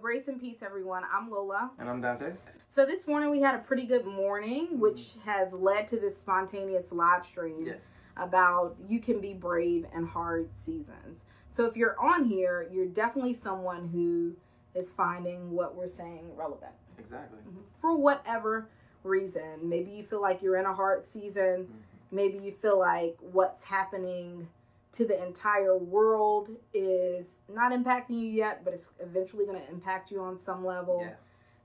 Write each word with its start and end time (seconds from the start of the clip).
Grace 0.00 0.28
and 0.28 0.40
peace, 0.40 0.62
everyone. 0.62 1.02
I'm 1.12 1.28
Lola. 1.30 1.72
And 1.78 1.88
I'm 1.88 2.00
Dante. 2.00 2.32
So 2.68 2.86
this 2.86 3.06
morning 3.08 3.30
we 3.30 3.40
had 3.40 3.54
a 3.56 3.58
pretty 3.58 3.84
good 3.84 4.06
morning, 4.06 4.68
mm. 4.74 4.78
which 4.78 5.14
has 5.24 5.52
led 5.52 5.88
to 5.88 5.98
this 5.98 6.16
spontaneous 6.16 6.92
live 6.92 7.26
stream 7.26 7.64
Yes. 7.66 7.82
about 8.16 8.76
you 8.86 9.00
can 9.00 9.20
be 9.20 9.34
brave 9.34 9.86
in 9.94 10.06
hard 10.06 10.50
seasons. 10.54 11.24
So 11.50 11.64
if 11.66 11.76
you're 11.76 11.98
on 12.00 12.24
here, 12.24 12.68
you're 12.70 12.86
definitely 12.86 13.34
someone 13.34 13.88
who 13.88 14.36
is 14.78 14.92
finding 14.92 15.50
what 15.50 15.74
we're 15.74 15.88
saying 15.88 16.30
relevant 16.36 16.72
Exactly. 16.98 17.40
Mm-hmm. 17.40 17.60
for 17.80 17.96
whatever 17.96 18.68
reason. 19.02 19.58
Maybe 19.62 19.90
you 19.90 20.04
feel 20.04 20.22
like 20.22 20.42
you're 20.42 20.58
in 20.58 20.66
a 20.66 20.74
hard 20.74 21.06
season. 21.06 21.64
Mm-hmm. 21.64 21.76
Maybe 22.12 22.38
you 22.38 22.52
feel 22.52 22.78
like 22.78 23.16
what's 23.20 23.64
happening 23.64 24.46
to 24.92 25.04
the 25.04 25.22
entire 25.24 25.76
world 25.76 26.48
is 26.72 27.36
not 27.52 27.72
impacting 27.72 28.10
you 28.20 28.28
yet, 28.28 28.64
but 28.64 28.72
it's 28.74 28.90
eventually 29.00 29.44
going 29.46 29.60
to 29.60 29.68
impact 29.68 30.10
you 30.10 30.20
on 30.20 30.38
some 30.38 30.64
level. 30.64 31.00
Yeah. 31.02 31.12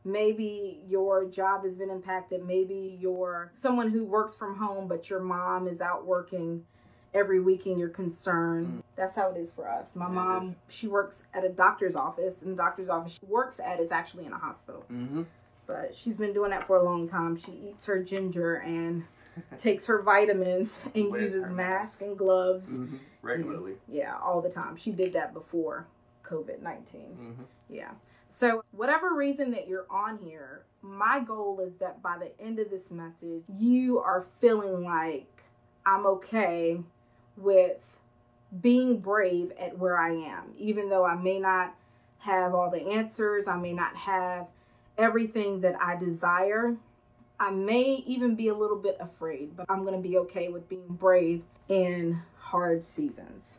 Maybe 0.06 0.82
your 0.88 1.26
job 1.26 1.64
has 1.64 1.76
been 1.76 1.90
impacted. 1.90 2.46
Maybe 2.46 2.98
you're 3.00 3.52
someone 3.58 3.90
who 3.90 4.04
works 4.04 4.36
from 4.36 4.58
home, 4.58 4.88
but 4.88 5.10
your 5.10 5.22
mom 5.22 5.68
is 5.68 5.80
out 5.80 6.06
working 6.06 6.66
every 7.14 7.40
week 7.40 7.66
and 7.68 7.80
you're 7.80 7.88
concerned. 7.90 8.84
That's 8.98 9.16
how 9.16 9.30
it 9.32 9.38
is 9.38 9.54
for 9.54 9.70
us. 9.70 9.92
My 9.96 10.08
It 10.08 10.10
mom, 10.10 10.50
is. 10.50 10.56
she 10.76 10.88
works 10.88 11.24
at 11.34 11.46
a 11.46 11.50
doctor's 11.50 11.96
office, 11.96 12.42
and 12.42 12.52
the 12.52 12.58
doctor's 12.58 12.90
office 12.90 13.14
she 13.14 13.26
works 13.28 13.60
at 13.60 13.80
is 13.80 13.92
actually 13.92 14.26
in 14.26 14.34
a 14.34 14.38
hospital 14.38 14.84
Mm-hmm. 14.92 15.24
but 15.68 15.96
she's 15.96 16.18
been 16.18 16.34
doing 16.34 16.50
that 16.52 16.68
for 16.68 16.76
a 16.78 16.84
long 16.84 17.08
time. 17.08 17.38
She 17.38 17.52
eats 17.70 17.86
her 17.86 18.04
ginger 18.04 18.56
and 18.56 19.06
takes 19.58 19.86
her 19.86 20.02
vitamins 20.02 20.80
and 20.96 21.12
Wears 21.12 21.34
uses 21.34 21.46
her 21.46 21.52
mask 21.52 22.02
and 22.02 22.18
gloves. 22.18 22.74
Mm-hmm. 22.74 22.98
Regularly. 23.22 23.74
Yeah, 23.88 24.16
all 24.22 24.42
the 24.42 24.50
time. 24.50 24.76
She 24.76 24.92
did 24.92 25.14
that 25.14 25.34
before 25.34 25.88
COVID 26.24 26.62
19. 26.62 27.02
Mm-hmm. 27.02 27.44
Yeah. 27.70 27.92
So, 28.30 28.64
whatever 28.72 29.14
reason 29.14 29.52
that 29.52 29.68
you're 29.68 29.86
on 29.92 30.18
here, 30.18 30.64
my 30.82 31.20
goal 31.20 31.60
is 31.60 31.74
that 31.76 32.02
by 32.02 32.18
the 32.18 32.32
end 32.44 32.60
of 32.60 32.70
this 32.70 32.90
message, 32.90 33.44
you 33.48 34.00
are 34.00 34.26
feeling 34.42 34.84
like 34.84 35.28
I'm 35.86 36.06
okay 36.08 36.80
with 37.38 37.78
being 38.62 39.00
brave 39.00 39.52
at 39.60 39.78
where 39.78 39.98
I 39.98 40.12
am, 40.12 40.54
even 40.58 40.90
though 40.90 41.06
I 41.06 41.16
may 41.16 41.40
not 41.40 41.76
have 42.20 42.54
all 42.54 42.70
the 42.70 42.82
answers, 42.82 43.48
I 43.48 43.58
may 43.58 43.74
not 43.74 43.96
have 43.96 44.48
everything 44.98 45.62
that 45.62 45.80
I 45.82 45.96
desire. 45.96 46.76
I 47.40 47.50
may 47.50 48.04
even 48.06 48.36
be 48.36 48.50
a 48.50 48.54
little 48.54 48.78
bit 48.78 48.98
afraid, 49.00 49.58
but 49.58 49.66
I'm 49.68 49.84
to 49.86 49.98
be 49.98 50.18
okay 50.20 50.50
with 50.50 50.70
being 50.70 50.86
brave 50.88 51.42
in 51.68 52.20
hard 52.38 52.86
seasons. 52.86 53.58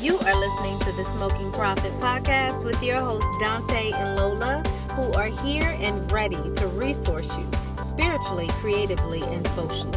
You 0.00 0.18
are 0.18 0.34
listening 0.34 0.78
to 0.80 0.92
the 0.92 1.04
Smoking 1.16 1.52
Prophet 1.52 1.92
podcast 2.00 2.64
with 2.64 2.82
your 2.82 2.98
hosts 2.98 3.28
Dante 3.38 3.92
and 3.92 4.18
Lola, 4.18 4.62
who 4.92 5.12
are 5.12 5.26
here 5.26 5.76
and 5.80 6.10
ready 6.10 6.42
to 6.54 6.66
resource 6.68 7.30
you 7.36 7.46
spiritually, 7.84 8.48
creatively, 8.60 9.22
and 9.22 9.46
socially 9.48 9.92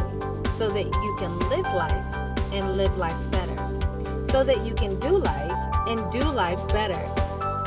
so 0.54 0.68
that 0.68 0.84
you 0.84 1.16
can 1.18 1.36
live 1.48 1.64
life 1.74 2.52
and 2.52 2.76
live 2.76 2.96
life 2.96 3.30
better. 3.30 3.56
So 4.24 4.44
that 4.44 4.64
you 4.66 4.74
can 4.74 4.98
do 5.00 5.16
life 5.16 5.52
and 5.88 6.12
do 6.12 6.20
life 6.20 6.60
better. 6.68 7.00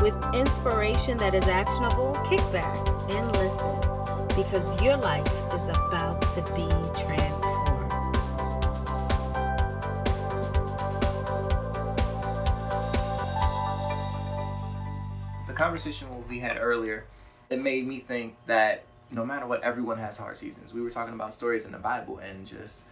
With 0.02 0.16
inspiration 0.36 1.18
that 1.18 1.34
is 1.34 1.48
actionable, 1.48 2.14
kick 2.30 2.40
back 2.52 2.97
and 3.10 3.32
listen 3.34 3.98
because 4.36 4.82
your 4.84 4.98
life 4.98 5.26
is 5.54 5.68
about 5.70 6.22
to 6.34 6.42
be 6.54 6.68
transformed. 7.00 7.68
The 15.48 15.54
conversation 15.54 16.08
we 16.28 16.40
had 16.40 16.58
earlier, 16.58 17.06
it 17.50 17.62
made 17.62 17.88
me 17.88 18.00
think 18.00 18.36
that 18.46 18.84
no 19.10 19.26
matter 19.26 19.48
what, 19.48 19.64
everyone 19.64 19.98
has 19.98 20.18
hard 20.18 20.38
seasons. 20.38 20.74
We 20.74 20.82
were 20.82 20.90
talking 20.90 21.14
about 21.14 21.34
stories 21.34 21.66
in 21.66 21.72
the 21.72 21.78
Bible 21.78 22.20
and 22.20 22.46
just, 22.46 22.86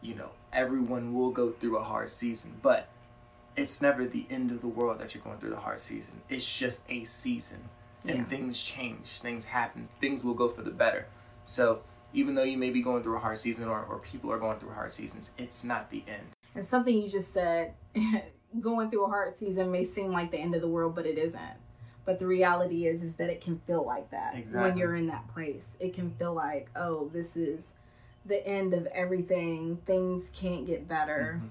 you 0.00 0.14
know, 0.14 0.30
everyone 0.52 1.12
will 1.12 1.30
go 1.30 1.50
through 1.50 1.76
a 1.76 1.82
hard 1.82 2.10
season, 2.10 2.54
but 2.62 2.88
it's 3.56 3.82
never 3.82 4.06
the 4.06 4.26
end 4.30 4.52
of 4.52 4.60
the 4.60 4.68
world 4.68 5.00
that 5.00 5.14
you're 5.14 5.24
going 5.24 5.38
through 5.38 5.50
the 5.50 5.56
hard 5.56 5.80
season. 5.80 6.20
It's 6.28 6.58
just 6.58 6.80
a 6.88 7.04
season. 7.04 7.68
And 8.06 8.16
Yeah. 8.18 8.24
things 8.24 8.62
change, 8.62 9.20
things 9.20 9.44
happen, 9.44 9.88
things 10.00 10.24
will 10.24 10.34
go 10.34 10.48
for 10.48 10.62
the 10.62 10.70
better. 10.70 11.06
So 11.44 11.82
even 12.12 12.34
though 12.34 12.42
you 12.44 12.56
may 12.56 12.70
be 12.70 12.82
going 12.82 13.02
through 13.02 13.16
a 13.16 13.20
hard 13.20 13.38
season 13.38 13.68
or, 13.68 13.84
or 13.84 13.98
people 13.98 14.32
are 14.32 14.38
going 14.38 14.58
through 14.58 14.70
hard 14.70 14.92
seasons, 14.92 15.32
it's 15.38 15.64
not 15.64 15.90
the 15.90 16.02
end. 16.08 16.28
And 16.54 16.64
something 16.64 16.96
you 16.96 17.10
just 17.10 17.32
said, 17.32 17.74
going 18.60 18.90
through 18.90 19.04
a 19.04 19.08
hard 19.08 19.36
season 19.36 19.70
may 19.70 19.84
seem 19.84 20.12
like 20.12 20.30
the 20.30 20.38
end 20.38 20.54
of 20.54 20.60
the 20.60 20.68
world, 20.68 20.94
but 20.94 21.06
it 21.06 21.18
isn't. 21.18 21.40
But 22.04 22.18
the 22.18 22.26
reality 22.26 22.86
is, 22.86 23.02
is 23.02 23.14
that 23.16 23.30
it 23.30 23.40
can 23.40 23.60
feel 23.66 23.84
like 23.84 24.10
that 24.10 24.34
when 24.52 24.76
you're 24.76 24.96
in 24.96 25.06
that 25.08 25.28
place. 25.28 25.68
It 25.78 25.92
can 25.92 26.10
feel 26.12 26.32
like, 26.32 26.68
oh, 26.74 27.10
this 27.12 27.36
is 27.36 27.74
the 28.24 28.44
end 28.46 28.74
of 28.74 28.86
everything. 28.86 29.78
Things 29.86 30.30
can't 30.30 30.66
get 30.66 30.88
better. 30.88 31.40
Mhm. 31.40 31.50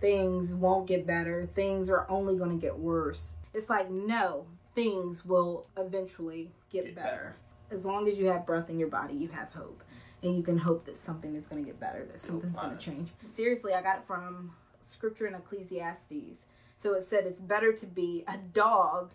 Things 0.00 0.54
won't 0.54 0.86
get 0.86 1.06
better. 1.06 1.48
Things 1.54 1.90
are 1.90 2.08
only 2.08 2.36
going 2.36 2.50
to 2.50 2.56
get 2.56 2.78
worse. 2.78 3.34
It's 3.52 3.68
like, 3.68 3.90
no, 3.90 4.46
things 4.74 5.24
will 5.24 5.66
eventually 5.76 6.50
get, 6.70 6.84
Get 6.86 6.94
better. 6.96 7.06
better. 7.08 7.36
As 7.70 7.84
long 7.84 8.08
as 8.08 8.16
you 8.18 8.26
have 8.26 8.46
breath 8.46 8.68
in 8.70 8.78
your 8.78 8.88
body, 8.88 9.14
you 9.14 9.28
have 9.28 9.52
hope. 9.52 9.82
And 10.22 10.34
you 10.36 10.42
can 10.42 10.56
hope 10.56 10.84
that 10.86 10.96
something 10.96 11.34
is 11.34 11.46
going 11.46 11.62
to 11.62 11.66
get 11.70 11.78
better, 11.78 12.04
that 12.06 12.20
something's 12.20 12.58
going 12.58 12.76
to 12.76 12.82
change. 12.82 13.10
Seriously, 13.26 13.74
I 13.74 13.82
got 13.82 13.98
it 13.98 14.04
from 14.06 14.52
scripture 14.82 15.26
in 15.26 15.34
Ecclesiastes. 15.34 16.46
So 16.78 16.94
it 16.94 17.04
said 17.04 17.24
it's 17.26 17.38
better 17.38 17.72
to 17.72 17.86
be 17.86 18.24
a 18.26 18.36
dog 18.38 19.10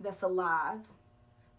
that's 0.00 0.22
alive 0.22 0.78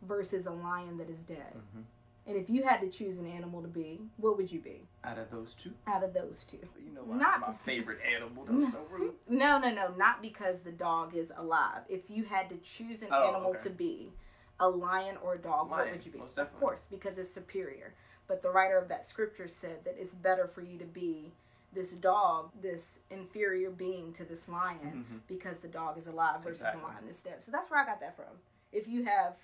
versus 0.07 0.45
a 0.45 0.51
lion 0.51 0.97
that 0.97 1.09
is 1.09 1.17
dead. 1.19 1.53
Mhm. 1.75 1.83
And 2.31 2.39
if 2.41 2.49
you 2.49 2.63
had 2.63 2.79
to 2.79 2.87
choose 2.87 3.17
an 3.17 3.27
animal 3.27 3.61
to 3.61 3.67
be, 3.67 3.99
what 4.15 4.37
would 4.37 4.49
you 4.49 4.59
be 4.61 4.87
Out 5.03 5.17
of 5.17 5.29
those 5.29 5.53
two, 5.53 5.73
out 5.85 6.01
of 6.01 6.13
those 6.13 6.45
two? 6.45 6.59
you 6.81 6.93
know 6.93 7.01
why 7.03 7.17
Not- 7.17 7.39
it's 7.39 7.47
my 7.47 7.53
favorite 7.65 7.99
animal. 8.15 8.45
That 8.45 8.53
was 8.55 8.71
so 8.71 8.83
rude. 8.89 9.15
No, 9.27 9.59
no, 9.59 9.69
no, 9.69 9.89
not 9.97 10.21
because 10.21 10.61
the 10.61 10.71
dog 10.71 11.13
is 11.13 11.33
alive. 11.35 11.81
If 11.89 12.09
you 12.09 12.23
had 12.23 12.47
to 12.49 12.55
choose 12.57 13.01
an 13.01 13.09
Oh, 13.11 13.27
animal 13.29 13.49
okay. 13.51 13.63
to 13.63 13.69
be, 13.69 14.13
a 14.61 14.69
lion 14.69 15.17
or 15.21 15.33
a 15.33 15.37
dog, 15.39 15.69
what 15.71 15.91
would 15.91 16.05
you 16.05 16.11
be? 16.11 16.19
most 16.19 16.37
Of 16.37 16.57
course, 16.57 16.87
because 16.89 17.17
it's 17.17 17.33
superior. 17.33 17.93
But 18.27 18.41
the 18.41 18.49
writer 18.49 18.77
of 18.77 18.87
that 18.87 19.05
scripture 19.05 19.49
said 19.49 19.83
that 19.83 19.97
it's 19.99 20.13
better 20.13 20.47
for 20.47 20.61
you 20.61 20.77
to 20.77 20.85
be 20.85 21.33
this 21.73 21.93
dog, 21.93 22.51
this 22.61 22.99
inferior 23.09 23.71
being 23.71 24.13
to 24.13 24.23
this 24.23 24.47
lion, 24.47 25.05
Mhm. 25.11 25.19
because 25.27 25.59
the 25.59 25.67
dog 25.67 25.97
is 25.97 26.07
alive 26.07 26.41
versus 26.43 26.61
Exactly. 26.61 26.81
the 26.81 26.87
lion 26.87 27.07
is 27.09 27.19
dead. 27.21 27.43
So 27.43 27.51
that's 27.51 27.69
where 27.69 27.79
I 27.81 27.85
got 27.85 27.99
that 27.99 28.15
from. 28.15 28.39
If 28.71 28.87
you 28.87 29.03
have 29.03 29.35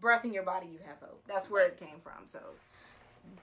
breath 0.00 0.24
in 0.24 0.32
your 0.32 0.42
body, 0.42 0.66
you 0.72 0.78
have 0.86 0.98
hope. 1.00 1.22
That's 1.26 1.50
where 1.50 1.66
it 1.66 1.78
came 1.78 2.00
from. 2.02 2.26
So 2.26 2.38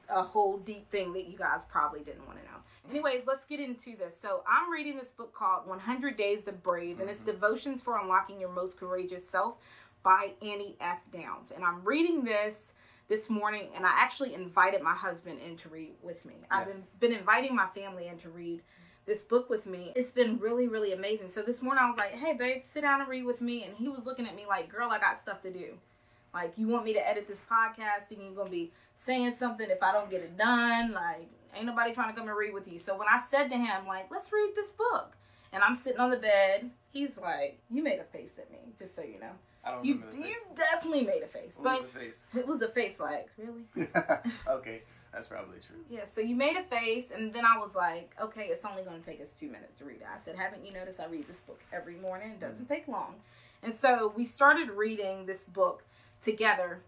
a 0.09 0.23
whole 0.23 0.57
deep 0.57 0.90
thing 0.90 1.13
that 1.13 1.28
you 1.28 1.38
guys 1.38 1.66
probably 1.69 2.00
didn't 2.00 2.25
want 2.25 2.40
to 2.40 2.45
know. 2.45 2.57
Anyways, 2.90 3.28
let's 3.28 3.45
get 3.45 3.59
into 3.59 3.95
this. 3.97 4.19
So 4.19 4.44
I'm 4.47 4.72
reading 4.72 4.97
this 4.97 5.12
book 5.12 5.34
called 5.34 5.68
100 5.68 6.18
Days 6.18 6.47
of 6.47 6.63
Brave, 6.63 7.00
and 7.00 7.09
it's 7.09 7.19
mm-hmm. 7.22 7.31
Devotions 7.31 7.81
for 7.81 8.00
Unlocking 8.00 8.40
Your 8.40 8.51
Most 8.51 8.79
Courageous 8.79 9.28
Self 9.28 9.56
by 10.03 10.31
Annie 10.41 10.75
F. 10.79 11.00
Downs. 11.12 11.51
And 11.51 11.63
I'm 11.63 11.84
reading 11.84 12.23
this 12.23 12.74
this 13.09 13.29
morning, 13.29 13.69
and 13.75 13.85
I 13.85 13.91
actually 13.95 14.34
invited 14.34 14.81
my 14.81 14.94
husband 14.94 15.39
in 15.45 15.57
to 15.57 15.69
read 15.69 15.94
with 16.01 16.24
me. 16.25 16.35
I've 16.51 16.68
been, 16.68 16.84
been 17.00 17.13
inviting 17.13 17.56
my 17.56 17.68
family 17.68 18.07
in 18.07 18.18
to 18.19 18.29
read 18.29 18.62
this 19.06 19.24
book 19.24 19.50
with 19.50 19.66
me. 19.66 19.94
It's 19.95 20.12
been 20.12 20.38
really, 20.39 20.68
really 20.68 20.91
amazing. 20.91 21.29
So 21.29 21.41
this 21.41 21.62
morning 21.62 21.84
I 21.84 21.89
was 21.89 21.97
like, 21.97 22.13
hey, 22.13 22.34
babe, 22.34 22.63
sit 22.63 22.81
down 22.81 23.00
and 23.00 23.09
read 23.09 23.25
with 23.25 23.39
me. 23.41 23.63
And 23.63 23.75
he 23.75 23.88
was 23.88 24.06
looking 24.06 24.28
at 24.28 24.35
me 24.35 24.45
like, 24.45 24.69
girl, 24.69 24.89
I 24.91 25.00
got 25.00 25.18
stuff 25.18 25.41
to 25.44 25.51
do. 25.51 25.78
Like, 26.38 26.53
you 26.56 26.68
want 26.68 26.86
me 26.86 26.94
to 26.94 27.09
edit 27.09 27.28
this 27.28 27.44
podcast 27.52 28.12
and 28.12 28.22
you're 28.22 28.36
going 28.36 28.46
to 28.46 28.52
be 28.52 28.72
saying 28.96 29.31
something 29.31 29.68
if 29.72 29.81
I 29.81 29.92
don't 29.92 30.08
get 30.08 30.22
it 30.22 30.38
done? 30.38 30.92
Like, 30.92 31.28
ain't 31.56 31.66
nobody 31.66 31.96
trying 31.96 32.14
to 32.14 32.16
come 32.16 32.30
and 32.30 32.38
read 32.38 32.53
with 32.53 32.72
you. 32.72 32.78
So 32.78 32.96
when 32.96 33.08
I 33.08 33.22
said 33.28 33.48
to 33.48 33.58
him, 33.58 33.88
like, 33.88 34.12
let's 34.12 34.31
read 34.31 34.52
this 34.56 34.72
book. 34.72 35.18
And 35.52 35.64
I'm 35.64 35.74
sitting 35.74 36.00
on 36.00 36.12
the 36.12 36.18
bed. 36.18 36.70
He's 36.92 37.18
like, 37.18 37.58
you 37.72 37.81
made 37.81 37.98
a 38.00 38.03
face 38.03 38.34
at 38.38 38.52
me, 38.52 38.59
just 38.78 38.96
so 38.96 39.02
you 39.02 39.20
know. 39.20 39.31
I 39.66 39.72
don't 39.72 39.84
You, 39.84 39.96
remember 39.96 40.16
the 40.16 40.20
you 40.20 40.34
face. 40.36 40.44
definitely 40.56 41.06
made 41.06 41.24
a 41.24 41.28
face. 41.28 41.54
What 41.56 41.63
but 41.63 41.81
was 41.81 41.92
face? 41.92 42.28
it 42.38 42.48
was 42.48 42.62
a 42.62 42.68
face 42.68 43.00
like, 43.00 43.30
really? 43.40 43.88
okay, 44.48 44.83
that's 45.12 45.28
probably 45.28 45.57
true. 45.66 45.78
Yeah, 45.90 46.06
so 46.07 46.22
you 46.22 46.36
made 46.36 46.56
a 46.56 46.63
face, 46.66 47.10
and 47.10 47.33
then 47.33 47.45
I 47.45 47.57
was 47.57 47.74
like, 47.74 48.13
okay, 48.22 48.44
it's 48.51 48.63
only 48.63 48.83
going 48.83 49.00
to 49.00 49.06
take 49.06 49.22
us 49.22 49.31
two 49.31 49.48
minutes 49.48 49.80
to 49.80 49.86
read 49.86 50.01
it. 50.01 50.07
I 50.13 50.19
said, 50.24 50.36
haven't 50.36 50.63
you 50.63 50.72
noticed 50.72 51.00
I 51.00 51.07
read 51.07 51.28
this 51.28 51.40
book 51.40 51.62
every 51.74 51.95
morning? 51.95 52.33
It 52.33 52.40
doesn't 52.40 52.66
mm-hmm. 52.66 52.74
take 52.74 52.88
long. 52.88 53.16
And 53.63 53.74
so 53.74 54.13
we 54.16 54.25
started 54.25 54.69
reading 54.69 55.25
this 55.25 55.44
book 55.44 55.83
together, 56.22 56.81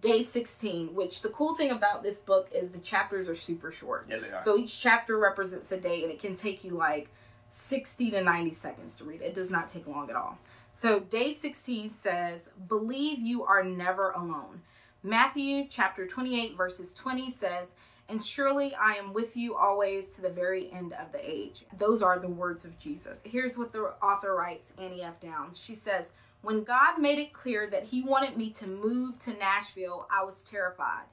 day 0.00 0.22
16, 0.22 0.94
which 0.94 1.22
the 1.22 1.28
cool 1.30 1.56
thing 1.56 1.70
about 1.70 2.02
this 2.02 2.18
book 2.18 2.48
is 2.54 2.70
the 2.70 2.78
chapters 2.78 3.28
are 3.28 3.34
super 3.34 3.72
short. 3.72 4.06
Yeah, 4.08 4.18
they 4.18 4.30
are. 4.30 4.42
So 4.42 4.56
each 4.56 4.80
chapter 4.80 5.18
represents 5.18 5.70
a 5.72 5.76
day, 5.76 6.02
and 6.02 6.12
it 6.12 6.18
can 6.18 6.34
take 6.34 6.64
you 6.64 6.72
like 6.72 7.08
60 7.50 8.10
to 8.10 8.22
90 8.22 8.52
seconds 8.52 8.94
to 8.96 9.04
read 9.04 9.22
it. 9.22 9.26
It 9.26 9.34
does 9.34 9.50
not 9.50 9.68
take 9.68 9.86
long 9.86 10.10
at 10.10 10.16
all. 10.16 10.38
So 10.74 11.00
day 11.00 11.32
16 11.32 11.94
says, 11.94 12.50
Believe 12.68 13.20
you 13.20 13.44
are 13.44 13.64
never 13.64 14.10
alone. 14.10 14.60
Matthew 15.02 15.66
chapter 15.70 16.06
28, 16.06 16.56
verses 16.56 16.92
20 16.92 17.30
says, 17.30 17.72
And 18.08 18.22
surely 18.22 18.74
I 18.74 18.92
am 18.94 19.12
with 19.12 19.36
you 19.36 19.54
always 19.54 20.10
to 20.10 20.20
the 20.20 20.28
very 20.28 20.70
end 20.72 20.92
of 20.94 21.12
the 21.12 21.20
age. 21.22 21.64
Those 21.78 22.02
are 22.02 22.18
the 22.18 22.28
words 22.28 22.64
of 22.64 22.78
Jesus. 22.78 23.20
Here's 23.24 23.56
what 23.56 23.72
the 23.72 23.94
author 24.02 24.34
writes, 24.34 24.72
Annie 24.78 25.02
F. 25.02 25.18
Downs. 25.20 25.58
She 25.58 25.74
says, 25.74 26.12
When 26.46 26.62
God 26.62 27.00
made 27.00 27.18
it 27.18 27.32
clear 27.32 27.66
that 27.70 27.82
He 27.82 28.04
wanted 28.04 28.36
me 28.36 28.50
to 28.50 28.68
move 28.68 29.18
to 29.18 29.32
Nashville, 29.32 30.06
I 30.08 30.24
was 30.24 30.44
terrified. 30.44 31.06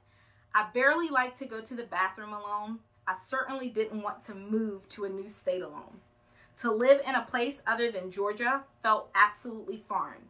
I 0.54 0.68
barely 0.72 1.08
like 1.08 1.34
to 1.34 1.44
go 1.44 1.60
to 1.60 1.74
the 1.74 1.82
bathroom 1.82 2.32
alone. 2.32 2.78
I 3.04 3.16
certainly 3.20 3.68
didn't 3.68 4.00
want 4.00 4.24
to 4.26 4.34
move 4.36 4.88
to 4.90 5.06
a 5.06 5.08
new 5.08 5.28
state 5.28 5.60
alone. 5.60 5.98
To 6.58 6.70
live 6.70 7.00
in 7.04 7.16
a 7.16 7.22
place 7.22 7.62
other 7.66 7.90
than 7.90 8.12
Georgia 8.12 8.62
felt 8.80 9.10
absolutely 9.16 9.82
foreign. 9.88 10.28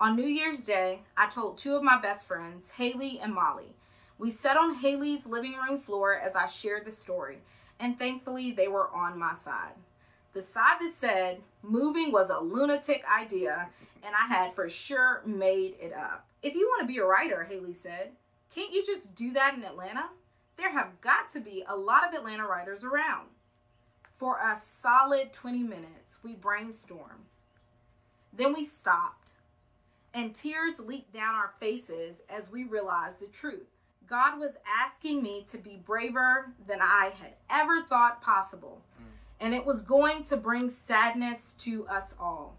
On 0.00 0.16
New 0.16 0.26
Year's 0.26 0.64
Day, 0.64 1.02
I 1.16 1.28
told 1.28 1.56
two 1.56 1.76
of 1.76 1.84
my 1.84 2.00
best 2.00 2.26
friends, 2.26 2.70
Haley 2.70 3.20
and 3.22 3.32
Molly. 3.32 3.76
We 4.18 4.32
sat 4.32 4.56
on 4.56 4.74
Haley's 4.74 5.28
living 5.28 5.54
room 5.54 5.78
floor 5.78 6.18
as 6.18 6.34
I 6.34 6.46
shared 6.46 6.84
the 6.84 6.90
story, 6.90 7.38
and 7.78 7.96
thankfully 7.96 8.50
they 8.50 8.66
were 8.66 8.92
on 8.92 9.20
my 9.20 9.36
side. 9.36 9.74
The 10.32 10.42
side 10.42 10.78
that 10.80 10.96
said 10.96 11.42
moving 11.62 12.10
was 12.10 12.28
a 12.28 12.40
lunatic 12.40 13.04
idea 13.08 13.68
and 14.06 14.14
I 14.14 14.32
had 14.32 14.54
for 14.54 14.68
sure 14.68 15.22
made 15.26 15.76
it 15.80 15.92
up. 15.92 16.28
If 16.42 16.54
you 16.54 16.68
want 16.68 16.82
to 16.82 16.92
be 16.92 16.98
a 16.98 17.04
writer, 17.04 17.42
Haley 17.42 17.74
said, 17.74 18.12
can't 18.54 18.72
you 18.72 18.86
just 18.86 19.16
do 19.16 19.32
that 19.32 19.54
in 19.54 19.64
Atlanta? 19.64 20.06
There 20.56 20.70
have 20.70 21.00
got 21.00 21.28
to 21.32 21.40
be 21.40 21.64
a 21.68 21.76
lot 21.76 22.06
of 22.06 22.14
Atlanta 22.14 22.46
writers 22.46 22.84
around. 22.84 23.26
For 24.16 24.38
a 24.38 24.58
solid 24.60 25.32
20 25.32 25.64
minutes, 25.64 26.18
we 26.22 26.34
brainstormed. 26.34 27.26
Then 28.32 28.52
we 28.54 28.64
stopped, 28.64 29.30
and 30.14 30.34
tears 30.34 30.78
leaked 30.78 31.12
down 31.12 31.34
our 31.34 31.52
faces 31.58 32.22
as 32.30 32.50
we 32.50 32.64
realized 32.64 33.20
the 33.20 33.26
truth. 33.26 33.66
God 34.06 34.38
was 34.38 34.52
asking 34.66 35.22
me 35.22 35.44
to 35.50 35.58
be 35.58 35.82
braver 35.84 36.52
than 36.66 36.80
I 36.80 37.12
had 37.20 37.32
ever 37.50 37.82
thought 37.82 38.22
possible, 38.22 38.82
mm. 39.00 39.06
and 39.40 39.52
it 39.52 39.66
was 39.66 39.82
going 39.82 40.22
to 40.24 40.36
bring 40.36 40.70
sadness 40.70 41.54
to 41.60 41.86
us 41.88 42.14
all. 42.20 42.56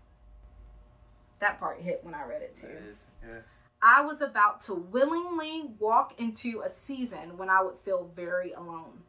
That 1.39 1.59
part 1.59 1.79
hit 1.81 1.99
when 2.03 2.15
I 2.15 2.23
read 2.23 2.41
it 2.41 2.55
too. 2.55 2.67
Is, 2.91 2.99
yeah. 3.23 3.39
I 3.81 4.01
was 4.01 4.21
about 4.21 4.61
to 4.61 4.73
willingly 4.73 5.65
walk 5.79 6.19
into 6.19 6.61
a 6.61 6.71
season 6.71 7.37
when 7.37 7.49
I 7.49 7.61
would 7.61 7.75
feel 7.85 8.11
very 8.15 8.53
alone. 8.53 9.03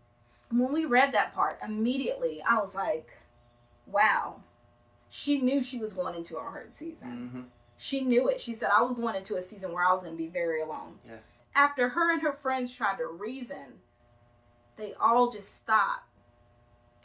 When 0.50 0.72
we 0.72 0.84
read 0.84 1.12
that 1.14 1.32
part, 1.32 1.58
immediately 1.64 2.42
I 2.42 2.58
was 2.58 2.74
like, 2.74 3.10
wow. 3.86 4.42
She 5.10 5.40
knew 5.40 5.62
she 5.62 5.78
was 5.78 5.94
going 5.94 6.14
into 6.14 6.36
a 6.36 6.40
hard 6.40 6.76
season. 6.76 7.08
Mm-hmm. 7.08 7.40
She 7.78 8.02
knew 8.02 8.28
it. 8.28 8.40
She 8.40 8.52
said, 8.52 8.70
I 8.76 8.82
was 8.82 8.92
going 8.92 9.14
into 9.14 9.36
a 9.36 9.42
season 9.42 9.72
where 9.72 9.84
I 9.84 9.92
was 9.92 10.02
going 10.02 10.14
to 10.14 10.18
be 10.22 10.28
very 10.28 10.60
alone. 10.60 10.98
Yeah. 11.06 11.16
After 11.54 11.88
her 11.88 12.12
and 12.12 12.20
her 12.22 12.32
friends 12.32 12.74
tried 12.74 12.98
to 12.98 13.06
reason, 13.06 13.80
they 14.76 14.94
all 15.00 15.30
just 15.30 15.54
stopped 15.54 16.07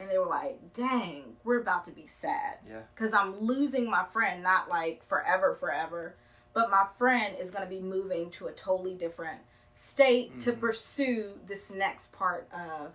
and 0.00 0.10
they 0.10 0.18
were 0.18 0.26
like, 0.26 0.58
dang, 0.74 1.36
we're 1.44 1.60
about 1.60 1.84
to 1.86 1.92
be 1.92 2.06
sad. 2.08 2.58
Yeah. 2.68 2.80
Because 2.94 3.12
I'm 3.14 3.38
losing 3.40 3.88
my 3.88 4.04
friend, 4.12 4.42
not 4.42 4.68
like 4.68 5.06
forever, 5.08 5.56
forever, 5.60 6.14
but 6.52 6.70
my 6.70 6.86
friend 6.98 7.36
is 7.40 7.50
going 7.50 7.64
to 7.64 7.70
be 7.70 7.80
moving 7.80 8.30
to 8.32 8.46
a 8.46 8.52
totally 8.52 8.94
different 8.94 9.40
state 9.72 10.40
to 10.40 10.52
Mhm. 10.52 10.60
pursue 10.60 11.38
this 11.46 11.70
next 11.70 12.12
part 12.12 12.48
of 12.52 12.92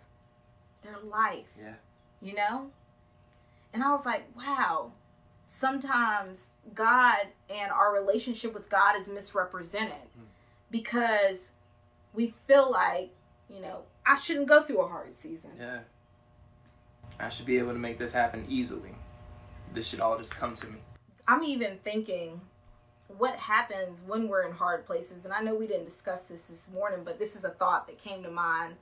their 0.82 0.98
life, 1.00 1.48
Yeah. 1.60 1.74
you 2.22 2.34
know? 2.36 2.72
And 3.74 3.84
I 3.84 3.92
was 3.92 4.06
like, 4.06 4.24
wow, 4.36 4.94
sometimes 5.46 6.52
God 6.74 7.28
and 7.50 7.72
our 7.72 7.92
relationship 7.94 8.54
with 8.54 8.70
God 8.70 8.96
is 8.96 9.08
misrepresented 9.10 10.08
Mm. 10.18 10.26
because 10.72 11.54
we 12.14 12.34
feel 12.48 12.70
like, 12.72 13.10
you 13.50 13.60
know, 13.60 13.84
I 14.06 14.16
shouldn't 14.16 14.48
go 14.48 14.64
through 14.64 14.80
a 14.82 14.88
hard 14.88 15.14
season. 15.16 15.52
Yeah. 15.58 15.82
I 17.20 17.30
should 17.30 17.46
be 17.46 17.58
able 17.58 17.74
to 17.74 17.80
make 17.80 17.98
this 17.98 18.14
happen 18.14 18.46
easily. 18.48 18.96
This 19.74 19.88
should 19.88 20.00
all 20.00 20.18
just 20.18 20.36
come 20.36 20.56
to 20.56 20.68
me. 20.68 20.80
I'm 21.28 21.44
even 21.44 21.78
thinking 21.84 22.42
what 23.18 23.36
happens 23.36 24.00
when 24.06 24.28
we're 24.28 24.44
in 24.44 24.54
hard 24.54 24.86
places. 24.86 25.26
And 25.26 25.34
I 25.34 25.42
know 25.42 25.56
we 25.56 25.68
didn't 25.68 25.86
discuss 25.86 26.24
this 26.24 26.48
this 26.48 26.70
morning, 26.74 27.02
but 27.04 27.20
this 27.20 27.36
is 27.36 27.44
a 27.44 27.50
thought 27.50 27.88
that 27.88 27.98
came 28.00 28.24
to 28.24 28.32
mind 28.32 28.76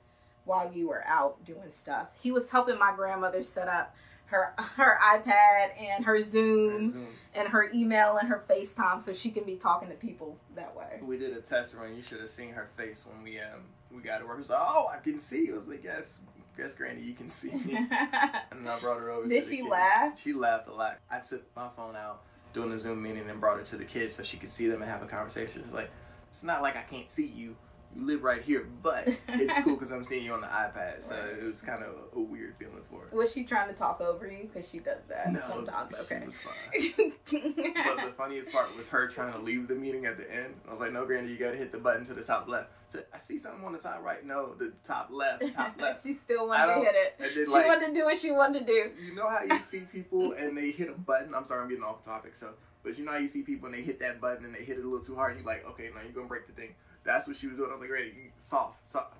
while 0.44 0.72
you 0.72 0.88
were 0.88 1.04
out 1.06 1.44
doing 1.44 1.70
stuff. 1.72 2.08
He 2.22 2.30
was 2.30 2.50
helping 2.50 2.78
my 2.78 2.92
grandmother 2.94 3.42
set 3.42 3.68
up 3.68 3.94
her 4.26 4.54
her 4.76 4.98
iPad 5.02 5.70
and 5.80 6.04
her 6.04 6.20
Zoom 6.20 6.88
Zoom. 6.88 7.06
and 7.34 7.48
her 7.48 7.70
email 7.72 8.18
and 8.18 8.28
her 8.28 8.44
FaceTime 8.48 9.02
so 9.02 9.12
she 9.12 9.30
can 9.30 9.44
be 9.44 9.56
talking 9.56 9.88
to 9.88 9.94
people 9.94 10.36
that 10.54 10.74
way. 10.76 11.00
We 11.02 11.18
did 11.18 11.36
a 11.36 11.40
test 11.40 11.74
run. 11.74 11.96
You 11.96 12.02
should 12.02 12.20
have 12.20 12.30
seen 12.30 12.50
her 12.52 12.68
face 12.76 13.04
when 13.10 13.22
we 13.22 13.38
um 13.40 13.62
we 13.90 14.02
got 14.02 14.18
to 14.18 14.26
work. 14.26 14.36
She 14.36 14.40
was 14.40 14.50
like, 14.50 14.60
"Oh, 14.60 14.90
I 14.92 14.98
can 14.98 15.18
see." 15.18 15.46
you." 15.46 15.54
I 15.54 15.58
was 15.58 15.68
like, 15.68 15.84
"Yes, 15.84 16.20
yes, 16.58 16.74
Granny, 16.74 17.02
you 17.02 17.14
can 17.14 17.28
see 17.28 17.52
me." 17.52 17.76
and 17.76 17.88
then 17.90 18.68
I 18.68 18.78
brought 18.80 19.00
her 19.00 19.10
over. 19.10 19.28
Did 19.28 19.44
she 19.44 19.62
laugh? 19.62 20.18
She 20.18 20.32
laughed 20.32 20.68
a 20.68 20.72
lot. 20.72 20.98
I 21.10 21.18
took 21.20 21.44
my 21.56 21.68
phone 21.76 21.96
out 21.96 22.22
doing 22.52 22.70
the 22.70 22.78
Zoom 22.78 23.02
meeting 23.02 23.28
and 23.28 23.40
brought 23.40 23.58
it 23.58 23.64
to 23.66 23.76
the 23.76 23.84
kids 23.84 24.14
so 24.14 24.22
she 24.22 24.36
could 24.36 24.50
see 24.50 24.68
them 24.68 24.82
and 24.82 24.90
have 24.90 25.02
a 25.02 25.06
conversation. 25.06 25.62
She's 25.62 25.72
like, 25.72 25.90
"It's 26.30 26.42
not 26.42 26.62
like 26.62 26.76
I 26.76 26.82
can't 26.82 27.10
see 27.10 27.26
you." 27.26 27.56
You 27.96 28.04
live 28.06 28.22
right 28.22 28.42
here, 28.42 28.66
but 28.82 29.08
it's 29.28 29.58
cool 29.60 29.74
because 29.76 29.90
I'm 29.90 30.04
seeing 30.04 30.24
you 30.24 30.32
on 30.32 30.40
the 30.42 30.46
iPad. 30.46 31.02
So 31.02 31.14
Right. 31.16 31.38
it 31.42 31.44
was 31.44 31.60
kind 31.62 31.82
of 31.82 31.94
a 32.14 32.20
weird 32.20 32.54
feeling 32.58 32.82
for 32.90 33.00
her. 33.10 33.16
Was 33.16 33.32
she 33.32 33.44
trying 33.44 33.68
to 33.68 33.74
talk 33.74 34.00
over 34.00 34.26
you? 34.30 34.48
Because 34.52 34.68
she 34.68 34.78
does 34.78 35.00
that 35.08 35.32
No, 35.32 35.40
sometimes. 35.48 35.90
she 35.96 35.96
Okay. 36.02 36.22
was 36.24 36.36
fine. 36.36 37.12
But 37.30 38.04
the 38.06 38.12
funniest 38.16 38.50
part 38.52 38.74
was 38.76 38.88
her 38.88 39.08
trying 39.08 39.32
to 39.32 39.38
leave 39.38 39.68
the 39.68 39.74
meeting 39.74 40.06
at 40.06 40.16
the 40.16 40.30
end. 40.32 40.54
I 40.68 40.70
was 40.72 40.80
like, 40.80 40.92
no, 40.92 41.04
Granny, 41.06 41.28
you 41.28 41.36
got 41.38 41.52
to 41.52 41.56
hit 41.56 41.72
the 41.72 41.78
button 41.78 42.04
to 42.06 42.14
the 42.14 42.22
top 42.22 42.48
left. 42.48 42.70
She 42.90 42.98
said, 42.98 43.06
I 43.12 43.18
see 43.18 43.38
something 43.38 43.64
on 43.64 43.72
the 43.72 43.78
top 43.78 44.02
right. 44.02 44.24
No, 44.24 44.54
the 44.54 44.72
top 44.84 45.08
left, 45.10 45.42
top 45.52 45.74
left. 45.80 46.02
she 46.04 46.14
still 46.14 46.48
wanted 46.48 46.74
to 46.74 46.80
hit 46.80 46.94
it. 46.94 47.14
then, 47.18 47.30
She 47.34 47.46
like- 47.46 47.66
wanted 47.66 47.86
to 47.88 47.94
do 47.94 48.04
what 48.04 48.18
she 48.18 48.30
wanted 48.30 48.60
to 48.60 48.64
do. 48.66 48.90
You 49.02 49.14
know 49.14 49.28
how 49.28 49.42
you 49.44 49.60
see 49.60 49.80
people 49.80 50.32
and 50.32 50.56
they 50.56 50.70
hit 50.70 50.88
a 50.88 50.92
button? 50.92 51.34
I'm 51.34 51.44
sorry, 51.44 51.62
I'm 51.62 51.68
getting 51.68 51.84
off 51.84 52.04
topic. 52.04 52.36
So, 52.36 52.50
but 52.82 52.98
you 52.98 53.04
know 53.04 53.12
how 53.12 53.18
you 53.18 53.28
see 53.28 53.42
people 53.42 53.66
and 53.66 53.74
they 53.76 53.82
hit 53.82 53.98
that 54.00 54.20
button 54.20 54.44
and 54.44 54.54
they 54.54 54.64
hit 54.64 54.78
it 54.78 54.84
a 54.84 54.88
little 54.88 55.04
too 55.04 55.14
hard. 55.16 55.32
And 55.36 55.40
you're 55.44 55.46
like, 55.52 55.66
okay, 55.66 55.90
now 55.94 56.00
you're 56.02 56.12
gonna 56.12 56.28
break 56.28 56.46
the 56.46 56.52
thing. 56.54 56.74
That's 57.08 57.26
what 57.26 57.36
she 57.36 57.46
was 57.46 57.56
doing. 57.56 57.70
I 57.70 57.72
was 57.72 57.80
like, 57.80 57.90
ready, 57.90 58.12
soft, 58.38 58.88
soft. 58.88 59.16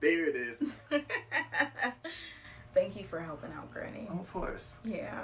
There 0.00 0.28
it 0.28 0.34
is. 0.34 0.74
Thank 2.74 2.96
you 2.96 3.04
for 3.04 3.20
helping 3.20 3.52
out, 3.52 3.72
Granny. 3.72 4.08
Of 4.10 4.30
course. 4.32 4.74
Yeah. 4.84 5.20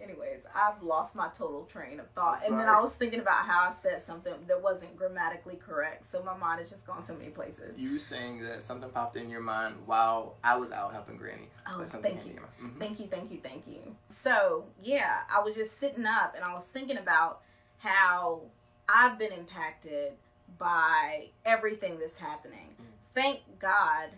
Anyways, 0.00 0.40
I've 0.54 0.82
lost 0.82 1.14
my 1.14 1.28
total 1.28 1.64
train 1.64 2.00
of 2.00 2.10
thought. 2.10 2.42
And 2.44 2.58
then. 2.58 2.68
I 2.68 2.82
was 2.82 2.92
thinking 2.92 3.20
about 3.20 3.46
how 3.46 3.66
I 3.66 3.70
said 3.72 4.04
something 4.04 4.34
that 4.46 4.62
wasn't 4.62 4.94
grammatically 4.94 5.56
correct. 5.56 6.04
So 6.04 6.22
my 6.22 6.36
mind 6.36 6.60
has 6.60 6.68
just 6.68 6.86
gone 6.86 7.02
so 7.02 7.14
many 7.14 7.30
places. 7.30 7.78
You 7.78 7.92
were 7.92 7.98
saying 7.98 8.42
that 8.42 8.62
something 8.62 8.90
popped 8.90 9.16
in 9.16 9.30
your 9.30 9.40
mind 9.40 9.76
while 9.86 10.34
I 10.44 10.56
was 10.56 10.70
out 10.70 10.92
helping 10.92 11.16
Granny. 11.16 11.48
Oh, 11.66 11.82
thank 11.82 12.16
you. 12.16 12.20
to 12.20 12.28
your 12.28 12.42
mind. 12.42 12.76
Mhm. 12.76 12.78
Thank 12.78 13.00
you, 13.00 13.06
thank 13.06 13.32
you, 13.32 13.38
thank 13.42 13.66
you. 13.66 13.96
So, 14.10 14.66
yeah, 14.82 15.20
I 15.34 15.40
was 15.40 15.54
just 15.54 15.78
sitting 15.78 16.04
up 16.04 16.34
and 16.36 16.44
I 16.44 16.52
was 16.52 16.64
thinking 16.64 16.98
about 16.98 17.40
how 17.78 18.42
I've 18.86 19.18
been 19.18 19.32
impacted 19.32 20.12
by 20.58 21.26
everything 21.44 21.98
that's 21.98 22.18
happening. 22.18 22.68
Mm. 22.80 22.86
Thank 23.14 23.40
God 23.58 24.08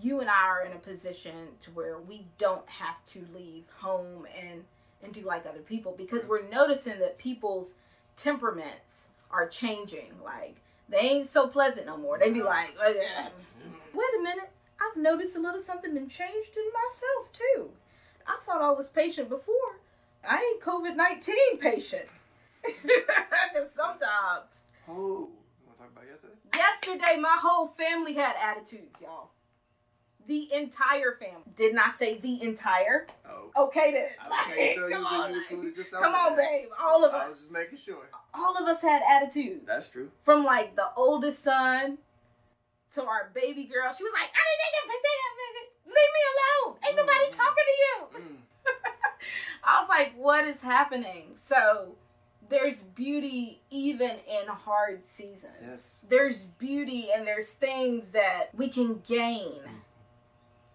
you 0.00 0.20
and 0.20 0.30
I 0.30 0.46
are 0.46 0.64
in 0.64 0.72
a 0.72 0.78
position 0.78 1.48
to 1.60 1.70
where 1.70 1.98
we 1.98 2.24
don't 2.38 2.68
have 2.68 3.04
to 3.12 3.24
leave 3.34 3.64
home 3.78 4.26
and 4.40 4.64
and 5.02 5.14
do 5.14 5.22
like 5.22 5.46
other 5.46 5.60
people 5.60 5.94
because 5.96 6.26
we're 6.26 6.46
noticing 6.48 6.98
that 6.98 7.16
people's 7.16 7.74
temperaments 8.16 9.08
are 9.30 9.48
changing. 9.48 10.12
Like 10.24 10.56
they 10.88 10.98
ain't 10.98 11.26
so 11.26 11.46
pleasant 11.46 11.86
no 11.86 11.96
more. 11.96 12.18
They 12.18 12.30
be 12.30 12.42
like, 12.42 12.74
"Ugh." 12.80 13.32
wait 13.94 14.18
a 14.18 14.22
minute, 14.22 14.50
I've 14.80 15.00
noticed 15.00 15.36
a 15.36 15.40
little 15.40 15.60
something 15.60 15.96
and 15.96 16.10
changed 16.10 16.56
in 16.56 16.70
myself 16.72 17.32
too. 17.32 17.70
I 18.26 18.38
thought 18.44 18.62
I 18.62 18.70
was 18.70 18.88
patient 18.88 19.28
before. 19.28 19.78
I 20.28 20.36
ain't 20.36 20.60
COVID 20.62 20.96
nineteen 20.96 21.58
patient. 21.58 22.06
Cause 22.62 23.68
sometimes 23.74 24.44
Oh, 24.88 25.28
you 25.80 25.86
talk 25.86 25.92
about 25.92 26.08
yesterday? 26.08 26.34
yesterday 26.56 27.20
my 27.20 27.36
whole 27.40 27.68
family 27.68 28.14
had 28.14 28.34
attitudes, 28.42 29.00
y'all. 29.00 29.30
The 30.26 30.52
entire 30.52 31.16
family. 31.18 31.42
Didn't 31.56 31.78
I 31.78 31.90
say 31.90 32.18
the 32.18 32.42
entire? 32.42 33.06
Oh. 33.28 33.64
Okay 33.64 33.90
then. 33.92 34.32
Okay, 34.52 34.74
so 34.76 34.82
Like, 34.82 34.90
come 34.92 35.04
on, 35.06 35.32
like, 35.32 35.76
yourself. 35.76 36.02
come 36.04 36.14
on, 36.14 36.36
babe. 36.36 36.68
All 36.78 37.04
of 37.04 37.12
us. 37.14 37.24
I 37.24 37.28
was 37.30 37.38
just 37.38 37.50
making 37.50 37.78
sure. 37.78 38.08
All 38.34 38.56
of 38.56 38.68
us 38.68 38.82
had 38.82 39.02
attitudes. 39.10 39.66
That's 39.66 39.88
true. 39.88 40.10
from 40.24 40.44
like 40.44 40.76
the 40.76 40.86
oldest 40.96 41.42
son 41.42 41.98
to 42.94 43.02
our 43.02 43.30
baby 43.34 43.64
girl. 43.64 43.92
She 43.96 44.04
was 44.04 44.12
like, 44.12 44.30
I 44.30 44.44
didn't 44.70 44.90
leave 45.86 45.94
me 45.94 46.22
alone. 46.30 46.76
Ain't 46.86 46.96
nobody 46.96 47.26
Mm. 47.26 47.36
talking 47.36 47.64
to 47.66 48.18
you. 48.20 48.22
Mm. 48.30 48.36
I 49.64 49.80
was 49.80 49.88
like, 49.88 50.12
what 50.16 50.44
is 50.46 50.60
happening? 50.60 51.30
So 51.34 51.96
there's 52.50 52.82
beauty 52.82 53.62
even 53.70 54.10
in 54.10 54.46
hard 54.48 55.06
seasons. 55.06 55.54
Yes. 55.62 56.04
There's 56.08 56.44
beauty 56.44 57.08
and 57.14 57.26
there's 57.26 57.52
things 57.54 58.10
that 58.10 58.48
we 58.54 58.68
can 58.68 59.02
gain 59.06 59.60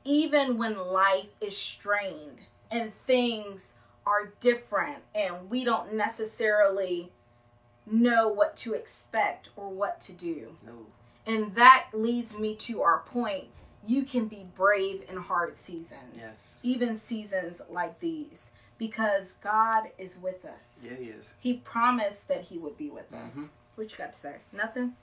even 0.04 0.58
when 0.58 0.78
life 0.78 1.28
is 1.42 1.56
strained 1.58 2.40
and 2.72 2.92
things 3.06 3.74
are 4.06 4.34
different 4.40 5.00
and 5.14 5.50
we 5.50 5.64
don't 5.64 5.94
necessarily 5.94 7.12
know 7.86 8.28
what 8.28 8.56
to 8.58 8.74
expect 8.74 9.50
or 9.56 9.70
what 9.70 10.00
to 10.02 10.12
do. 10.12 10.56
No. 10.66 10.74
And 11.28 11.54
that 11.56 11.88
leads 11.94 12.38
me 12.38 12.56
to 12.56 12.82
our 12.84 13.00
point. 13.00 13.46
You 13.86 14.04
can 14.04 14.28
be 14.28 14.48
brave 14.56 15.04
in 15.10 15.18
hard 15.18 15.60
seasons 15.60 16.16
Yes. 16.18 16.60
even 16.64 16.98
seasons 16.98 17.62
like 17.70 18.00
these 18.00 18.46
because 18.78 19.34
God 19.34 19.86
is 19.98 20.18
with 20.22 20.44
us. 20.46 20.84
Yeah, 20.84 20.96
he 20.96 21.06
is. 21.06 21.26
He 21.40 21.54
promised 21.54 22.28
that 22.28 22.42
he 22.44 22.58
would 22.58 22.78
be 22.78 22.90
with 22.90 23.12
us. 23.14 23.36
Mhm. 23.36 23.50
What 23.76 23.92
you 23.92 23.98
got 23.98 24.14
to 24.14 24.20
say? 24.20 24.38
Nothing? 24.52 24.96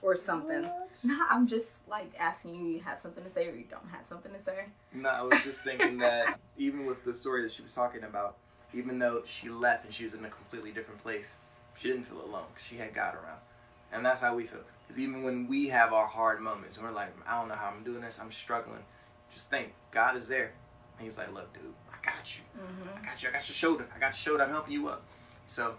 Or 0.00 0.16
something? 0.16 0.68
No, 1.04 1.26
I'm 1.30 1.46
just 1.46 1.86
like 1.88 2.12
asking 2.18 2.54
you, 2.54 2.66
you 2.66 2.80
have 2.80 2.98
something 2.98 3.22
to 3.22 3.30
say 3.30 3.46
or 3.48 3.54
you 3.54 3.64
don't 3.70 3.88
have 3.90 4.04
something 4.04 4.32
to 4.32 4.42
say? 4.42 4.64
No, 4.92 5.08
I 5.08 5.22
was 5.22 5.42
just 5.44 5.62
thinking 5.62 5.98
that 5.98 6.40
even 6.56 6.86
with 6.86 7.04
the 7.04 7.14
story 7.14 7.42
that 7.42 7.52
she 7.52 7.62
was 7.62 7.72
talking 7.72 8.02
about, 8.02 8.36
even 8.74 8.98
though 8.98 9.22
she 9.24 9.48
left 9.48 9.84
and 9.84 9.94
she 9.94 10.04
was 10.04 10.14
in 10.14 10.24
a 10.24 10.30
completely 10.30 10.72
different 10.72 11.00
place, 11.02 11.26
she 11.76 11.88
didn't 11.88 12.04
feel 12.04 12.20
alone 12.24 12.44
because 12.52 12.66
she 12.66 12.76
had 12.76 12.94
God 12.94 13.14
around. 13.14 13.38
And 13.92 14.04
that's 14.04 14.22
how 14.22 14.34
we 14.34 14.46
feel. 14.46 14.60
Because 14.88 14.98
even 14.98 15.22
when 15.22 15.46
we 15.46 15.68
have 15.68 15.92
our 15.92 16.06
hard 16.06 16.40
moments, 16.40 16.76
and 16.78 16.86
we're 16.86 16.92
like, 16.92 17.12
I 17.26 17.38
don't 17.38 17.48
know 17.48 17.54
how 17.54 17.68
I'm 17.68 17.84
doing 17.84 18.00
this, 18.00 18.18
I'm 18.20 18.32
struggling. 18.32 18.82
Just 19.32 19.50
think, 19.50 19.72
God 19.90 20.16
is 20.16 20.26
there. 20.26 20.52
And 20.98 21.04
He's 21.04 21.18
like, 21.18 21.32
look, 21.32 21.52
dude, 21.52 21.74
I 22.04 22.10
got 22.10 22.36
you. 22.36 22.42
Mm-hmm. 22.58 23.02
I 23.02 23.06
got 23.06 23.22
you. 23.22 23.28
I 23.28 23.32
got 23.32 23.48
your 23.48 23.54
shoulder. 23.54 23.86
I 23.94 23.98
got 23.98 24.06
your 24.06 24.12
shoulder. 24.14 24.44
I'm 24.44 24.50
helping 24.50 24.72
you 24.72 24.88
up. 24.88 25.02
So 25.46 25.74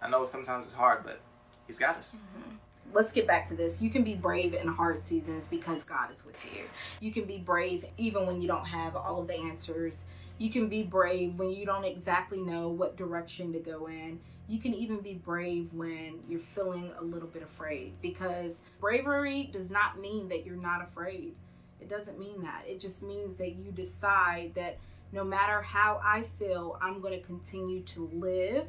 I 0.00 0.08
know 0.08 0.24
sometimes 0.24 0.66
it's 0.66 0.74
hard, 0.74 1.04
but 1.04 1.20
He's 1.66 1.78
got 1.78 1.96
us. 1.96 2.16
let's 2.92 3.12
get 3.12 3.26
back 3.26 3.46
to 3.48 3.54
this. 3.54 3.80
You 3.82 3.90
can 3.90 4.02
be 4.02 4.14
brave 4.14 4.54
in 4.54 4.66
hard 4.68 5.04
seasons 5.04 5.46
because 5.46 5.84
God 5.84 6.10
is 6.10 6.24
with 6.24 6.42
you. 6.46 6.62
You 7.00 7.12
can 7.12 7.24
be 7.24 7.38
brave 7.38 7.84
even 7.98 8.26
when 8.26 8.40
you 8.40 8.48
don't 8.48 8.64
have 8.66 8.96
all 8.96 9.20
of 9.20 9.28
the 9.28 9.36
answers. 9.36 10.04
You 10.38 10.50
can 10.50 10.68
be 10.68 10.82
brave 10.84 11.34
when 11.34 11.50
you 11.50 11.66
don't 11.66 11.84
exactly 11.84 12.40
know 12.40 12.68
what 12.68 12.96
direction 12.96 13.52
to 13.52 13.58
go 13.58 13.86
in. 13.88 14.20
You 14.46 14.58
can 14.58 14.72
even 14.72 15.00
be 15.00 15.14
brave 15.14 15.68
when 15.74 16.20
you're 16.28 16.40
feeling 16.40 16.92
a 16.98 17.04
little 17.04 17.28
bit 17.28 17.42
afraid 17.42 17.92
because 18.00 18.60
bravery 18.80 19.50
does 19.52 19.70
not 19.70 20.00
mean 20.00 20.28
that 20.28 20.46
you're 20.46 20.56
not 20.56 20.82
afraid. 20.82 21.34
It 21.80 21.88
doesn't 21.88 22.18
mean 22.18 22.42
that. 22.42 22.62
It 22.66 22.80
just 22.80 23.02
means 23.02 23.36
that 23.36 23.56
you 23.56 23.72
decide 23.72 24.52
that 24.54 24.78
no 25.12 25.24
matter 25.24 25.62
how 25.62 26.00
I 26.04 26.22
feel, 26.38 26.78
I'm 26.82 27.00
going 27.00 27.18
to 27.18 27.24
continue 27.24 27.82
to 27.82 28.10
live 28.12 28.66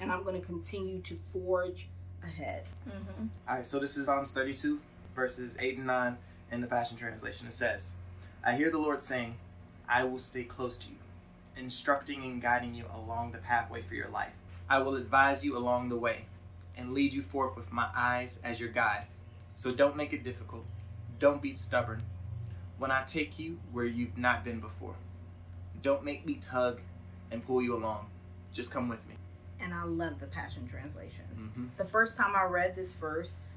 and 0.00 0.12
I'm 0.12 0.22
going 0.22 0.40
to 0.40 0.46
continue 0.46 1.00
to 1.02 1.14
forge 1.14 1.88
ahead. 2.22 2.64
Mm-hmm. 2.88 3.26
All 3.48 3.56
right, 3.56 3.66
so 3.66 3.78
this 3.78 3.96
is 3.96 4.06
Psalms 4.06 4.32
32, 4.32 4.80
verses 5.14 5.56
8 5.58 5.78
and 5.78 5.86
9 5.86 6.16
in 6.52 6.60
the 6.60 6.66
Passion 6.66 6.96
Translation. 6.96 7.46
It 7.46 7.52
says, 7.52 7.94
I 8.44 8.54
hear 8.54 8.70
the 8.70 8.78
Lord 8.78 9.00
saying, 9.00 9.36
I 9.88 10.04
will 10.04 10.18
stay 10.18 10.44
close 10.44 10.78
to 10.78 10.88
you, 10.88 10.96
instructing 11.56 12.22
and 12.24 12.42
guiding 12.42 12.74
you 12.74 12.84
along 12.94 13.32
the 13.32 13.38
pathway 13.38 13.82
for 13.82 13.94
your 13.94 14.08
life. 14.08 14.32
I 14.68 14.80
will 14.80 14.96
advise 14.96 15.44
you 15.44 15.56
along 15.56 15.88
the 15.88 15.96
way 15.96 16.26
and 16.76 16.92
lead 16.92 17.12
you 17.12 17.22
forth 17.22 17.56
with 17.56 17.72
my 17.72 17.88
eyes 17.96 18.40
as 18.44 18.60
your 18.60 18.68
guide. 18.68 19.06
So 19.54 19.72
don't 19.72 19.96
make 19.96 20.12
it 20.12 20.22
difficult. 20.22 20.64
Don't 21.18 21.42
be 21.42 21.52
stubborn. 21.52 22.02
When 22.78 22.92
I 22.92 23.02
take 23.04 23.38
you 23.38 23.58
where 23.72 23.86
you've 23.86 24.16
not 24.16 24.44
been 24.44 24.60
before, 24.60 24.94
don't 25.82 26.04
make 26.04 26.26
me 26.26 26.34
tug 26.34 26.80
and 27.30 27.44
pull 27.46 27.62
you 27.62 27.74
along. 27.76 28.06
Just 28.52 28.70
come 28.72 28.88
with 28.88 29.00
me. 29.08 29.14
and 29.60 29.74
I 29.74 29.82
love 29.84 30.20
the 30.20 30.26
Passion 30.26 30.68
Translation. 30.68 31.24
Mm-hmm. 31.36 31.66
The 31.76 31.84
first 31.84 32.16
time 32.16 32.34
I 32.36 32.44
read 32.44 32.76
this 32.76 32.94
verse 32.94 33.54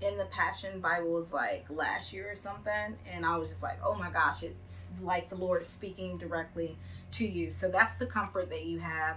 in 0.00 0.16
the 0.16 0.24
Passion 0.26 0.80
Bible 0.80 1.10
was 1.12 1.32
like 1.32 1.66
last 1.68 2.12
year 2.12 2.30
or 2.30 2.36
something, 2.36 2.96
and 3.12 3.26
I 3.26 3.36
was 3.36 3.48
just 3.48 3.62
like, 3.62 3.78
oh 3.84 3.94
my 3.94 4.10
gosh, 4.10 4.42
it's 4.42 4.86
like 5.02 5.28
the 5.28 5.34
Lord 5.36 5.62
is 5.62 5.68
speaking 5.68 6.16
directly 6.16 6.76
to 7.12 7.26
you. 7.26 7.50
So 7.50 7.68
that's 7.68 7.96
the 7.96 8.06
comfort 8.06 8.50
that 8.50 8.64
you 8.64 8.78
have 8.78 9.16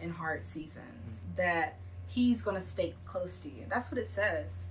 in 0.00 0.10
hard 0.10 0.42
seasons, 0.42 1.24
that 1.36 1.76
He's 2.08 2.42
going 2.42 2.56
to 2.56 2.62
stay 2.66 2.94
close 3.04 3.38
to 3.40 3.48
you. 3.48 3.66
That's 3.68 3.90
what 3.90 3.98
it 4.00 4.06
says. 4.06 4.64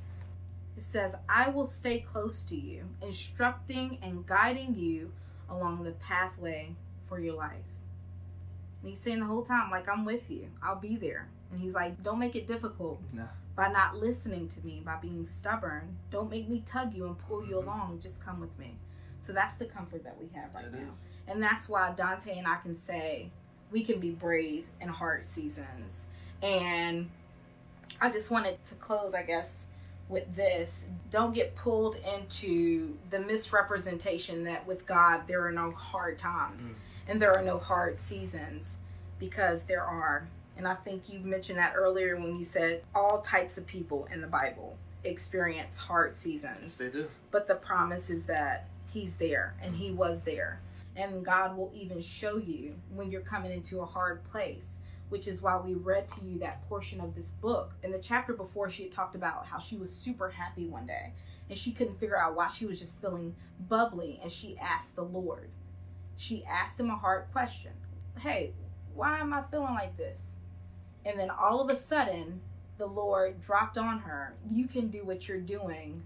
It 0.78 0.84
says, 0.84 1.16
I 1.30 1.50
will 1.50 1.68
stay 1.68 2.00
close 2.00 2.42
to 2.44 2.56
you, 2.56 2.86
instructing 3.02 4.00
and 4.02 4.26
guiding 4.26 4.76
you 4.76 5.12
along 5.50 5.84
the 5.84 5.92
pathway 5.92 6.74
for 7.14 7.20
your 7.20 7.36
life. 7.36 7.52
And 8.82 8.90
he's 8.90 9.00
saying 9.00 9.20
the 9.20 9.26
whole 9.26 9.44
time, 9.44 9.70
like, 9.70 9.88
I'm 9.88 10.04
with 10.04 10.30
you. 10.30 10.48
I'll 10.62 10.80
be 10.80 10.96
there. 10.96 11.28
And 11.52 11.60
he's 11.60 11.76
like, 11.76 12.02
don't 12.02 12.18
make 12.20 12.36
it 12.36 12.48
difficult 12.48 13.00
No. 13.14 13.28
by 13.56 13.68
not 13.68 13.96
listening 13.98 14.48
to 14.50 14.66
me, 14.66 14.82
by 14.84 14.96
being 15.00 15.26
stubborn. 15.28 15.96
Don't 16.10 16.30
make 16.30 16.50
me 16.50 16.64
tug 16.66 16.94
you 16.96 17.06
and 17.06 17.18
pull 17.18 17.46
you 17.46 17.56
Mhm. 17.56 17.64
along. 17.64 18.00
Just 18.02 18.24
come 18.26 18.40
with 18.40 18.58
me. 18.58 18.76
So 19.22 19.32
that's 19.32 19.54
the 19.56 19.66
comfort 19.66 20.04
that 20.04 20.20
we 20.20 20.28
have 20.30 20.54
right 20.56 20.66
It 20.66 20.74
now. 20.74 20.90
is. 20.90 21.06
And 21.28 21.42
that's 21.42 21.70
why 21.70 21.92
Dante 21.92 22.38
and 22.38 22.48
I 22.48 22.56
can 22.58 22.76
say 22.76 23.30
we 23.72 23.84
can 23.84 24.00
be 24.00 24.12
brave 24.12 24.66
in 24.82 24.90
hard 24.90 25.24
seasons. 25.24 26.08
And 26.42 27.10
I 28.02 28.10
just 28.10 28.32
wanted 28.32 28.64
to 28.66 28.76
close, 28.76 29.14
I 29.14 29.22
guess, 29.24 29.66
with 30.10 30.36
this. 30.36 30.88
Don't 31.10 31.34
get 31.34 31.56
pulled 31.56 31.96
into 31.96 32.98
the 33.12 33.20
misrepresentation 33.20 34.44
that 34.44 34.66
with 34.68 34.86
God 34.86 35.26
there 35.28 35.46
are 35.46 35.52
no 35.54 35.72
hard 35.72 36.20
times 36.20 36.62
Mm. 36.64 36.74
And 37.08 37.22
there 37.22 37.36
are 37.36 37.44
no 37.44 37.58
hard 37.58 38.00
seasons 38.00 38.78
because 39.20 39.64
there 39.64 39.84
are. 39.84 40.28
And 40.58 40.68
I 40.68 40.76
think 40.76 41.10
you 41.10 41.20
mentioned 41.20 41.58
that 41.58 41.74
earlier 41.76 42.16
when 42.16 42.38
you 42.38 42.44
said 42.44 42.84
all 42.94 43.22
types 43.22 43.58
of 43.58 43.66
people 43.66 44.08
in 44.12 44.22
the 44.22 44.28
Bible 44.28 44.78
experience 45.04 45.78
hard 45.78 46.16
seasons. 46.16 46.60
Yes, 46.62 46.78
they 46.78 46.90
do. 46.90 47.08
but 47.32 47.48
the 47.48 47.56
promise 47.56 48.10
is 48.10 48.26
that 48.26 48.68
he's 48.94 49.16
there 49.16 49.56
and 49.62 49.76
he 49.76 49.90
was 49.92 50.22
there 50.24 50.62
and 50.96 51.26
god 51.26 51.58
will 51.58 51.72
even 51.74 52.00
show 52.00 52.38
you 52.38 52.76
when 52.94 53.10
you're 53.10 53.22
coming 53.22 53.52
into 53.52 53.80
a 53.82 53.86
hard 53.86 54.24
place 54.26 54.78
which 55.10 55.28
is 55.28 55.42
why 55.42 55.58
we 55.58 55.74
read 55.74 56.08
to 56.08 56.24
you 56.24 56.38
that 56.38 56.62
portion 56.70 57.02
of 57.02 57.16
this 57.16 57.32
book 57.32 57.74
in 57.84 57.92
the 57.92 57.98
chapter 57.98 58.34
before 58.34 58.70
she 58.70 58.84
had 58.84 58.92
talked 58.92 59.16
about 59.16 59.46
how 59.48 59.58
she 59.58 59.76
was 59.76 59.92
super 59.92 60.30
happy 60.30 60.68
one 60.68 60.86
day 60.86 61.12
and 61.50 61.58
she 61.58 61.72
couldn't 61.72 62.00
figure 62.00 62.18
out 62.18 62.36
why 62.36 62.48
she 62.48 62.66
was 62.68 62.80
just 62.80 63.02
feeling 63.02 63.36
bubbly 63.68 64.20
and 64.22 64.32
she 64.32 64.56
asked 64.60 64.96
the 64.96 65.04
lord 65.04 65.50
she 66.18 66.44
asked 66.46 66.80
him 66.80 66.90
a 66.90 66.96
hard 66.96 67.26
question 67.32 67.72
hey 68.20 68.54
why 68.94 69.20
am 69.20 69.34
i 69.34 69.42
feeling 69.52 69.74
like 69.74 69.96
this 69.98 70.22
and 71.06 71.20
then 71.20 71.30
all 71.30 71.60
of 71.60 71.70
a 71.70 71.80
sudden 71.80 72.40
the 72.78 72.86
lord 72.86 73.40
dropped 73.42 73.78
on 73.78 74.00
her 74.00 74.36
you 74.52 74.68
can 74.68 74.88
do 74.90 75.04
what 75.04 75.28
you're 75.28 75.40
doing 75.40 76.02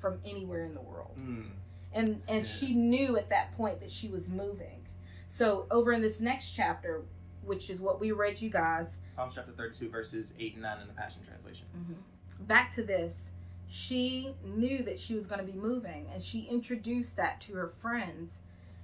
from 0.00 0.18
anywhere 0.24 0.64
in 0.64 0.74
the 0.74 0.80
world 0.80 1.16
Mm. 1.18 1.46
and 1.92 2.22
and 2.28 2.44
Yeah. 2.44 2.50
she 2.50 2.74
knew 2.74 3.16
at 3.16 3.28
that 3.30 3.56
point 3.56 3.80
that 3.80 3.90
she 3.90 4.08
was 4.08 4.28
moving 4.28 4.86
so 5.28 5.66
over 5.70 5.92
in 5.92 6.00
this 6.02 6.20
next 6.20 6.50
chapter 6.52 7.02
which 7.44 7.70
is 7.70 7.80
what 7.80 8.00
we 8.00 8.12
read 8.12 8.40
you 8.40 8.50
guys 8.50 8.96
Psalms 9.14 9.34
chapter 9.34 9.52
32, 9.52 9.90
verses 9.90 10.32
8 10.38 10.54
and 10.54 10.62
9 10.62 10.80
in 10.80 10.86
the 10.86 10.92
Passion 10.94 11.20
Translation. 11.22 11.66
back 12.40 12.70
to 12.74 12.82
this 12.82 13.30
she 13.68 14.34
knew 14.44 14.82
that 14.82 14.98
she 15.00 15.14
was 15.14 15.26
going 15.26 15.44
to 15.44 15.50
be 15.50 15.58
moving 15.58 16.06
and 16.12 16.22
she 16.22 16.40
introduced 16.42 17.16
that 17.16 17.40
to 17.40 17.52
her 17.54 17.68
friends 17.80 18.40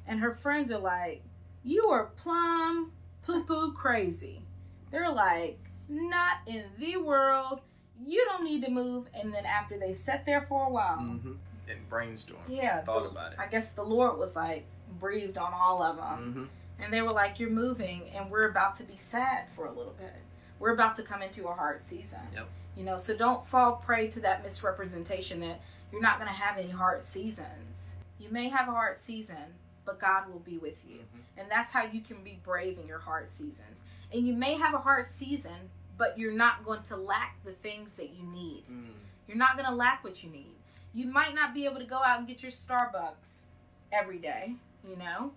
and 0.09 0.19
her 0.21 0.35
friends 0.35 0.71
are 0.73 0.79
like 0.81 1.23
you 1.63 1.85
are 1.89 2.07
plum 2.17 2.91
poo 3.23 3.45
poo 3.45 3.73
crazy 3.73 4.43
they're 4.91 5.13
like 5.13 5.59
not 5.89 6.39
in 6.47 6.65
the 6.79 6.97
world 6.97 7.61
you 8.05 8.25
don't 8.29 8.43
need 8.45 8.65
to 8.65 8.71
move 8.71 9.07
and 9.15 9.33
then 9.33 9.45
after 9.47 9.79
they 9.79 9.93
sat 9.95 10.25
there 10.27 10.43
for 10.49 10.67
a 10.67 10.71
while 10.71 10.99
Mm-hmm. 10.99 11.33
And 11.71 11.89
brainstorm. 11.91 12.41
yeah 12.49 12.81
Thought 12.83 13.05
the- 13.05 13.11
about 13.11 13.33
it. 13.35 13.39
i 13.39 13.47
guess 13.47 13.73
the 13.73 13.83
lord 13.85 14.19
was 14.19 14.35
like 14.35 14.65
breathed 14.99 15.37
on 15.39 15.53
all 15.53 15.83
of 15.83 15.97
them 15.97 16.05
Mm-hmm. 16.35 16.85
and 16.85 16.93
they 16.93 17.03
were 17.03 17.11
like, 17.11 17.39
"You're 17.41 17.51
moving, 17.51 18.03
and 18.15 18.31
we're 18.31 18.49
about 18.49 18.77
to 18.77 18.85
be 18.85 18.97
sad 18.99 19.47
for 19.57 19.67
a 19.67 19.73
little 19.73 19.95
bit. 19.99 20.15
We're 20.61 20.73
about 20.73 20.95
to 20.97 21.03
come 21.03 21.23
into 21.23 21.47
a 21.49 21.53
hard 21.53 21.85
season. 21.87 22.21
Yep. 22.35 22.49
You 22.77 22.85
know, 22.85 22.97
so 22.97 23.17
don't 23.17 23.45
fall 23.47 23.83
prey 23.85 24.07
to 24.09 24.21
that 24.21 24.45
misrepresentation 24.45 25.41
that 25.41 25.61
you're 25.93 26.01
not 26.01 26.19
going 26.19 26.29
to 26.29 26.35
have 26.35 26.57
any 26.57 26.71
hard 26.71 27.05
seasons. 27.05 27.97
You 28.21 28.31
may 28.31 28.49
have 28.49 28.69
a 28.69 28.71
hard 28.73 28.97
season, 28.97 29.58
but 29.89 29.99
God 29.99 30.29
will 30.31 30.41
be 30.41 30.59
with 30.59 30.85
you, 30.85 30.99
Mhm. 30.99 31.23
and 31.39 31.51
that's 31.51 31.73
how 31.73 31.83
you 31.83 32.03
can 32.03 32.23
be 32.23 32.39
brave 32.45 32.79
in 32.79 32.87
your 32.87 32.99
hard 32.99 33.33
seasons. 33.33 33.81
And 34.13 34.27
you 34.29 34.35
may 34.35 34.53
have 34.59 34.75
a 34.75 34.79
hard 34.79 35.07
season, 35.07 35.71
but 35.97 36.19
you're 36.19 36.35
not 36.37 36.63
going 36.63 36.83
to 36.85 36.97
lack 36.97 37.43
the 37.43 37.55
things 37.55 37.95
that 37.95 38.11
you 38.11 38.23
need. 38.25 38.67
Mm. 38.71 38.93
You're 39.27 39.39
not 39.39 39.55
going 39.57 39.65
to 39.67 39.75
lack 39.75 40.05
what 40.05 40.23
you 40.23 40.29
need. 40.29 40.55
You 40.93 41.07
might 41.07 41.35
not 41.35 41.55
be 41.55 41.65
able 41.65 41.79
to 41.79 41.87
go 41.87 42.03
out 42.03 42.19
and 42.19 42.29
get 42.29 42.43
your 42.43 42.51
Starbucks 42.51 43.41
every 43.91 44.19
day, 44.19 44.57
you 44.85 44.97
know, 44.97 45.33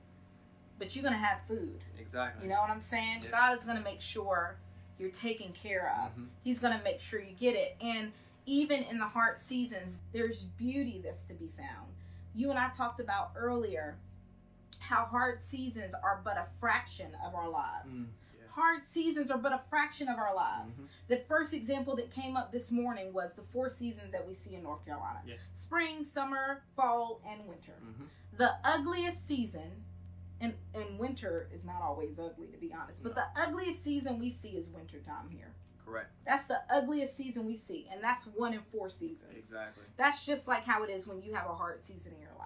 but 0.77 0.93
you're 0.97 1.01
going 1.03 1.13
to 1.13 1.25
have 1.25 1.39
food. 1.47 1.81
Exactly. 1.97 2.43
You 2.43 2.49
know 2.53 2.59
what 2.59 2.69
I'm 2.69 2.81
saying? 2.81 3.23
Yeah. 3.23 3.31
God 3.31 3.57
is 3.57 3.63
going 3.63 3.77
to 3.77 3.83
make 3.85 4.01
sure 4.01 4.57
you're 4.99 5.11
taken 5.11 5.53
care 5.53 5.95
of. 6.03 6.13
Mhm. 6.17 6.27
He's 6.43 6.59
going 6.59 6.77
to 6.77 6.83
make 6.83 6.99
sure 6.99 7.21
you 7.21 7.33
get 7.35 7.55
it. 7.55 7.77
And 7.79 8.11
even 8.45 8.83
in 8.83 8.97
the 8.99 9.07
hard 9.07 9.39
seasons, 9.39 9.97
there's 10.11 10.43
beauty 10.43 10.99
that's 11.01 11.23
to 11.27 11.33
be 11.33 11.47
found. 11.57 11.93
You 12.33 12.49
and 12.49 12.57
I 12.59 12.69
talked 12.69 12.99
about 13.01 13.31
earlier 13.35 13.97
how 14.81 15.05
hard 15.05 15.43
seasons 15.45 15.93
are 15.93 16.21
but 16.23 16.37
a 16.37 16.45
fraction 16.59 17.15
of 17.25 17.35
our 17.35 17.49
lives. 17.49 17.93
Mm. 17.93 18.07
Yeah. 18.37 18.47
Hard 18.49 18.85
seasons 18.87 19.31
are 19.31 19.37
but 19.37 19.53
a 19.53 19.61
fraction 19.69 20.07
of 20.09 20.17
our 20.17 20.35
lives. 20.35 20.75
Mhm. 20.75 20.87
The 21.07 21.17
first 21.27 21.53
example 21.53 21.95
that 21.97 22.11
came 22.11 22.35
up 22.35 22.51
this 22.51 22.71
morning 22.71 23.13
was 23.13 23.35
the 23.35 23.43
four 23.43 23.69
seasons 23.69 24.11
that 24.11 24.27
we 24.27 24.35
see 24.35 24.55
in 24.55 24.63
North 24.63 24.83
Carolina 24.85 25.21
Yeah. 25.25 25.35
spring, 25.53 26.03
summer, 26.03 26.63
fall, 26.75 27.21
and 27.25 27.47
winter. 27.47 27.73
Mhm. 27.83 28.07
The 28.37 28.55
ugliest 28.63 29.25
season, 29.27 29.85
and, 30.39 30.57
and 30.73 30.97
winter 30.97 31.47
is 31.53 31.63
not 31.63 31.81
always 31.81 32.19
ugly 32.19 32.47
to 32.47 32.57
be 32.57 32.73
honest, 32.73 33.03
but 33.03 33.15
No. 33.15 33.21
the 33.21 33.41
ugliest 33.41 33.83
season 33.83 34.17
we 34.19 34.31
see 34.31 34.57
is 34.57 34.67
wintertime 34.69 35.29
here. 35.29 35.53
Correct. 35.85 36.09
That's 36.25 36.47
the 36.47 36.61
ugliest 36.73 37.15
season 37.15 37.45
we 37.45 37.57
see, 37.57 37.87
and 37.91 38.01
that's 38.03 38.25
one 38.25 38.53
in 38.53 38.61
four 38.61 38.89
seasons. 38.89 39.35
Exactly. 39.35 39.83
That's 39.97 40.25
just 40.25 40.47
like 40.47 40.63
how 40.63 40.83
it 40.83 40.89
is 40.89 41.05
when 41.05 41.21
you 41.21 41.33
have 41.33 41.47
a 41.47 41.53
hard 41.55 41.83
season 41.83 42.13
in 42.13 42.21
your 42.21 42.31
life. 42.39 42.40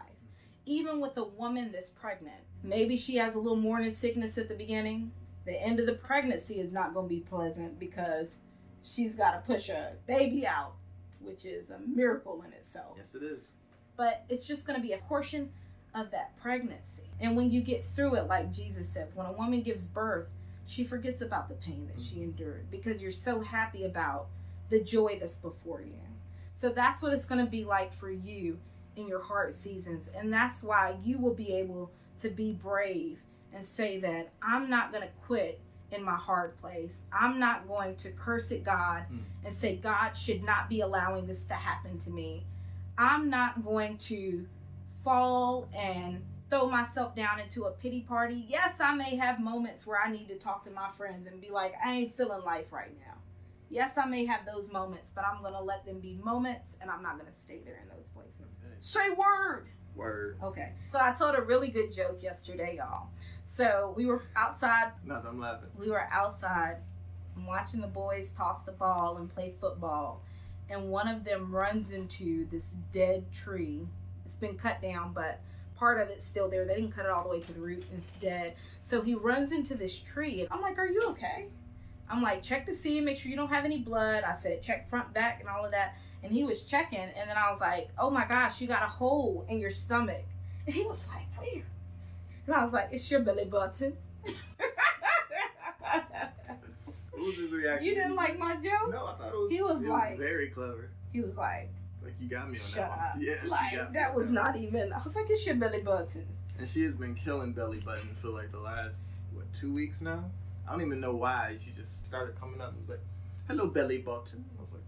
Even 0.66 1.00
with 1.00 1.18
a 1.18 1.24
woman 1.24 1.72
that's 1.72 1.90
pregnant, 1.90 2.42
maybe 2.64 2.98
she 2.98 3.16
has 3.18 3.36
a 3.36 3.40
little 3.40 3.58
morning 3.58 3.94
sickness 3.94 4.38
at 4.38 4.48
the 4.48 4.56
beginning, 4.56 5.12
The 5.46 5.62
end 5.62 5.80
of 5.80 5.86
the 5.86 5.94
pregnancy 5.94 6.60
is 6.60 6.74
not 6.74 6.94
going 6.94 7.08
to 7.08 7.16
be 7.16 7.22
pleasant 7.22 7.80
because 7.80 8.40
she's 8.84 9.16
got 9.16 9.32
to 9.32 9.40
push 9.46 9.70
a 9.70 9.94
baby 10.08 10.48
out, 10.48 10.74
which 11.22 11.46
is 11.46 11.70
a 11.70 11.78
miracle 11.80 12.44
in 12.46 12.52
itself. 12.54 12.96
Yes, 12.98 13.14
it 13.14 13.22
is. 13.22 13.52
But 13.96 14.26
it's 14.28 14.46
just 14.46 14.66
going 14.66 14.76
to 14.76 14.82
be 14.82 14.94
a 14.94 14.98
portion 14.98 15.52
of 15.94 16.12
that 16.12 16.36
pregnancy. 16.42 17.04
And 17.20 17.36
when 17.36 17.52
you 17.52 17.62
get 17.62 17.86
through 17.96 18.16
it, 18.16 18.28
like 18.28 18.52
Jesus 18.52 18.90
said, 18.90 19.10
when 19.14 19.28
a 19.28 19.32
woman 19.32 19.62
gives 19.62 19.88
birth, 19.88 20.28
she 20.66 20.84
forgets 20.84 21.22
about 21.22 21.48
the 21.48 21.56
pain 21.56 21.90
that 21.94 22.02
she 22.02 22.16
mm-hmm. 22.16 22.24
endured 22.24 22.72
because 22.72 23.02
you're 23.02 23.12
so 23.12 23.42
happy 23.42 23.86
about 23.86 24.28
the 24.70 24.82
joy 24.82 25.18
that's 25.20 25.36
before 25.36 25.82
you. 25.82 25.94
So 26.56 26.70
that's 26.70 27.02
what 27.02 27.14
it's 27.14 27.26
going 27.26 27.44
to 27.44 27.50
be 27.50 27.64
like 27.64 27.94
for 27.94 28.10
you 28.10 28.60
in 28.96 29.08
your 29.08 29.22
hard 29.24 29.54
seasons. 29.56 30.10
And 30.16 30.32
that's 30.32 30.64
why 30.64 30.96
you 31.04 31.18
will 31.18 31.34
be 31.34 31.54
able 31.54 31.92
to 32.22 32.30
be 32.30 32.52
brave 32.54 33.20
and 33.54 33.64
say 33.64 34.00
that 34.00 34.32
I'm 34.42 34.70
not 34.70 34.92
going 34.92 35.04
to 35.04 35.14
quit 35.26 35.60
in 35.92 36.04
my 36.04 36.16
hard 36.16 36.60
place. 36.60 37.04
I'm 37.14 37.40
not 37.40 37.68
going 37.68 37.96
to 37.98 38.10
curse 38.12 38.52
at 38.52 38.64
God 38.64 39.04
Mm. 39.12 39.20
and 39.46 39.54
say, 39.54 39.76
God 39.76 40.12
should 40.14 40.44
not 40.44 40.68
be 40.68 40.82
allowing 40.82 41.28
this 41.28 41.46
to 41.46 41.54
happen 41.54 41.98
to 42.00 42.10
me. 42.10 42.44
I'm 42.98 43.30
not 43.30 43.64
going 43.64 43.98
to 44.00 44.46
fall 45.04 45.68
and 45.76 46.22
throw 46.50 46.70
myself 46.70 47.16
down 47.16 47.40
into 47.40 47.64
a 47.66 47.72
pity 47.72 48.02
party. 48.02 48.46
Yes, 48.48 48.76
I 48.80 48.94
may 48.96 49.16
have 49.16 49.40
moments 49.40 49.86
where 49.88 50.02
I 50.02 50.12
need 50.12 50.28
to 50.30 50.36
talk 50.36 50.64
to 50.66 50.72
my 50.72 50.90
friends 50.98 51.28
and 51.28 51.40
be 51.40 51.50
like, 51.50 51.74
I 51.86 51.92
ain't 51.94 52.18
feeling 52.18 52.44
life 52.44 52.72
right 52.72 52.94
now. 53.06 53.14
Yes, 53.70 53.98
I 53.98 54.06
may 54.06 54.26
have 54.26 54.46
those 54.46 54.72
moments, 54.72 55.12
but 55.14 55.26
I'm 55.26 55.42
going 55.42 55.54
to 55.54 55.62
let 55.62 55.86
them 55.86 56.00
be 56.00 56.20
moments 56.24 56.78
and 56.82 56.90
I'm 56.92 57.02
not 57.02 57.18
going 57.20 57.32
to 57.32 57.40
stay 57.40 57.60
there 57.66 57.80
in 57.82 57.90
those 57.90 57.95
Say 58.78 59.10
word. 59.10 59.68
Word. 59.96 60.38
Okay. 60.44 60.72
So 60.92 61.00
I 61.02 61.14
told 61.14 61.36
a 61.36 61.42
really 61.42 61.70
good 61.70 61.92
joke 61.94 62.22
yesterday, 62.22 62.76
y'all. 62.78 63.08
So 63.44 63.94
we 63.96 64.06
were 64.06 64.24
outside. 64.36 64.92
No, 65.06 65.22
I'm 65.26 65.40
laughing. 65.40 65.70
we 65.78 65.90
were 65.90 66.08
outside. 66.12 66.78
Watching 67.46 67.82
the 67.82 67.88
boys 67.88 68.32
toss 68.32 68.64
the 68.64 68.72
ball 68.72 69.18
and 69.18 69.34
play 69.34 69.54
football. 69.60 70.22
And 70.70 70.90
one 70.90 71.08
of 71.08 71.24
them 71.24 71.54
runs 71.54 71.92
into 71.92 72.48
this 72.50 72.76
dead 72.92 73.32
tree. 73.32 73.88
It's 74.26 74.36
been 74.36 74.58
cut 74.58 74.82
down 74.82 75.14
but 75.14 75.42
part 75.76 76.02
of 76.02 76.10
it's 76.10 76.26
still 76.26 76.50
there. 76.50 76.66
They 76.66 76.76
didn't 76.76 76.92
cut 76.92 77.06
it 77.06 77.12
all 77.12 77.24
the 77.24 77.30
way 77.30 77.40
to 77.42 77.54
the 77.54 77.60
root. 77.60 77.86
It's 77.96 78.14
dead. 78.14 78.56
So 78.82 79.02
he 79.02 79.16
runs 79.16 79.52
into 79.52 79.76
this 79.76 79.98
tree. 79.98 80.42
And 80.42 80.50
i'm 80.52 80.62
like 80.62 80.78
are 80.78 80.88
you 80.88 81.02
okay? 81.10 81.48
I'm 82.10 82.22
like 82.22 82.42
check 82.42 82.66
to 82.66 82.74
see 82.74 83.00
make 83.00 83.18
sure 83.18 83.30
you 83.30 83.38
don't 83.38 83.50
have 83.50 83.66
any 83.66 83.80
blood. 83.80 84.24
I 84.24 84.36
said 84.36 84.62
check 84.62 84.90
front 84.90 85.14
back 85.14 85.40
and 85.40 85.50
all 85.50 85.66
of 85.66 85.72
that 85.72 85.96
and 86.26 86.34
he 86.34 86.44
was 86.44 86.62
checking 86.62 87.00
and 87.00 87.30
then 87.30 87.38
i 87.38 87.50
was 87.52 87.60
like 87.62 87.90
oh 87.98 88.10
my 88.10 88.26
gosh 88.26 88.60
you 88.60 88.68
got 88.68 88.84
a 88.84 88.88
hole 88.88 89.46
in 89.48 89.60
your 89.60 89.70
stomach 89.72 90.24
and 90.66 90.76
he 90.76 90.84
was 90.84 91.08
like 91.10 91.26
where 91.38 91.62
and 92.48 92.56
i 92.56 92.64
was 92.64 92.74
like 92.74 92.90
it's 92.92 93.10
your 93.10 93.20
belly 93.22 93.46
button 93.46 93.96
What 97.12 97.28
was 97.28 97.38
his 97.38 97.52
reaction? 97.54 97.86
You 97.88 97.96
didn't 97.96 98.16
like 98.16 98.38
my 98.38 98.56
joke? 98.56 98.90
No, 98.92 99.06
I 99.08 99.14
thought 99.14 99.34
it 99.34 99.38
was. 99.40 99.52
He 99.52 99.62
was 99.62 99.86
it 99.86 99.90
like- 99.90 100.18
very 100.18 100.50
clever. 100.50 100.90
He 101.14 101.22
was 101.22 101.38
like, 101.38 101.70
Like 102.04 102.14
you 102.20 102.28
got 102.28 102.50
me 102.50 102.60
on 102.60 102.66
shut 102.66 102.76
that 102.76 102.92
up. 102.92 103.16
one. 103.16 103.24
Yes, 103.24 103.40
you 103.46 103.50
like, 103.50 103.74
got 103.76 103.94
that 103.94 104.14
was 104.14 104.30
not 104.32 104.56
even. 104.58 104.92
I 104.92 105.02
was 105.02 105.16
like, 105.16 105.26
it's 105.30 105.46
your 105.46 105.56
belly 105.56 105.80
button. 105.82 106.26
And 106.60 106.68
she 106.68 106.84
has 106.84 106.96
been 106.96 107.16
killing 107.16 107.54
belly 107.54 107.80
button 107.80 108.14
for 108.22 108.28
like 108.30 108.52
the 108.52 108.60
last 108.60 109.06
what 109.34 109.46
two 109.54 109.74
weeks 109.74 110.02
now. 110.02 110.24
I 110.68 110.72
don't 110.72 110.82
even 110.86 111.00
know 111.00 111.16
why. 111.16 111.56
She 111.64 111.72
just 111.72 112.06
started 112.06 112.40
coming 112.40 112.60
up 112.62 112.70
and 112.70 112.80
was 112.80 112.90
like, 112.90 113.00
"Hello, 113.48 113.68
belly 113.68 114.00
button." 114.00 114.44
I 114.58 114.62
was 114.62 114.72
like, 114.74 114.82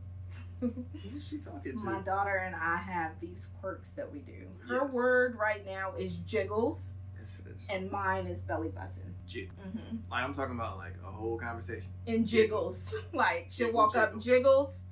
"Who 0.59 0.73
is 1.15 1.27
she 1.27 1.37
talking 1.39 1.77
to?" 1.77 1.83
My 1.85 1.99
daughter 2.01 2.35
and 2.37 2.55
I 2.55 2.77
have 2.77 3.19
these 3.21 3.49
quirks 3.61 3.89
that 3.91 4.11
we 4.11 4.19
do. 4.19 4.47
Her 4.67 4.83
Yes. 4.85 4.91
word 4.91 5.35
right 5.37 5.65
now 5.65 5.93
is 5.95 6.15
jiggles, 6.17 6.91
Yes, 7.19 7.37
and 7.69 7.91
mine 7.91 8.27
is 8.27 8.41
belly 8.41 8.69
button. 8.69 9.13
Jig- 9.27 9.51
hmm 9.59 9.97
Like 10.09 10.23
I'm 10.23 10.33
talking 10.33 10.55
about 10.55 10.77
like 10.77 10.93
a 11.05 11.11
whole 11.11 11.37
conversation. 11.37 11.89
And 12.07 12.25
jiggles. 12.27 12.93
like, 13.13 13.47
she'll 13.49 13.67
Jiggle, 13.67 13.77
walk 13.81 13.95
up, 13.95 14.09
jiggle. 14.19 14.21
jiggles. 14.21 14.83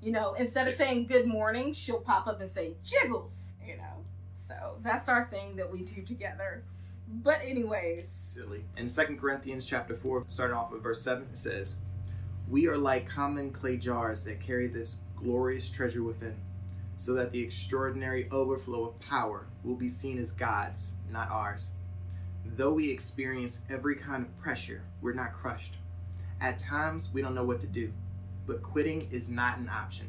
You 0.00 0.12
know, 0.12 0.34
instead 0.34 0.68
of 0.68 0.76
saying 0.76 1.06
good 1.06 1.26
morning, 1.26 1.72
she'll 1.72 2.00
pop 2.00 2.26
up 2.26 2.40
and 2.40 2.52
say 2.52 2.74
jiggles, 2.84 3.52
you 3.66 3.76
know. 3.78 4.04
So 4.36 4.76
that's 4.82 5.08
our 5.08 5.26
thing 5.28 5.56
that 5.56 5.72
we 5.72 5.80
do 5.82 6.02
together. 6.02 6.62
But, 7.08 7.40
anyways, 7.42 8.06
Silly. 8.08 8.64
In 8.76 8.88
Second 8.88 9.18
Corinthians 9.18 9.64
chapter 9.64 9.94
4, 9.96 10.24
starting 10.26 10.56
off 10.56 10.70
with 10.70 10.82
verse 10.82 11.00
7, 11.02 11.24
it 11.30 11.36
says, 11.36 11.76
We 12.48 12.68
are 12.68 12.76
like 12.76 13.08
common 13.08 13.52
clay 13.52 13.76
jars 13.76 14.24
that 14.24 14.40
carry 14.40 14.66
this 14.66 15.00
glorious 15.16 15.70
treasure 15.70 16.02
within, 16.02 16.36
so 16.96 17.14
that 17.14 17.32
the 17.32 17.42
extraordinary 17.42 18.28
overflow 18.30 18.84
of 18.84 19.00
power 19.00 19.46
will 19.62 19.76
be 19.76 19.88
seen 19.88 20.18
as 20.18 20.30
God's, 20.30 20.94
not 21.10 21.30
ours. 21.30 21.70
Though 22.44 22.74
we 22.74 22.90
experience 22.90 23.62
every 23.70 23.96
kind 23.96 24.24
of 24.24 24.38
pressure, 24.38 24.82
we're 25.00 25.14
not 25.14 25.32
crushed. 25.32 25.76
At 26.40 26.58
times, 26.58 27.10
we 27.12 27.22
don't 27.22 27.34
know 27.34 27.44
what 27.44 27.60
to 27.60 27.66
do, 27.66 27.92
but 28.46 28.62
quitting 28.62 29.08
is 29.10 29.30
not 29.30 29.58
an 29.58 29.68
option. 29.68 30.08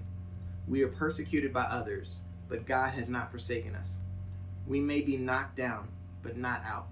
We 0.67 0.83
are 0.83 0.89
persecuted 0.89 1.53
by 1.53 1.63
others, 1.63 2.21
but 2.49 2.65
God 2.65 2.93
has 2.93 3.09
not 3.09 3.31
forsaken 3.31 3.75
us. 3.75 3.97
We 4.67 4.81
may 4.81 5.01
be 5.01 5.15
knocked 5.15 5.55
down, 5.55 5.87
but 6.21 6.37
not 6.37 6.63
out 6.65 6.87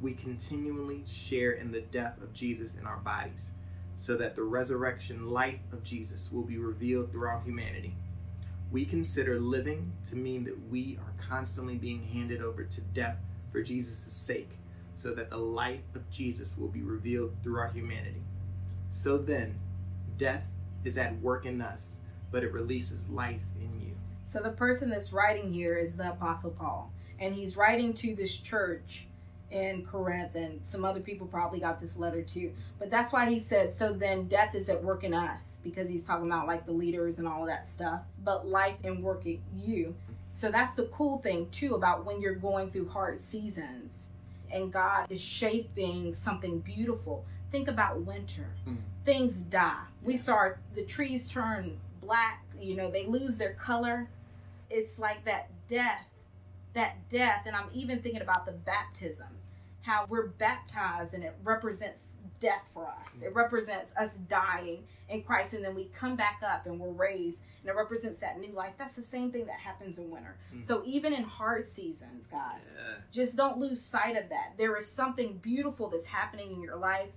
we 0.00 0.12
continually 0.12 1.02
share 1.06 1.52
in 1.52 1.72
the 1.72 1.80
death 1.80 2.20
of 2.22 2.32
Jesus 2.32 2.76
in 2.76 2.86
our 2.86 2.98
bodies, 2.98 3.52
so 3.98 4.16
that 4.16 4.36
the 4.36 4.42
resurrection 4.44 5.28
life 5.28 5.58
of 5.72 5.82
Jesus 5.82 6.30
will 6.30 6.44
be 6.44 6.56
revealed 6.56 7.10
throughout 7.10 7.42
humanity. 7.42 7.96
We 8.70 8.84
consider 8.84 9.40
living 9.40 9.92
to 10.04 10.14
mean 10.14 10.44
that 10.44 10.70
we 10.70 10.96
are 11.02 11.12
constantly 11.28 11.74
being 11.74 12.04
handed 12.04 12.40
over 12.40 12.62
to 12.62 12.80
death 12.80 13.16
for 13.50 13.60
Jesus' 13.60 14.12
sake, 14.12 14.50
so 14.94 15.12
that 15.14 15.30
the 15.30 15.36
life 15.36 15.80
of 15.96 16.08
Jesus 16.10 16.56
will 16.56 16.68
be 16.68 16.82
revealed 16.82 17.32
throughout 17.42 17.72
humanity. 17.72 18.22
So 18.90 19.18
then, 19.18 19.58
death 20.16 20.44
is 20.84 20.96
at 20.96 21.20
work 21.20 21.44
in 21.44 21.60
us, 21.60 21.96
but 22.30 22.44
it 22.44 22.52
releases 22.52 23.08
life 23.08 23.40
in 23.60 23.80
you. 23.80 23.96
So 24.26 24.38
the 24.38 24.50
person 24.50 24.90
that's 24.90 25.12
writing 25.12 25.52
here 25.52 25.76
is 25.76 25.96
the 25.96 26.10
Apostle 26.10 26.52
Paul, 26.52 26.92
and 27.18 27.34
he's 27.34 27.56
writing 27.56 27.92
to 27.94 28.14
this 28.14 28.36
church 28.36 29.07
in 29.50 29.84
Corinth, 29.86 30.34
and 30.34 30.60
some 30.64 30.84
other 30.84 31.00
people 31.00 31.26
probably 31.26 31.60
got 31.60 31.80
this 31.80 31.96
letter 31.96 32.22
too. 32.22 32.52
But 32.78 32.90
that's 32.90 33.12
why 33.12 33.30
he 33.30 33.40
says, 33.40 33.76
"So 33.76 33.92
then, 33.92 34.28
death 34.28 34.54
is 34.54 34.68
at 34.68 34.84
work 34.84 35.04
in 35.04 35.14
us," 35.14 35.58
because 35.62 35.88
he's 35.88 36.06
talking 36.06 36.26
about 36.26 36.46
like 36.46 36.66
the 36.66 36.72
leaders 36.72 37.18
and 37.18 37.26
all 37.26 37.42
of 37.42 37.48
that 37.48 37.68
stuff. 37.68 38.02
But 38.22 38.46
life 38.46 38.76
and 38.84 39.02
work 39.02 39.26
in 39.26 39.40
you. 39.54 39.94
So 40.34 40.50
that's 40.50 40.74
the 40.74 40.84
cool 40.86 41.18
thing 41.18 41.48
too 41.50 41.74
about 41.74 42.04
when 42.04 42.20
you're 42.20 42.34
going 42.34 42.70
through 42.70 42.90
hard 42.90 43.20
seasons, 43.20 44.08
and 44.52 44.72
God 44.72 45.10
is 45.10 45.20
shaping 45.20 46.14
something 46.14 46.60
beautiful. 46.60 47.24
Think 47.50 47.68
about 47.68 48.02
winter. 48.02 48.54
Mm. 48.66 48.76
Things 49.04 49.40
die. 49.40 49.84
We 50.02 50.16
saw 50.16 50.50
the 50.74 50.84
trees 50.84 51.28
turn 51.28 51.80
black. 52.00 52.44
You 52.60 52.76
know, 52.76 52.90
they 52.90 53.06
lose 53.06 53.38
their 53.38 53.54
color. 53.54 54.08
It's 54.70 54.98
like 54.98 55.24
that 55.24 55.48
death, 55.66 56.06
that 56.74 57.08
death. 57.08 57.44
And 57.46 57.56
I'm 57.56 57.70
even 57.72 58.00
thinking 58.02 58.20
about 58.20 58.46
the 58.46 58.52
baptism, 58.52 59.28
how 59.88 60.04
we're 60.08 60.28
baptized 60.28 61.14
and 61.14 61.24
it 61.24 61.34
represents 61.42 62.02
death 62.40 62.62
for 62.74 62.86
us. 62.86 63.22
It 63.22 63.34
represents 63.34 63.96
us 63.96 64.16
dying 64.28 64.84
in 65.08 65.22
Christ 65.22 65.54
and 65.54 65.64
then 65.64 65.74
we 65.74 65.86
come 65.86 66.14
back 66.14 66.40
up 66.46 66.66
and 66.66 66.78
we're 66.78 66.90
raised 66.90 67.40
and 67.62 67.70
it 67.70 67.74
represents 67.74 68.20
that 68.20 68.38
new 68.38 68.52
life. 68.52 68.74
That's 68.78 68.94
the 68.94 69.02
same 69.02 69.32
thing 69.32 69.46
that 69.46 69.58
happens 69.58 69.98
in 69.98 70.10
winter. 70.10 70.36
Mm. 70.54 70.62
So 70.64 70.82
even 70.84 71.12
in 71.14 71.24
hard 71.24 71.66
seasons, 71.66 72.26
guys, 72.26 72.76
Yeah. 72.78 72.96
just 73.10 73.34
don't 73.34 73.58
lose 73.58 73.80
sight 73.80 74.16
of 74.16 74.28
that. 74.28 74.52
There 74.58 74.76
is 74.76 74.90
something 74.90 75.38
beautiful 75.38 75.88
that's 75.88 76.06
happening 76.06 76.52
in 76.52 76.60
your 76.60 76.76
life. 76.76 77.10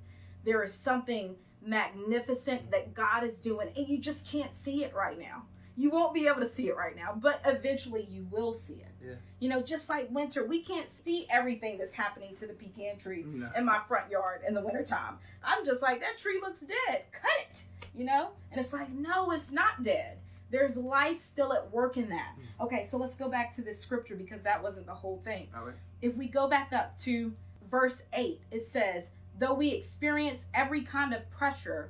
There 0.43 0.63
is 0.63 0.73
something 0.73 1.35
magnificent 1.61 2.71
that 2.71 2.93
God 2.95 3.23
is 3.23 3.39
doing, 3.39 3.69
and 3.75 3.87
you 3.87 3.99
just 3.99 4.27
can't 4.27 4.53
see 4.55 4.83
it 4.83 4.95
right 4.95 5.19
now. 5.19 5.43
You 5.77 5.91
won't 5.91 6.13
be 6.13 6.27
able 6.27 6.41
to 6.41 6.49
see 6.49 6.67
it 6.67 6.75
right 6.75 6.95
now, 6.95 7.13
but 7.15 7.41
eventually 7.45 8.07
you 8.09 8.27
will 8.31 8.53
see 8.53 8.75
it. 8.75 8.90
Yeah. 9.03 9.13
You 9.39 9.49
know, 9.49 9.61
just 9.61 9.89
like 9.89 10.09
winter, 10.11 10.45
we 10.45 10.61
can't 10.61 10.89
see 10.91 11.25
everything 11.29 11.77
that's 11.77 11.93
happening 11.93 12.35
to 12.35 12.47
the 12.47 12.53
pecan 12.53 12.97
tree 12.97 13.23
No. 13.27 13.49
in 13.55 13.65
my 13.65 13.79
front 13.87 14.09
yard 14.11 14.41
in 14.47 14.53
the 14.53 14.61
wintertime. 14.61 15.17
I'm 15.43 15.65
just 15.65 15.81
like, 15.81 15.99
that 16.01 16.17
tree 16.17 16.39
looks 16.41 16.61
dead. 16.61 17.03
Cut 17.11 17.31
it. 17.49 17.63
You 17.95 18.05
know? 18.05 18.29
And 18.51 18.59
it's 18.61 18.73
like, 18.73 18.91
no, 18.91 19.31
it's 19.31 19.51
not 19.51 19.83
dead. 19.83 20.17
There's 20.51 20.77
life 20.77 21.19
still 21.19 21.53
at 21.53 21.71
work 21.71 21.97
in 21.97 22.09
that. 22.09 22.35
Hmm. 22.35 22.63
Okay, 22.65 22.85
so 22.87 22.97
let's 22.97 23.15
go 23.15 23.29
back 23.29 23.55
to 23.55 23.61
this 23.61 23.79
scripture 23.79 24.15
because 24.15 24.43
that 24.43 24.61
wasn't 24.61 24.85
the 24.85 24.93
whole 24.93 25.21
thing 25.23 25.47
right. 25.55 25.73
if 26.01 26.15
we 26.15 26.27
go 26.27 26.47
back 26.47 26.71
up 26.73 26.97
to 26.99 27.33
verse 27.69 28.01
8, 28.13 28.41
it 28.51 28.65
says, 28.67 29.07
Though 29.39 29.53
we 29.53 29.69
experience 29.69 30.47
every 30.53 30.81
kind 30.81 31.13
of 31.13 31.29
pressure, 31.31 31.89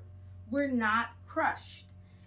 we're 0.50 0.70
not 0.72 1.10
crushed. 1.28 1.86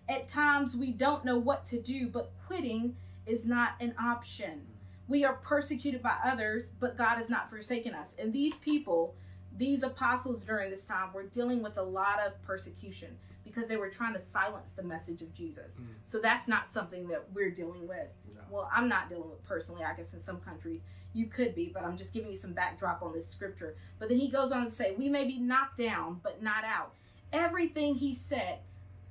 At 0.09 0.29
times 0.29 0.77
we 0.77 0.91
don't 0.91 1.25
know 1.25 1.39
what 1.39 1.65
to 1.67 1.81
do, 1.81 2.09
but 2.09 2.33
quitting 2.47 2.97
is 3.27 3.47
not 3.47 3.77
an 3.81 3.95
option. 3.99 4.63
We 5.09 5.25
are 5.25 5.35
persecuted 5.35 6.03
by 6.03 6.17
others, 6.25 6.71
but 6.81 6.97
God 6.97 7.17
has 7.17 7.29
not 7.29 7.51
forsaken 7.51 7.95
us. 7.95 8.15
And 8.19 8.33
these 8.33 8.55
people, 8.57 9.15
these 9.57 9.83
apostles 9.83 10.45
during 10.45 10.71
this 10.71 10.85
time, 10.87 11.13
were 11.13 11.25
dealing 11.25 11.63
with 11.63 11.77
a 11.77 11.83
lot 11.83 12.21
of 12.21 12.41
persecution. 12.43 13.19
because 13.45 13.69
they 13.69 13.77
were 13.77 13.91
trying 13.91 14.15
to 14.15 14.21
silence 14.25 14.73
the 14.73 14.83
message 14.83 15.21
of 15.23 15.33
Jesus. 15.35 15.75
Mm. 15.79 15.87
So 16.03 16.19
that's 16.19 16.49
not 16.49 16.67
something 16.67 17.07
that 17.09 17.25
we're 17.35 17.51
dealing 17.51 17.87
with. 17.87 18.09
No. 18.35 18.41
Well, 18.51 18.71
I'm 18.73 18.89
not 18.89 19.09
dealing 19.11 19.29
with 19.31 19.45
personally. 19.45 19.85
I 19.85 19.95
guess 19.95 20.13
in 20.15 20.19
some 20.19 20.41
countries 20.41 20.81
you 21.13 21.27
could 21.27 21.55
be, 21.55 21.71
but 21.73 21.85
I'm 21.85 21.97
just 21.97 22.13
giving 22.13 22.31
you 22.31 22.37
some 22.37 22.53
backdrop 22.53 23.03
on 23.03 23.13
this 23.13 23.29
scripture. 23.29 23.77
But 23.99 24.09
then 24.09 24.19
he 24.19 24.29
goes 24.29 24.51
on 24.51 24.65
to 24.65 24.71
say, 24.71 24.95
We 24.99 25.09
may 25.09 25.25
be 25.25 25.39
knocked 25.39 25.79
down, 25.79 26.21
but 26.23 26.43
not 26.43 26.65
out. 26.65 26.95
Everything 27.33 27.95
he 27.97 28.15
said, 28.15 28.59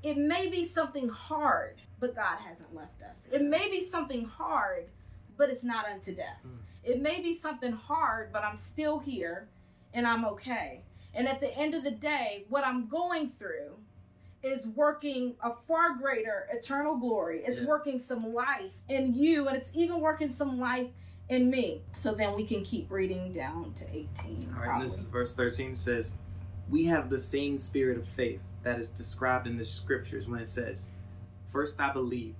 it 0.02 0.18
may 0.18 0.48
be 0.48 0.66
something 0.66 1.08
hard, 1.08 1.82
but 2.00 2.16
God 2.16 2.38
hasn't 2.46 2.74
left 2.76 3.02
us. 3.02 3.28
It 3.32 3.42
may 3.42 3.70
be 3.70 3.88
something 3.88 4.26
hard, 4.26 4.90
but 5.44 5.50
it's 5.50 5.64
not 5.66 5.86
unto 5.86 6.16
death. 6.16 6.40
Mm. 6.48 6.52
It 6.86 7.02
may 7.02 7.20
be 7.20 7.36
something 7.36 7.74
hard, 7.74 8.32
but 8.32 8.46
I'm 8.46 8.56
still 8.56 9.00
here 9.00 9.50
and 9.94 10.08
I'm 10.08 10.24
okay. 10.24 10.84
And 11.14 11.28
at 11.28 11.42
the 11.42 11.54
end 11.54 11.74
of 11.74 11.84
the 11.84 11.92
day, 11.92 12.46
what 12.48 12.66
I'm 12.66 12.88
going 12.88 13.30
through 13.30 13.76
is 14.42 14.70
working 14.70 15.36
a 15.44 15.52
far 15.68 15.96
greater 15.98 16.48
eternal 16.50 16.96
glory. 16.96 17.44
It's 17.46 17.60
Yeah. 17.60 17.68
working 17.68 18.00
some 18.00 18.34
life 18.34 18.72
in 18.88 19.14
you, 19.14 19.50
and 19.50 19.58
it's 19.58 19.76
even 19.76 20.00
working 20.00 20.32
some 20.32 20.62
life 20.62 20.88
in 21.28 21.50
me. 21.50 21.82
So 21.94 22.14
then 22.14 22.38
we 22.38 22.46
can 22.46 22.64
keep 22.64 22.90
reading 22.90 23.34
down 23.34 23.74
to 23.74 23.86
18. 23.94 24.48
All 24.48 24.54
right, 24.54 24.64
probably. 24.64 24.88
this 24.88 24.98
is 24.98 25.08
verse 25.08 25.36
13 25.36 25.76
says, 25.76 26.16
We 26.70 26.86
have 26.86 27.10
the 27.10 27.20
same 27.20 27.58
spirit 27.58 27.98
of 27.98 28.08
faith 28.08 28.40
that 28.64 28.80
is 28.80 28.88
described 28.88 29.46
in 29.46 29.58
the 29.58 29.66
scriptures 29.66 30.30
when 30.30 30.40
it 30.40 30.48
says, 30.48 30.92
First 31.52 31.82
I 31.82 31.92
believed, 31.92 32.38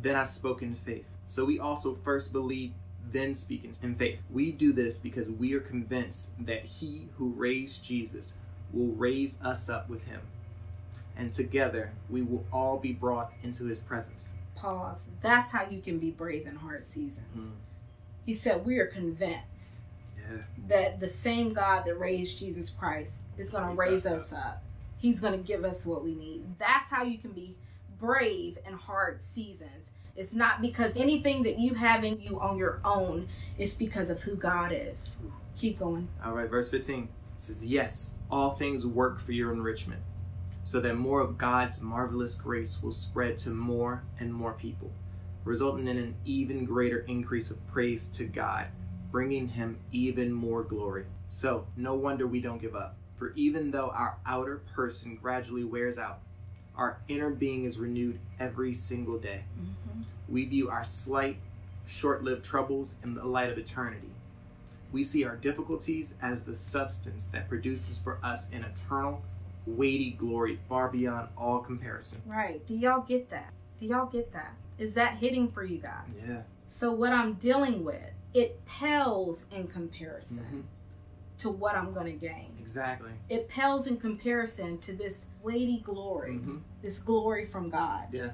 then 0.00 0.16
I 0.16 0.24
spoke 0.24 0.62
in 0.62 0.74
faith. 0.74 1.04
So 1.26 1.44
we 1.44 1.58
also 1.58 1.96
first 2.04 2.32
believe, 2.32 2.72
then 3.10 3.34
speak 3.34 3.68
in- 3.82 3.94
faith. 3.96 4.18
We 4.30 4.52
do 4.52 4.72
this 4.72 4.98
because 4.98 5.28
we 5.28 5.54
are 5.54 5.60
convinced 5.60 6.32
that 6.46 6.64
he 6.64 7.08
who 7.18 7.30
raised 7.30 7.84
Jesus 7.84 8.36
will 8.72 8.92
raise 8.94 9.40
us 9.42 9.68
up 9.68 9.88
with 9.88 10.04
him. 10.04 10.20
And 11.16 11.32
together 11.32 11.92
we 12.10 12.22
will 12.22 12.44
all 12.52 12.78
be 12.78 12.92
brought 12.92 13.32
into 13.42 13.64
his 13.66 13.78
presence. 13.78 14.32
Pause. 14.54 15.08
That's 15.22 15.50
how 15.50 15.68
you 15.68 15.80
can 15.80 15.98
be 15.98 16.10
brave 16.10 16.46
in 16.46 16.56
hard 16.56 16.84
seasons. 16.84 17.52
Mm. 17.52 17.56
He 18.24 18.34
said, 18.34 18.64
We 18.66 18.78
are 18.78 18.86
convinced 18.86 19.80
Yeah. 20.18 20.42
that 20.68 21.00
the 21.00 21.08
same 21.08 21.52
God 21.52 21.84
that 21.86 21.94
raised 21.98 22.38
Jesus 22.38 22.70
Christ 22.70 23.20
is 23.38 23.50
going 23.50 23.64
to 23.74 23.80
Raise 23.80 24.04
raise 24.04 24.06
us 24.06 24.32
us 24.32 24.32
up. 24.32 24.62
He's 24.98 25.20
going 25.20 25.34
to 25.34 25.46
give 25.46 25.64
us 25.64 25.84
what 25.86 26.02
we 26.02 26.14
need. 26.14 26.42
That's 26.58 26.90
how 26.90 27.02
you 27.04 27.18
can 27.18 27.32
be 27.32 27.54
brave 28.00 28.58
in 28.66 28.74
hard 28.74 29.22
seasons. 29.22 29.92
It's 30.16 30.34
not 30.34 30.62
because 30.62 30.96
anything 30.96 31.42
that 31.42 31.58
you 31.58 31.74
have 31.74 32.02
in 32.02 32.18
you 32.20 32.40
on 32.40 32.56
your 32.56 32.80
own, 32.84 33.28
it's 33.58 33.74
because 33.74 34.08
of 34.08 34.22
who 34.22 34.34
God 34.34 34.72
is. 34.74 35.18
Keep 35.56 35.78
going. 35.78 36.08
All 36.24 36.32
right, 36.32 36.48
verse 36.48 36.70
15 36.70 37.08
says, 37.36 37.64
Yes, 37.64 38.14
all 38.30 38.54
things 38.54 38.86
work 38.86 39.20
for 39.20 39.32
your 39.32 39.52
enrichment, 39.52 40.00
so 40.64 40.80
that 40.80 40.96
more 40.96 41.20
of 41.20 41.36
God's 41.36 41.82
marvelous 41.82 42.34
grace 42.34 42.82
will 42.82 42.92
spread 42.92 43.36
to 43.38 43.50
more 43.50 44.02
and 44.18 44.32
more 44.32 44.54
people, 44.54 44.90
resulting 45.44 45.86
in 45.86 45.98
an 45.98 46.14
even 46.24 46.64
greater 46.64 47.00
increase 47.00 47.50
of 47.50 47.66
praise 47.68 48.06
to 48.08 48.24
God, 48.24 48.66
bringing 49.10 49.48
Him 49.48 49.78
even 49.92 50.32
more 50.32 50.62
glory. 50.62 51.04
So, 51.26 51.66
no 51.76 51.94
wonder 51.94 52.26
we 52.26 52.40
don't 52.40 52.60
give 52.60 52.74
up, 52.74 52.96
for 53.18 53.32
even 53.34 53.70
though 53.70 53.90
our 53.90 54.16
outer 54.24 54.62
person 54.74 55.16
gradually 55.16 55.64
wears 55.64 55.98
out, 55.98 56.20
our 56.76 56.98
inner 57.08 57.30
being 57.30 57.64
is 57.64 57.78
renewed 57.78 58.18
every 58.38 58.72
single 58.72 59.18
day. 59.18 59.44
We 60.28 60.44
view 60.44 60.68
our 60.70 60.84
slight, 60.84 61.38
short 61.86 62.22
lived 62.22 62.44
troubles 62.44 62.96
in 63.04 63.14
the 63.14 63.24
light 63.24 63.50
of 63.50 63.58
eternity. 63.58 64.10
We 64.92 65.02
see 65.02 65.24
our 65.24 65.36
difficulties 65.36 66.16
as 66.22 66.42
the 66.42 66.54
substance 66.54 67.26
that 67.28 67.48
produces 67.48 67.98
for 67.98 68.18
us 68.22 68.50
an 68.50 68.64
eternal, 68.64 69.22
weighty 69.66 70.12
glory 70.12 70.58
far 70.68 70.88
beyond 70.88 71.28
all 71.36 71.58
comparison. 71.60 72.22
Right. 72.26 72.64
Do 72.66 72.74
y'all 72.74 73.02
get 73.02 73.30
that? 73.30 73.52
Do 73.80 73.86
y'all 73.86 74.06
get 74.06 74.32
that? 74.32 74.54
Is 74.78 74.94
that 74.94 75.16
hitting 75.18 75.48
for 75.50 75.64
you 75.64 75.78
guys? 75.78 76.06
Yeah. 76.26 76.42
So, 76.68 76.92
what 76.92 77.12
I'm 77.12 77.34
dealing 77.34 77.84
with, 77.84 78.02
it 78.34 78.64
pales 78.66 79.46
in 79.50 79.66
comparison 79.66 80.44
Mhm. 80.52 80.62
To 81.38 81.50
what 81.50 81.74
I'm 81.76 81.92
going 81.92 82.06
to 82.06 82.12
gain. 82.26 82.56
Exactly. 82.60 83.10
It 83.28 83.48
pales 83.48 83.86
in 83.86 83.96
comparison 83.98 84.78
to 84.78 84.92
this 84.92 85.26
weighty 85.42 85.78
glory, 85.80 86.36
hmm 86.36 86.58
this 86.82 86.98
glory 87.00 87.46
from 87.46 87.68
God 87.68 88.06
Yeah. 88.12 88.30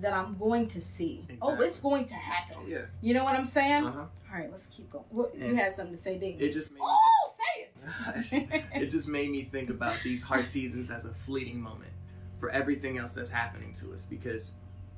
that 0.00 0.12
I'm 0.12 0.36
going 0.36 0.66
to 0.68 0.80
see. 0.80 1.24
Oh, 1.40 1.54
it's 1.60 1.78
going 1.78 2.06
to 2.06 2.14
happen. 2.14 2.56
Oh, 2.58 2.66
yeah. 2.66 2.86
You 3.00 3.14
know 3.14 3.22
what 3.22 3.34
I'm 3.34 3.44
saying? 3.44 3.84
Uh 3.84 3.92
huh. 3.92 3.98
All 4.32 4.38
right, 4.38 4.50
let's 4.50 4.66
keep 4.66 4.90
going. 4.90 5.04
What, 5.10 5.36
you 5.38 5.54
had 5.54 5.74
something 5.74 5.96
to 5.96 6.02
say, 6.02 6.18
didn't 6.18 6.40
you? 6.40 6.46
It 6.46 6.52
just 6.52 6.72
made 6.72 6.80
me 6.80 6.84
oh, 6.86 7.32
say 7.38 8.48
it. 8.52 8.64
it 8.82 8.86
just 8.86 9.08
made 9.08 9.30
me 9.30 9.44
think 9.44 9.70
about 9.70 9.96
these 10.02 10.22
hard 10.22 10.48
seasons 10.48 10.90
as 10.90 11.04
a 11.04 11.12
fleeting 11.12 11.60
moment 11.60 11.92
for 12.40 12.50
everything 12.50 12.98
else 12.98 13.12
that's 13.12 13.30
happening 13.30 13.72
to 13.74 13.92
us. 13.92 14.04
Because, 14.08 14.54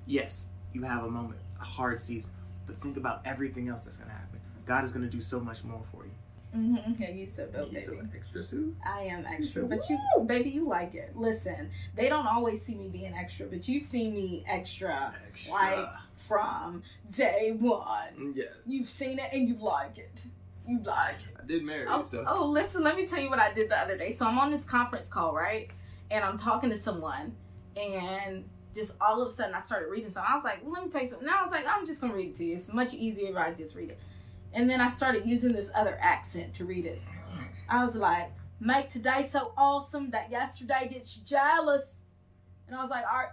yes, 0.07 0.49
you 0.73 0.83
have 0.83 1.05
a 1.05 1.11
moment, 1.11 1.41
a 1.61 1.65
hard 1.65 2.01
season, 2.01 2.31
but 2.67 2.81
think 2.81 2.97
about 2.97 3.21
everything 3.25 3.69
else 3.69 3.85
that's 3.85 3.97
going 3.97 4.09
to 4.09 4.17
happen. 4.17 4.41
God 4.67 4.85
is 4.85 4.93
going 4.93 5.05
to 5.05 5.11
do 5.11 5.21
so 5.21 5.41
much 5.41 5.63
more 5.65 5.83
for 5.93 6.05
you. 6.07 6.13
Hmm 6.55 6.77
Yeah, 6.99 7.11
you 7.11 7.27
so 7.27 7.47
dope, 7.47 7.67
you 7.73 7.79
baby. 7.79 7.81
so 7.81 7.99
extra 8.17 8.43
suit. 8.43 8.77
I 8.87 9.01
am 9.03 9.27
extra, 9.27 9.65
but 9.65 9.81
you, 9.91 9.99
baby, 10.27 10.51
you 10.51 10.69
like 10.69 10.95
it. 10.95 11.17
Listen, 11.17 11.71
they 11.97 12.09
don't 12.09 12.27
always 12.27 12.63
see 12.63 12.75
me 12.77 12.89
being 12.89 13.13
extra, 13.15 13.47
but 13.47 13.67
you've 13.69 13.85
seen 13.85 14.15
me 14.15 14.45
extra 14.47 15.13
Extra. 15.29 15.53
like 15.53 15.89
from 16.29 16.83
day 17.15 17.55
one. 17.59 18.15
Mm, 18.19 18.37
yeah, 18.37 18.45
You've 18.67 18.89
seen 18.89 19.19
it 19.19 19.31
and 19.33 19.49
you 19.49 19.57
like 19.57 19.99
it. 19.99 20.23
You 20.67 20.79
like 20.83 21.17
it. 21.17 21.37
I 21.43 21.45
did 21.47 21.65
marry 21.65 21.87
Oh, 21.89 21.99
you, 21.99 22.05
so. 22.05 22.25
oh, 22.27 22.47
listen, 22.47 22.83
let 22.85 22.97
me 22.97 23.05
tell 23.07 23.21
you 23.21 23.29
what 23.29 23.39
I 23.41 23.53
did 23.53 23.69
the 23.69 23.79
other 23.79 23.99
day. 23.99 24.15
So 24.15 24.25
I'm 24.27 24.39
on 24.39 24.51
this 24.51 24.65
conference 24.65 25.09
call, 25.09 25.35
right? 25.35 25.69
And 26.11 26.25
I'm 26.25 26.39
talking 26.39 26.71
to 26.71 26.79
someone, 26.79 27.35
and 27.77 28.45
just 28.75 28.97
all 29.01 29.21
of 29.21 29.29
a 29.29 29.31
sudden 29.31 29.55
I 29.55 29.61
started 29.61 29.91
reading 29.91 30.11
something. 30.11 30.31
I 30.31 30.35
was 30.37 30.45
like, 30.45 30.61
well, 30.63 30.73
let 30.73 30.85
me 30.85 30.91
tell 30.91 31.03
you 31.03 31.09
something. 31.09 31.27
Now 31.27 31.41
I 31.41 31.43
was 31.43 31.51
like, 31.53 31.67
I'm 31.69 31.85
just 31.87 32.01
gonna 32.01 32.15
read 32.15 32.29
it 32.29 32.35
to 32.37 32.45
you. 32.45 32.57
It's 32.57 32.73
much 32.73 32.95
easier 32.95 33.31
if 33.31 33.37
I 33.37 33.53
just 33.53 33.75
read 33.75 33.91
it. 33.91 33.99
And 34.55 34.71
then 34.71 34.81
I 34.81 34.89
started 34.89 35.27
using 35.27 35.53
this 35.53 35.71
other 35.75 35.99
accent 36.01 36.55
to 36.55 36.65
read 36.65 36.87
it. 36.87 37.03
I 37.69 37.85
was 37.85 37.97
like, 37.97 38.31
make 38.61 38.89
today 38.89 39.29
so 39.29 39.53
awesome 39.57 40.11
that 40.13 40.31
yesterday 40.31 40.89
gets 40.91 41.17
you 41.17 41.25
jealous. 41.27 41.97
And 42.69 42.77
I 42.77 42.81
was 42.81 42.91
like, 42.91 43.05
right, 43.05 43.29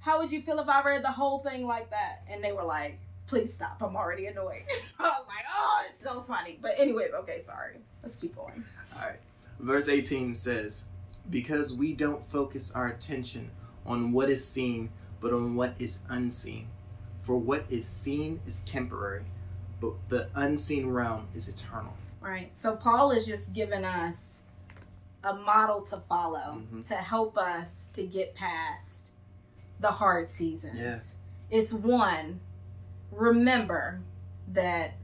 how 0.00 0.18
would 0.18 0.30
you 0.30 0.42
feel 0.42 0.60
if 0.60 0.68
I 0.68 0.82
read 0.82 1.02
the 1.02 1.10
whole 1.10 1.38
thing 1.38 1.66
like 1.66 1.90
that? 1.90 2.22
And 2.30 2.44
they 2.44 2.52
were 2.52 2.64
like, 2.64 2.98
please 3.26 3.52
stop. 3.52 3.82
I'm 3.82 3.96
already 3.96 4.26
annoyed. 4.26 4.62
I 4.98 5.02
was 5.02 5.24
like, 5.26 5.44
oh, 5.56 5.84
it's 5.88 6.04
so 6.04 6.20
funny. 6.22 6.58
But 6.60 6.74
anyways, 6.78 7.12
okay, 7.14 7.42
sorry. 7.44 7.76
Let's 8.02 8.16
keep 8.16 8.36
going. 8.36 8.62
All 8.94 9.06
right. 9.06 9.18
Verse 9.58 9.88
18 9.88 10.34
says, 10.34 10.84
Because 11.30 11.74
we 11.74 11.94
don't 11.94 12.28
focus 12.30 12.72
our 12.72 12.88
attention 12.88 13.50
on 13.86 14.12
what 14.12 14.28
is 14.28 14.46
seen, 14.46 14.90
but 15.20 15.32
on 15.32 15.56
what 15.56 15.74
is 15.78 16.00
unseen. 16.08 16.68
For 17.22 17.36
what 17.36 17.64
is 17.68 17.86
seen 17.86 18.40
is 18.46 18.60
temporary, 18.60 19.24
but 19.80 19.92
the 20.08 20.28
unseen 20.34 20.88
realm 20.90 21.28
is 21.34 21.48
eternal. 21.48 21.94
Right. 22.20 22.50
So 22.60 22.76
Paul 22.76 23.10
is 23.12 23.26
just 23.26 23.52
giving 23.52 23.84
us 23.84 24.40
a 25.24 25.34
model 25.34 25.82
to 25.82 25.98
follow 26.08 26.62
Mhm. 26.72 26.86
to 26.86 26.94
help 26.96 27.36
us 27.36 27.88
to 27.94 28.04
get 28.04 28.34
past 28.34 29.10
the 29.80 29.92
hard 29.92 30.28
seasons. 30.28 30.78
Yeah. 30.78 31.00
It's 31.50 31.72
one, 31.72 32.40
remember 33.12 34.00
that 34.48 34.94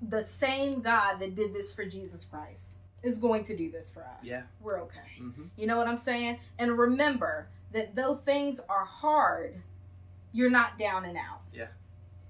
the 0.00 0.26
same 0.26 0.80
God 0.80 1.18
that 1.18 1.34
did 1.34 1.52
this 1.52 1.74
for 1.74 1.84
Jesus 1.84 2.24
Christ 2.24 2.70
is 3.02 3.18
going 3.18 3.44
to 3.44 3.56
do 3.56 3.70
this 3.70 3.90
for 3.90 4.02
us. 4.02 4.22
Yeah. 4.22 4.44
We're 4.60 4.80
okay. 4.82 5.00
Mm-hmm. 5.20 5.44
You 5.56 5.66
know 5.66 5.76
what 5.76 5.88
I'm 5.88 5.96
saying? 5.96 6.38
And 6.58 6.78
remember 6.78 7.48
that 7.72 7.94
though 7.94 8.14
things 8.14 8.60
are 8.68 8.84
hard, 8.84 9.62
you're 10.32 10.50
not 10.50 10.78
down 10.78 11.04
and 11.04 11.16
out. 11.16 11.40
Yeah. 11.52 11.68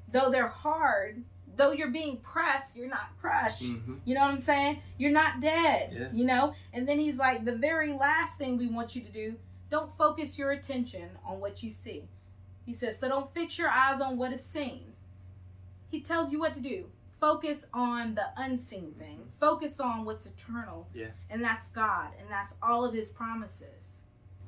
Though 0.09 0.31
they're 0.31 0.49
hard, 0.49 1.25
though 1.61 1.73
you're 1.73 1.91
being 1.91 2.17
pressed, 2.19 2.77
you're 2.77 2.89
not 2.89 3.11
crushed. 3.21 3.63
Mm-hmm. 3.63 3.97
You 4.05 4.15
know 4.15 4.23
what 4.23 4.31
I'm 4.31 4.39
saying? 4.39 4.83
You're 4.99 5.13
not 5.13 5.41
dead. 5.41 5.93
Yeah. 5.93 6.09
You 6.13 6.25
know? 6.25 6.55
And 6.73 6.89
then 6.89 6.99
he's 6.99 7.19
like, 7.19 7.45
the 7.45 7.55
very 7.55 7.93
last 7.93 8.39
thing 8.39 8.57
we 8.57 8.67
want 8.67 8.97
you 8.97 9.03
to 9.03 9.13
do, 9.13 9.37
don't 9.71 9.97
focus 9.97 10.39
your 10.39 10.53
attention 10.53 11.11
on 11.25 11.41
what 11.41 11.63
you 11.63 11.71
see. 11.71 12.05
He 12.65 12.73
says, 12.73 12.99
so 12.99 13.09
don't 13.09 13.33
fix 13.35 13.59
your 13.59 13.69
eyes 13.69 14.01
on 14.01 14.17
what 14.17 14.33
is 14.33 14.45
seen. 14.45 14.93
He 15.91 16.01
tells 16.01 16.31
you 16.31 16.41
what 16.41 16.55
to 16.55 16.61
do. 16.61 16.87
Focus 17.21 17.67
on 17.75 18.15
the 18.15 18.29
unseen 18.37 18.95
thing. 18.99 19.21
Focus 19.39 19.81
on 19.81 20.05
what's 20.05 20.27
eternal. 20.27 20.89
Yeah. 20.95 21.09
And 21.29 21.45
that's 21.45 21.69
God. 21.69 22.09
And 22.19 22.31
that's 22.31 22.57
all 22.63 22.85
of 22.85 22.95
his 22.95 23.11
promises. 23.11 24.01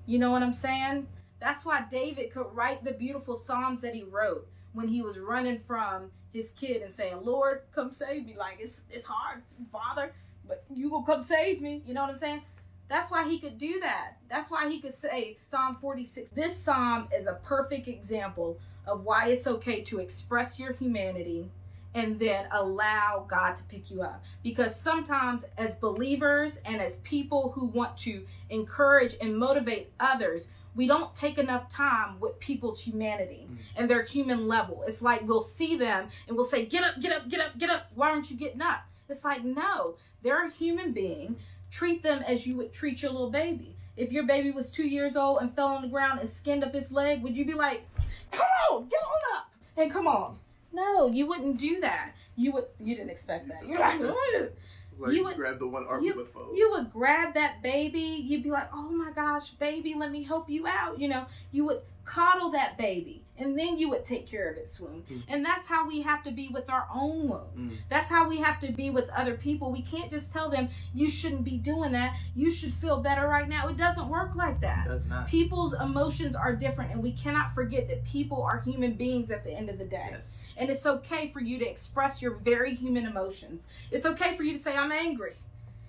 You 0.06 0.18
know 0.18 0.30
what 0.30 0.42
I'm 0.42 0.52
saying? 0.52 1.06
That's 1.40 1.64
why 1.64 1.84
David 1.90 2.32
could 2.32 2.46
write 2.52 2.84
the 2.84 2.92
beautiful 2.92 3.36
Psalms 3.36 3.82
that 3.82 3.94
he 3.94 4.04
wrote 4.04 4.48
when 4.72 4.88
he 4.88 5.02
was 5.02 5.18
running 5.18 5.60
from 5.66 6.10
his 6.32 6.52
kid 6.52 6.82
and 6.82 6.90
saying, 6.92 7.18
Lord, 7.22 7.62
come 7.74 7.92
save 7.92 8.26
me. 8.26 8.34
Like, 8.36 8.58
it's, 8.60 8.82
it's 8.90 9.06
hard, 9.06 9.42
Father, 9.70 10.14
but 10.46 10.64
you 10.74 10.88
will 10.88 11.02
come 11.02 11.22
save 11.22 11.60
me. 11.60 11.82
You 11.86 11.94
know 11.94 12.02
what 12.02 12.10
I'm 12.10 12.18
saying? 12.18 12.42
That's 12.88 13.10
why 13.10 13.28
he 13.28 13.38
could 13.38 13.58
do 13.58 13.80
that. 13.80 14.18
That's 14.28 14.50
why 14.50 14.68
he 14.68 14.78
could 14.80 14.98
say 14.98 15.38
Psalm 15.50 15.76
46. 15.80 16.30
This 16.30 16.56
psalm 16.56 17.08
is 17.16 17.26
a 17.26 17.34
perfect 17.44 17.88
example 17.88 18.58
of 18.86 19.04
why 19.04 19.28
it's 19.28 19.46
okay 19.46 19.82
to 19.82 19.98
express 19.98 20.58
your 20.58 20.72
humanity 20.72 21.50
and 21.94 22.18
then 22.18 22.46
allow 22.52 23.26
God 23.28 23.54
to 23.56 23.62
pick 23.64 23.90
you 23.90 24.02
up. 24.02 24.22
Because 24.42 24.78
sometimes, 24.78 25.44
as 25.58 25.74
believers 25.74 26.60
and 26.64 26.80
as 26.80 26.96
people 26.98 27.52
who 27.52 27.66
want 27.66 27.96
to 27.98 28.26
encourage 28.50 29.16
and 29.20 29.36
motivate 29.36 29.92
others, 30.00 30.48
we 30.74 30.86
don't 30.86 31.14
take 31.14 31.36
enough 31.38 31.68
time 31.68 32.18
with 32.20 32.38
people's 32.40 32.80
humanity 32.80 33.46
Mm. 33.50 33.56
and 33.76 33.90
their 33.90 34.02
human 34.04 34.48
level. 34.48 34.82
It's 34.86 35.02
like 35.02 35.26
we'll 35.26 35.42
see 35.42 35.76
them 35.76 36.08
and 36.28 36.36
we'll 36.36 36.46
say, 36.46 36.64
Get 36.64 36.82
up, 36.82 37.00
get 37.00 37.12
up, 37.12 37.28
get 37.28 37.40
up, 37.40 37.58
get 37.58 37.70
up. 37.70 37.90
Why 37.94 38.10
aren't 38.10 38.30
you 38.30 38.36
getting 38.36 38.62
up? 38.62 38.80
It's 39.08 39.24
like, 39.24 39.44
no, 39.44 39.96
they're 40.22 40.46
a 40.46 40.50
human 40.50 40.92
being. 40.92 41.36
Treat 41.70 42.02
them 42.02 42.22
as 42.26 42.46
you 42.46 42.56
would 42.56 42.72
treat 42.72 43.02
your 43.02 43.10
little 43.10 43.30
baby. 43.30 43.76
If 43.96 44.10
your 44.12 44.24
baby 44.24 44.50
was 44.50 44.70
two 44.70 44.86
years 44.88 45.16
old 45.16 45.42
and 45.42 45.54
fell 45.54 45.68
on 45.68 45.82
the 45.82 45.88
ground 45.88 46.20
and 46.20 46.30
skinned 46.30 46.64
up 46.64 46.72
his 46.74 46.90
leg, 46.90 47.22
would 47.22 47.36
you 47.36 47.44
be 47.44 47.54
like, 47.54 47.86
Come 48.30 48.46
on, 48.70 48.88
get 48.88 49.00
on 49.02 49.36
up 49.38 49.50
and 49.76 49.90
come 49.92 50.06
on? 50.06 50.38
No, 50.72 51.06
you 51.08 51.26
wouldn't 51.26 51.58
do 51.58 51.80
that. 51.80 52.12
You 52.36 52.52
would 52.52 52.64
you 52.80 52.94
didn't 52.94 53.10
expect 53.10 53.48
that. 53.48 53.66
You're 53.68 53.78
like, 53.78 54.00
what? 54.00 54.34
It's 54.42 54.54
like 55.00 55.12
You 55.14 55.24
would- 55.24 55.36
grab 55.36 55.58
the 55.58 55.66
one 55.68 55.86
arm 55.86 56.04
you- 56.04 56.14
with 56.14 56.28
phone. 56.32 56.54
you 56.54 56.70
would 56.70 56.92
grab 56.92 57.34
that 57.34 57.62
baby 57.62 57.98
you'd 58.00 58.42
be 58.42 58.50
like 58.50 58.68
oh 58.74 58.90
my 58.90 59.10
gosh 59.12 59.50
baby 59.50 59.94
let 59.94 60.10
me 60.10 60.22
help 60.22 60.48
you 60.50 60.66
out 60.66 60.98
you 60.98 61.08
know 61.08 61.26
you 61.50 61.64
would 61.64 61.80
coddle 62.04 62.50
that 62.50 62.76
baby 62.78 63.22
and 63.42 63.58
then 63.58 63.78
you 63.78 63.88
would 63.90 64.04
take 64.04 64.26
care 64.26 64.50
of 64.50 64.56
its 64.56 64.80
wound 64.80 65.04
Mm. 65.10 65.22
and 65.28 65.44
that's 65.44 65.66
how 65.68 65.86
we 65.86 66.02
have 66.02 66.22
to 66.24 66.30
be 66.30 66.48
with 66.48 66.70
our 66.70 66.86
own 66.94 67.28
wounds 67.28 67.60
Mm. 67.60 67.76
that's 67.88 68.08
how 68.08 68.28
we 68.28 68.38
have 68.38 68.58
to 68.60 68.72
be 68.72 68.88
with 68.90 69.08
other 69.10 69.34
people 69.34 69.72
we 69.72 69.82
can't 69.82 70.10
just 70.10 70.32
tell 70.32 70.48
them 70.50 70.68
you 70.94 71.10
shouldn't 71.10 71.44
be 71.44 71.56
doing 71.58 71.92
that 71.92 72.16
you 72.34 72.50
should 72.50 72.72
feel 72.72 72.98
better 73.00 73.26
right 73.28 73.48
now 73.48 73.68
it 73.68 73.76
doesn't 73.76 74.08
work 74.08 74.34
like 74.34 74.60
that 74.60 74.86
does 74.86 75.06
not. 75.06 75.26
people's 75.26 75.74
emotions 75.74 76.34
are 76.36 76.54
different 76.54 76.92
and 76.92 77.02
we 77.02 77.12
cannot 77.12 77.54
forget 77.54 77.88
that 77.88 78.04
people 78.04 78.42
are 78.42 78.60
human 78.60 78.92
beings 78.94 79.30
at 79.30 79.44
the 79.44 79.52
end 79.52 79.68
of 79.68 79.78
the 79.78 79.84
day 79.84 80.08
Yes. 80.12 80.42
and 80.56 80.70
it's 80.70 80.86
okay 80.86 81.28
for 81.30 81.40
you 81.40 81.58
to 81.58 81.68
express 81.68 82.20
your 82.22 82.32
very 82.32 82.74
human 82.74 83.06
emotions. 83.06 83.66
It's 83.90 84.06
okay 84.06 84.36
for 84.36 84.42
you 84.42 84.52
to 84.56 84.62
say, 84.62 84.76
I'm 84.76 84.92
angry. 84.92 85.34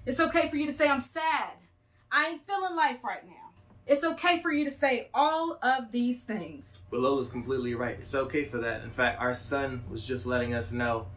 It's 0.05 0.19
okay 0.19 0.49
for 0.49 0.55
you 0.57 0.65
to 0.65 0.73
say, 0.73 0.89
I'm 0.89 0.99
sad. 1.01 1.53
I 2.11 2.27
ain't 2.27 2.45
feeling 2.47 2.75
life 2.75 3.03
right 3.03 3.25
now. 3.25 3.42
It's 3.85 4.03
okay 4.03 4.41
for 4.41 4.51
you 4.51 4.63
to 4.65 4.71
say 4.71 5.09
all 5.13 5.59
of 5.61 5.91
these 5.91 6.23
things. 6.23 6.79
But 6.89 7.01
Lola's 7.01 7.29
completely 7.29 7.75
right. 7.75 7.97
It's 7.99 8.15
okay 8.15 8.45
for 8.45 8.59
that. 8.59 8.83
In 8.83 8.89
fact, 8.89 9.19
our 9.19 9.33
son 9.33 9.83
was 9.89 10.07
just 10.07 10.25
letting 10.25 10.53
us 10.53 10.71
know, 10.71 11.07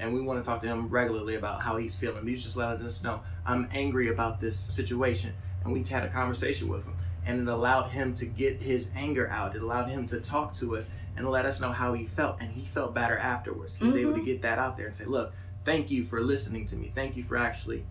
and 0.00 0.12
we 0.12 0.20
want 0.20 0.42
to 0.42 0.48
talk 0.48 0.60
to 0.62 0.66
him 0.66 0.88
regularly 0.88 1.36
about 1.36 1.62
how 1.62 1.76
he's 1.76 1.94
feeling. 1.94 2.26
He's 2.26 2.42
just 2.42 2.56
letting 2.56 2.84
us 2.84 3.04
know, 3.04 3.20
I'm 3.46 3.68
angry 3.72 4.08
about 4.08 4.40
this 4.40 4.58
situation. 4.58 5.32
And 5.62 5.72
we 5.72 5.84
had 5.84 6.02
a 6.02 6.08
conversation 6.08 6.68
with 6.68 6.84
him, 6.84 6.96
and 7.24 7.40
it 7.40 7.48
allowed 7.48 7.90
him 7.90 8.14
to 8.16 8.26
get 8.26 8.60
his 8.60 8.90
anger 8.96 9.28
out. 9.30 9.54
It 9.54 9.62
allowed 9.62 9.88
him 9.88 10.04
to 10.06 10.20
talk 10.20 10.52
to 10.54 10.76
us 10.76 10.88
and 11.16 11.28
let 11.28 11.46
us 11.46 11.60
know 11.60 11.70
how 11.72 11.94
he 11.94 12.04
felt. 12.04 12.38
And 12.40 12.50
he 12.50 12.64
felt 12.64 12.94
better 12.94 13.16
afterwards. 13.16 13.76
He 13.76 13.84
was 13.84 13.94
able 13.96 14.14
to 14.14 14.20
Mhm. 14.20 14.24
get 14.26 14.42
that 14.42 14.58
out 14.58 14.76
there 14.76 14.86
and 14.86 14.94
say, 14.94 15.04
Look, 15.04 15.32
thank 15.64 15.90
you 15.90 16.04
for 16.04 16.20
listening 16.20 16.66
to 16.66 16.76
me. 16.76 16.90
Thank 16.94 17.16
you 17.16 17.22
for 17.22 17.36
actually. 17.36 17.84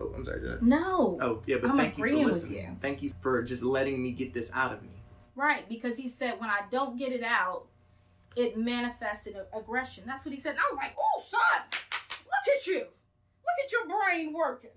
Oh, 0.00 0.12
I'm 0.14 0.24
sorry. 0.24 0.40
Did 0.40 0.50
I... 0.52 0.56
No. 0.60 1.18
Oh, 1.20 1.42
yeah, 1.46 1.56
but 1.60 1.70
I'm 1.70 1.76
thank 1.76 1.98
you 1.98 2.04
for 2.04 2.24
listening. 2.26 2.58
you. 2.58 2.76
Thank 2.80 3.02
you 3.02 3.12
for 3.20 3.42
just 3.42 3.62
letting 3.62 4.02
me 4.02 4.12
get 4.12 4.34
this 4.34 4.50
out 4.54 4.72
of 4.72 4.82
me. 4.82 4.90
Right, 5.36 5.68
because 5.68 5.96
he 5.96 6.08
said, 6.08 6.40
when 6.40 6.50
I 6.50 6.60
don't 6.70 6.96
get 6.96 7.12
it 7.12 7.22
out, 7.22 7.66
it 8.36 8.56
manifests 8.58 9.26
in 9.26 9.34
aggression. 9.56 10.04
That's 10.06 10.24
what 10.24 10.34
he 10.34 10.40
said. 10.40 10.50
And 10.50 10.60
I 10.60 10.68
was 10.70 10.76
like, 10.76 10.96
oh, 10.98 11.22
son, 11.22 11.62
look 12.24 12.56
at 12.56 12.66
you. 12.66 12.78
Look 12.80 13.64
at 13.64 13.72
your 13.72 13.86
brain 13.86 14.32
working 14.32 14.70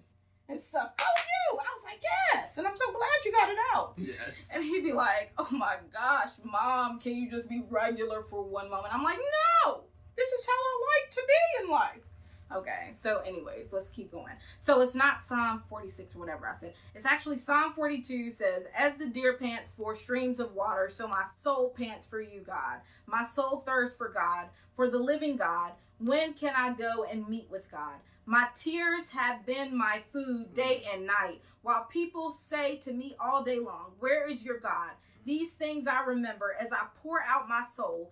and 0.50 0.60
stuff. 0.60 0.92
Oh, 1.00 1.04
you. 1.04 1.60
I 1.60 1.64
was 1.76 1.84
like, 1.84 2.02
yes. 2.04 2.58
And 2.58 2.68
I'm 2.68 2.76
so 2.76 2.86
glad 2.92 3.26
you 3.26 3.32
got 3.32 3.50
it 3.50 3.58
out. 3.74 3.94
Yes. 3.98 4.50
And 4.54 4.64
he'd 4.64 4.84
be 4.84 4.94
like, 4.94 5.32
Oh 5.38 5.48
my 5.52 5.76
gosh, 5.94 6.32
mom, 6.44 7.00
can 7.00 7.16
you 7.16 7.30
just 7.30 7.50
be 7.50 7.64
regular 7.70 8.24
for 8.24 8.44
one 8.44 8.70
moment? 8.70 8.94
I'm 8.94 9.04
like, 9.04 9.18
No, 9.66 9.84
this 10.16 10.30
is 10.30 10.46
how 10.46 10.52
I 10.54 11.02
like 11.02 11.12
to 11.12 11.22
be 11.28 11.64
in 11.64 11.70
life. 11.72 12.07
Okay, 12.56 12.90
so, 12.92 13.18
anyways, 13.26 13.74
let's 13.74 13.90
keep 13.90 14.12
going. 14.12 14.34
So, 14.58 14.82
it's 14.82 14.96
not 14.96 15.22
Psalm 15.22 15.64
46 15.70 16.16
or 16.16 16.20
whatever 16.20 16.48
I 16.48 16.58
said. 16.58 16.74
It's 16.96 17.06
actually 17.06 17.40
Psalm 17.40 17.74
42 17.74 18.30
says, 18.30 18.68
As 18.78 18.96
the 18.98 19.08
deer 19.08 19.34
pants 19.34 19.74
for 19.76 19.96
streams 19.96 20.40
of 20.40 20.56
water, 20.56 20.88
so 20.90 21.08
my 21.08 21.26
soul 21.36 21.74
pants 21.78 22.06
for 22.06 22.22
you, 22.22 22.42
God. 22.42 22.80
My 23.06 23.26
soul 23.26 23.64
thirsts 23.66 23.98
for 23.98 24.10
God, 24.10 24.48
for 24.76 24.90
the 24.90 24.98
living 24.98 25.36
God. 25.36 25.74
When 26.00 26.34
can 26.34 26.54
I 26.56 26.74
go 26.74 27.06
and 27.12 27.28
meet 27.28 27.48
with 27.50 27.70
God? 27.72 27.96
My 28.26 28.48
tears 28.58 29.10
have 29.10 29.46
been 29.46 29.76
my 29.76 30.02
food 30.12 30.48
hmm. 30.48 30.54
day 30.54 30.84
and 30.94 31.08
night, 31.08 31.42
while 31.62 31.86
people 31.86 32.32
say 32.32 32.76
to 32.78 32.92
me 32.92 33.16
all 33.20 33.44
day 33.44 33.60
long, 33.60 33.94
Where 34.00 34.30
is 34.30 34.44
your 34.44 34.60
God? 34.60 34.92
These 35.26 35.54
things 35.54 35.88
I 35.88 36.04
remember 36.06 36.56
as 36.60 36.72
I 36.72 36.86
pour 37.02 37.22
out 37.22 37.50
my 37.50 37.66
soul, 37.70 38.12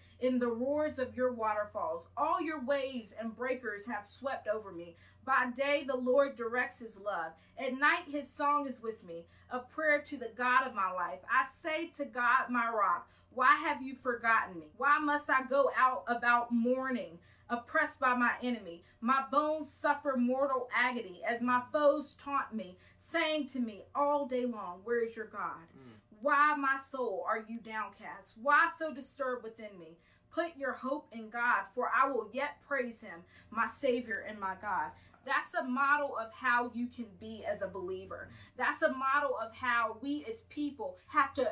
in 0.21 0.39
the 0.39 0.47
roars 0.47 0.99
of 0.99 1.15
your 1.17 1.31
waterfalls. 1.31 2.07
All 2.15 2.41
your 2.41 2.59
waves 2.61 3.13
and 3.19 3.35
breakers 3.35 3.87
have 3.87 4.05
swept 4.05 4.47
over 4.47 4.71
me. 4.71 4.95
By 5.25 5.47
day, 5.55 5.83
the 5.85 5.95
Lord 5.95 6.35
directs 6.35 6.79
his 6.79 6.99
love. 6.99 7.33
At 7.57 7.77
night, 7.77 8.05
his 8.09 8.29
song 8.29 8.67
is 8.67 8.81
with 8.81 9.03
me, 9.03 9.25
a 9.51 9.59
prayer 9.59 9.99
to 10.01 10.17
the 10.17 10.31
God 10.35 10.65
of 10.65 10.73
my 10.73 10.91
life. 10.91 11.19
I 11.29 11.45
say 11.51 11.87
to 11.97 12.05
God, 12.05 12.49
my 12.49 12.69
rock, 12.69 13.07
why 13.33 13.55
have 13.55 13.81
you 13.81 13.95
forgotten 13.95 14.55
me? 14.55 14.65
Why 14.77 14.99
must 14.99 15.29
I 15.29 15.43
go 15.43 15.71
out 15.77 16.03
about 16.07 16.51
mourning, 16.51 17.19
oppressed 17.49 17.99
by 17.99 18.15
my 18.15 18.31
enemy? 18.41 18.83
My 18.99 19.23
bones 19.31 19.71
suffer 19.71 20.15
mortal 20.17 20.69
agony 20.75 21.21
as 21.27 21.41
my 21.41 21.61
foes 21.71 22.15
taunt 22.15 22.53
me, 22.53 22.75
saying 22.99 23.47
to 23.49 23.59
me 23.59 23.83
all 23.95 24.25
day 24.25 24.45
long, 24.45 24.81
Where 24.83 25.05
is 25.05 25.15
your 25.15 25.25
God? 25.25 25.67
Mm. 25.77 25.91
Why, 26.21 26.55
my 26.55 26.77
soul, 26.77 27.25
are 27.27 27.43
you 27.47 27.59
downcast? 27.59 28.33
Why 28.41 28.69
so 28.77 28.93
disturbed 28.93 29.43
within 29.43 29.79
me? 29.79 29.97
Put 30.33 30.57
your 30.57 30.73
hope 30.73 31.07
in 31.11 31.29
God, 31.29 31.63
for 31.75 31.89
I 31.93 32.09
will 32.09 32.29
yet 32.31 32.57
praise 32.67 33.01
him, 33.01 33.19
my 33.49 33.67
Savior 33.67 34.25
and 34.27 34.39
my 34.39 34.53
God. 34.61 34.91
That's 35.25 35.53
a 35.53 35.63
model 35.63 36.17
of 36.17 36.31
how 36.33 36.71
you 36.73 36.87
can 36.87 37.05
be 37.19 37.43
as 37.45 37.61
a 37.61 37.67
believer. 37.67 38.29
That's 38.57 38.81
a 38.81 38.91
model 38.91 39.37
of 39.37 39.53
how 39.53 39.97
we 40.01 40.25
as 40.29 40.41
people 40.49 40.97
have 41.07 41.33
to 41.35 41.51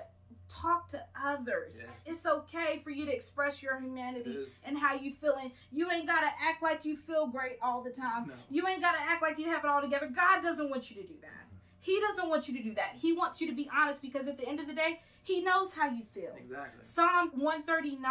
talk 0.49 0.89
to 0.89 1.03
others. 1.23 1.83
Yeah. 1.83 2.11
It's 2.11 2.25
okay 2.25 2.81
for 2.83 2.89
you 2.89 3.05
to 3.05 3.13
express 3.13 3.61
your 3.61 3.79
humanity 3.79 4.39
and 4.65 4.77
how 4.77 4.95
you 4.95 5.11
feeling. 5.11 5.51
You 5.71 5.91
ain't 5.91 6.07
gotta 6.07 6.29
act 6.41 6.63
like 6.63 6.83
you 6.83 6.95
feel 6.95 7.27
great 7.27 7.57
all 7.61 7.83
the 7.83 7.91
time. 7.91 8.27
No. 8.27 8.33
You 8.49 8.67
ain't 8.67 8.81
gotta 8.81 8.99
act 8.99 9.21
like 9.21 9.37
you 9.37 9.45
have 9.45 9.63
it 9.63 9.69
all 9.69 9.81
together. 9.81 10.09
God 10.13 10.41
doesn't 10.41 10.69
want 10.69 10.89
you 10.89 11.01
to 11.01 11.07
do 11.07 11.15
that. 11.21 11.29
He 11.81 11.99
doesn't 11.99 12.27
want 12.27 12.47
you 12.47 12.57
to 12.57 12.63
do 12.63 12.73
that. 12.75 12.95
He 12.99 13.13
wants 13.13 13.39
you 13.39 13.47
to 13.47 13.53
be 13.53 13.69
honest 13.73 14.01
because 14.01 14.27
at 14.27 14.37
the 14.37 14.47
end 14.47 14.59
of 14.59 14.67
the 14.67 14.73
day, 14.73 15.01
He 15.29 15.41
knows 15.41 15.73
how 15.73 15.87
you 15.87 16.03
feel. 16.11 16.33
Exactly. 16.35 16.83
Psalm 16.83 17.29
139, 17.35 18.01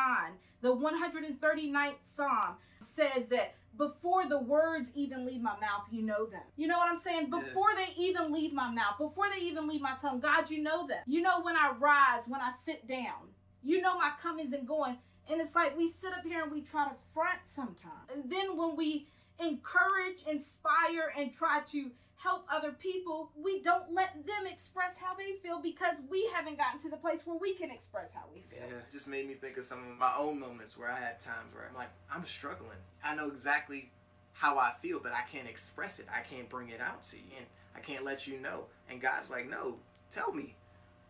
the 0.61 0.73
139th 0.73 1.95
Psalm, 2.07 2.55
says 2.79 3.27
that 3.31 3.57
before 3.77 4.29
the 4.29 4.39
words 4.39 4.93
even 4.95 5.27
leave 5.27 5.43
my 5.43 5.59
mouth, 5.59 5.83
you 5.91 6.03
know 6.03 6.27
them. 6.27 6.43
You 6.55 6.69
know 6.69 6.79
what 6.79 6.89
I'm 6.89 6.97
saying? 6.97 7.29
Yeah. 7.33 7.41
Before 7.41 7.75
they 7.75 7.89
even 8.01 8.33
leave 8.33 8.53
my 8.53 8.71
mouth, 8.71 8.99
before 8.99 9.27
they 9.37 9.45
even 9.45 9.67
leave 9.67 9.81
my 9.81 9.97
tongue, 10.01 10.21
God, 10.21 10.49
you 10.49 10.63
know 10.63 10.87
them. 10.87 11.01
You 11.07 11.21
know 11.21 11.41
when 11.41 11.57
I 11.57 11.73
rise, 11.77 12.29
when 12.29 12.41
I 12.41 12.53
sit 12.57 12.87
down. 12.87 13.35
You 13.65 13.81
know 13.81 13.99
my 13.99 14.13
comings 14.23 14.53
and 14.53 14.65
going. 14.65 14.97
And 15.29 15.41
it's 15.41 15.57
like 15.57 15.77
we 15.77 15.91
sit 15.91 16.13
up 16.13 16.25
here 16.25 16.45
and 16.45 16.53
we 16.53 16.63
try 16.63 16.85
to 16.85 16.95
front 17.13 17.41
sometimes. 17.47 18.09
And 18.15 18.31
then 18.31 18.57
when 18.57 18.77
we 18.77 19.09
encourage, 19.41 20.23
inspire, 20.29 21.13
and 21.17 21.33
try 21.33 21.61
to 21.69 21.91
help 22.17 22.45
other 22.53 22.73
people, 22.73 23.31
we 23.37 23.63
don't 23.63 23.91
let 23.91 24.15
them 24.27 24.47
express 24.47 24.97
how 25.01 25.15
they 25.15 25.35
feel 25.43 25.61
because 25.61 25.99
we 26.11 26.29
haven't 26.35 26.59
gotten 26.59 26.81
to 26.81 26.91
the 26.91 26.97
place 26.97 27.25
where 27.25 27.37
we 27.37 27.55
can 27.55 27.71
express 27.71 28.13
how 28.13 28.25
we 28.33 28.43
feel. 28.51 28.67
Yeah, 28.69 28.75
just 28.91 29.07
made 29.07 29.29
me 29.29 29.35
think 29.35 29.57
of 29.57 29.65
some 29.65 29.79
of 29.79 29.99
my 29.99 30.13
own 30.17 30.41
moments 30.41 30.77
where 30.77 30.91
I 30.91 30.99
had 30.99 31.21
times 31.21 31.55
where 31.55 31.67
I'm 31.69 31.77
like, 31.77 31.91
I'm 32.13 32.27
struggling. 32.27 32.79
I 33.05 33.15
know 33.15 33.29
exactly 33.29 33.91
how 34.33 34.59
I 34.59 34.73
feel, 34.83 35.01
but 35.01 35.13
I 35.13 35.23
can't 35.31 35.49
express 35.49 36.01
it. 36.01 36.07
I 36.13 36.21
can't 36.21 36.49
bring 36.49 36.71
it 36.71 36.81
out 36.81 37.03
to 37.05 37.17
you, 37.17 37.37
and 37.37 37.47
I 37.77 37.81
can't 37.81 38.05
let 38.05 38.27
you 38.27 38.41
know. 38.41 38.65
And 38.91 39.01
God's 39.01 39.31
like, 39.31 39.49
No, 39.49 39.77
tell 40.11 40.33
me. 40.33 40.55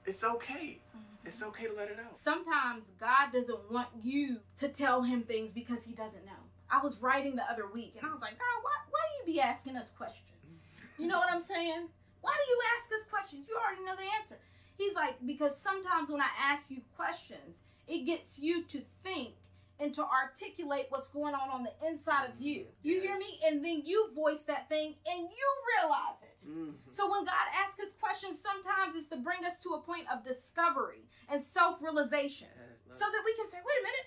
It's 0.06 0.24
okay. 0.24 0.78
Mm-hmm. 0.96 1.26
It's 1.26 1.42
okay 1.42 1.66
to 1.66 1.74
let 1.74 1.90
it 1.90 1.98
out. 1.98 2.16
Sometimes 2.16 2.84
God 2.98 3.30
doesn't 3.32 3.70
want 3.70 3.88
you 4.02 4.38
to 4.58 4.68
tell 4.68 5.02
him 5.02 5.22
things 5.22 5.52
because 5.52 5.84
he 5.84 5.92
doesn't 5.92 6.24
know. 6.24 6.32
I 6.70 6.81
was 6.83 7.00
writing 7.00 7.37
the 7.37 7.50
other 7.50 7.66
week 7.66 7.94
and 7.98 8.07
I 8.07 8.12
was 8.12 8.20
like, 8.20 8.38
God, 8.38 8.59
why, 8.62 8.72
why 8.90 9.00
do 9.09 9.31
you 9.31 9.35
be 9.37 9.40
asking 9.40 9.76
us 9.76 9.90
questions? 9.90 10.64
You 10.98 11.07
know 11.07 11.18
what 11.18 11.31
I'm 11.33 11.42
saying? 11.42 11.88
Why 12.20 12.33
do 12.35 12.50
you 12.52 12.59
ask 12.78 12.90
us 12.92 13.09
questions? 13.09 13.46
You 13.48 13.57
already 13.57 13.85
know 13.85 13.96
the 13.96 14.09
answer. 14.20 14.38
He's 14.76 14.94
like, 14.94 15.14
because 15.26 15.57
sometimes 15.57 16.11
when 16.11 16.20
I 16.20 16.28
ask 16.40 16.70
you 16.70 16.83
questions, 16.96 17.62
it 17.87 18.04
gets 18.04 18.38
you 18.38 18.64
to 18.64 18.83
think 19.02 19.35
and 19.81 19.94
to 19.94 20.04
articulate 20.04 20.87
what's 20.88 21.09
going 21.09 21.35
on 21.35 21.50
on 21.50 21.62
the 21.62 21.72
inside 21.88 22.24
of 22.24 22.40
you. 22.40 22.66
You 22.83 23.00
hear 23.00 23.16
me? 23.16 23.38
And 23.46 23.64
then 23.64 23.83
you 23.85 24.11
voice 24.14 24.42
that 24.42 24.68
thing 24.68 24.94
and 25.09 25.20
you 25.20 25.46
realize 25.78 26.20
it. 26.22 26.37
Mhm. 26.48 26.74
So 26.90 27.09
when 27.11 27.24
God 27.24 27.46
asks 27.54 27.78
us 27.81 27.92
questions, 28.00 28.40
sometimes 28.40 28.94
it's 28.96 29.07
to 29.07 29.16
bring 29.16 29.44
us 29.44 29.59
to 29.61 29.70
a 29.74 29.81
point 29.81 30.07
of 30.11 30.24
discovery 30.24 31.07
and 31.28 31.44
self-realization. 31.44 32.48
Yes, 32.57 32.98
So 32.98 33.04
that 33.04 33.22
we 33.24 33.35
can 33.37 33.46
say, 33.46 33.59
wait 33.59 33.78
a 33.81 33.83
minute, 33.85 34.07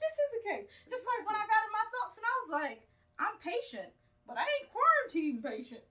this 0.00 0.14
is 0.14 0.28
the 0.38 0.42
case. 0.48 0.66
Just 0.90 1.04
like 1.04 1.26
when 1.26 1.36
I 1.36 1.44
got 1.46 1.62
in 1.66 1.72
my 1.74 1.86
thoughts 1.92 2.16
and 2.18 2.26
I 2.26 2.34
was 2.42 2.50
like, 2.54 2.80
I'm 3.18 3.36
patient, 3.42 3.90
but 4.26 4.38
I 4.38 4.46
ain't 4.46 4.70
quarantine 4.70 5.42
patient. 5.42 5.84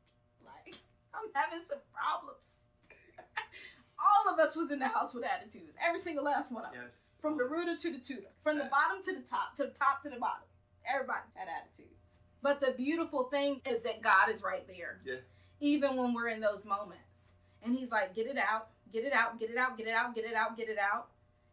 Like, 0.43 0.75
I'm 1.13 1.27
having 1.35 1.63
some 1.65 1.83
problems. 1.91 2.47
All 3.99 4.33
of 4.33 4.39
us 4.39 4.55
was 4.55 4.71
in 4.71 4.79
the 4.79 4.87
house 4.87 5.13
with 5.13 5.25
attitudes. 5.25 5.75
Every 5.81 5.99
single 5.99 6.23
last 6.23 6.51
one 6.51 6.63
of 6.63 6.71
us. 6.71 6.77
yes. 6.79 6.93
From 7.21 7.37
the 7.37 7.43
rooter 7.43 7.75
to 7.75 7.91
the 7.91 7.99
tutor. 7.99 8.29
From 8.43 8.57
the 8.57 8.69
bottom 8.69 9.03
to 9.03 9.11
the 9.13 9.25
top. 9.27 9.55
To 9.57 9.63
the 9.63 9.73
top 9.73 10.03
to 10.03 10.09
the 10.09 10.17
bottom. 10.21 10.45
Everybody 10.85 11.25
had 11.33 11.47
attitudes. 11.49 11.97
But 12.41 12.61
the 12.61 12.71
beautiful 12.77 13.25
thing 13.25 13.59
is 13.65 13.83
that 13.83 14.01
God 14.01 14.29
is 14.29 14.43
right 14.43 14.65
there. 14.67 15.01
Yeah. 15.03 15.15
Even 15.59 15.95
when 15.97 16.13
we're 16.13 16.29
in 16.29 16.39
those 16.39 16.65
moments. 16.65 17.01
And 17.63 17.73
he's 17.75 17.91
like, 17.91 18.13
get 18.15 18.27
it 18.27 18.37
out, 18.37 18.69
get 18.93 19.03
it 19.03 19.13
out, 19.13 19.39
get 19.39 19.49
it 19.49 19.57
out, 19.57 19.77
get 19.77 19.87
it 19.87 19.93
out, 19.93 20.13
get 20.15 20.25
it 20.25 20.35
out, 20.35 20.55
get 20.55 20.69
it 20.69 20.77
out. 20.77 21.07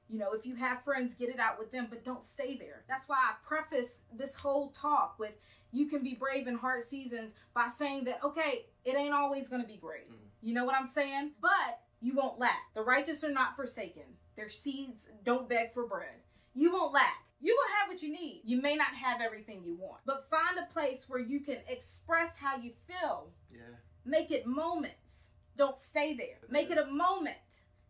You 0.09 0.19
know, 0.19 0.33
if 0.33 0.45
you 0.47 0.55
have 0.57 0.83
friends, 0.85 1.15
get 1.15 1.29
it 1.31 1.39
out 1.39 1.59
with 1.59 1.73
them, 1.73 1.87
but 1.89 2.05
don't 2.05 2.23
stay 2.23 2.57
there. 2.57 2.85
That's 2.89 3.09
why 3.09 3.17
I 3.17 3.35
preface 3.47 4.03
this 4.13 4.37
whole 4.37 4.69
talk 4.71 5.19
with 5.19 5.33
you 5.73 5.87
can 5.87 6.03
be 6.03 6.15
brave 6.15 6.47
in 6.47 6.55
hard 6.57 6.85
seasons 6.85 7.35
by 7.53 7.69
saying 7.69 8.05
that, 8.05 8.23
okay, 8.23 8.67
it 8.85 8.97
ain't 8.97 9.15
always 9.15 9.49
going 9.49 9.63
to 9.63 9.67
be 9.67 9.77
great. 9.77 10.09
Mhm. 10.11 10.19
You 10.41 10.55
know 10.55 10.65
what 10.65 10.77
I'm 10.77 10.87
saying? 10.87 11.33
But 11.41 11.81
you 12.01 12.15
won't 12.15 12.39
lack. 12.39 12.73
The 12.75 12.83
righteous 12.83 13.25
are 13.25 13.33
not 13.33 13.57
forsaken, 13.57 14.19
their 14.37 14.49
seeds 14.49 15.09
don't 15.25 15.49
beg 15.49 15.73
for 15.73 15.87
bread. 15.87 16.23
You 16.55 16.73
won't 16.73 16.93
lack. 16.93 17.25
You 17.41 17.55
will 17.57 17.77
have 17.79 17.89
what 17.89 18.03
you 18.03 18.11
need. 18.11 18.43
You 18.45 18.61
may 18.63 18.77
not 18.77 18.95
have 18.95 19.21
everything 19.21 19.65
you 19.65 19.75
want, 19.75 20.01
but 20.07 20.31
find 20.31 20.59
a 20.59 20.73
place 20.73 21.09
where 21.09 21.21
you 21.21 21.41
can 21.41 21.59
express 21.69 22.37
how 22.39 22.57
you 22.57 22.73
feel. 22.87 23.33
Yeah. 23.51 23.61
Make 24.05 24.31
it 24.31 24.47
moments. 24.47 25.29
Don't 25.57 25.77
stay 25.77 26.15
there. 26.15 26.39
Make 26.49 26.71
it 26.71 26.79
a 26.79 26.87
moment. 26.87 27.37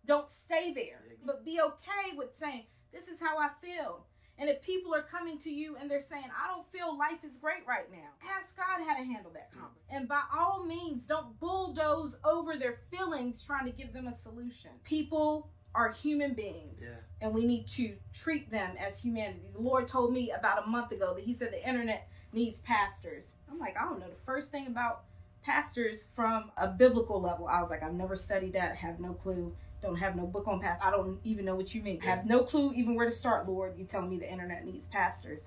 Don't 0.06 0.30
stay 0.30 0.72
there. 0.72 1.02
But 1.24 1.44
be 1.44 1.60
okay 1.60 2.16
with 2.16 2.36
saying, 2.36 2.64
This 2.92 3.08
is 3.08 3.20
how 3.20 3.38
I 3.38 3.48
feel. 3.62 4.04
And 4.36 4.48
if 4.50 4.60
people 4.62 4.92
are 4.92 5.02
coming 5.02 5.38
to 5.38 5.50
you 5.50 5.76
and 5.76 5.88
they're 5.88 6.00
saying, 6.00 6.24
I 6.36 6.48
don't 6.48 6.66
feel 6.72 6.98
life 6.98 7.22
is 7.22 7.38
great 7.38 7.64
right 7.68 7.88
now, 7.92 8.08
ask 8.36 8.56
God 8.56 8.84
how 8.84 8.96
to 8.96 9.04
handle 9.04 9.30
that 9.34 9.52
conversation. 9.52 9.86
And 9.90 10.08
by 10.08 10.22
all 10.36 10.64
means, 10.64 11.04
don't 11.06 11.38
bulldoze 11.38 12.16
over 12.24 12.56
their 12.56 12.78
feelings 12.90 13.44
trying 13.44 13.64
to 13.66 13.70
give 13.70 13.92
them 13.92 14.08
a 14.08 14.14
solution. 14.14 14.70
People 14.82 15.48
are 15.72 15.90
human 15.92 16.34
beings 16.34 16.82
Yeah. 16.82 16.96
and 17.26 17.32
we 17.34 17.44
need 17.44 17.68
to 17.68 17.96
treat 18.12 18.50
them 18.50 18.76
as 18.76 19.00
humanity. 19.00 19.50
The 19.52 19.60
Lord 19.60 19.86
told 19.86 20.12
me 20.12 20.32
about 20.32 20.64
a 20.64 20.66
month 20.68 20.90
ago 20.90 21.14
that 21.14 21.22
He 21.24 21.32
said 21.34 21.52
the 21.52 21.66
internet 21.68 22.08
needs 22.32 22.58
pastors. 22.60 23.32
I'm 23.48 23.60
like, 23.60 23.80
I 23.80 23.84
don't 23.84 24.00
know 24.00 24.08
the 24.08 24.24
first 24.26 24.50
thing 24.50 24.66
about 24.66 25.04
pastors 25.44 26.08
from 26.16 26.50
a 26.56 26.66
biblical 26.66 27.20
level. 27.20 27.46
I 27.46 27.60
was 27.60 27.70
like, 27.70 27.82
I've 27.84 27.94
never 27.94 28.16
studied 28.16 28.54
that, 28.54 28.74
have 28.76 28.98
no 28.98 29.12
clue. 29.12 29.54
Don't 29.84 29.96
have 29.96 30.16
no 30.16 30.26
book 30.26 30.48
on 30.48 30.60
pastors. 30.60 30.82
I 30.82 30.90
don't 30.90 31.18
even 31.24 31.44
know 31.44 31.54
what 31.54 31.74
you 31.74 31.82
mean. 31.82 32.00
Have 32.00 32.24
no 32.24 32.42
clue 32.42 32.72
even 32.72 32.94
where 32.94 33.04
to 33.04 33.12
start, 33.12 33.46
Lord. 33.46 33.74
You 33.76 33.84
telling 33.84 34.08
me 34.08 34.16
the 34.18 34.30
internet 34.30 34.64
needs 34.64 34.86
pastors. 34.86 35.44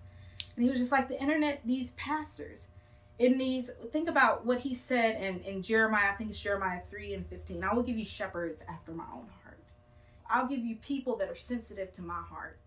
And 0.56 0.64
he 0.64 0.70
was 0.70 0.80
just 0.80 0.92
like, 0.92 1.08
the 1.08 1.20
internet 1.20 1.66
needs 1.66 1.90
pastors. 1.94 2.68
It 3.18 3.36
needs, 3.36 3.72
think 3.92 4.08
about 4.08 4.46
what 4.46 4.60
he 4.60 4.76
said 4.76 5.20
in, 5.24 5.40
in 5.40 5.64
Jeremiah, 5.64 6.12
I 6.12 6.14
think 6.14 6.30
it's 6.30 6.40
Jeremiah 6.40 6.82
3 6.88 7.16
and 7.16 7.26
15. 7.26 7.64
I 7.64 7.74
will 7.74 7.82
give 7.82 7.98
you 7.98 8.06
shepherds 8.06 8.62
after 8.70 8.92
my 8.92 9.06
own 9.12 9.26
heart. 9.44 9.58
I'll 10.30 10.46
give 10.46 10.64
you 10.64 10.76
people 10.76 11.16
that 11.18 11.30
are 11.30 11.36
sensitive 11.36 11.92
to 11.96 12.04
my 12.04 12.22
heart. 12.30 12.60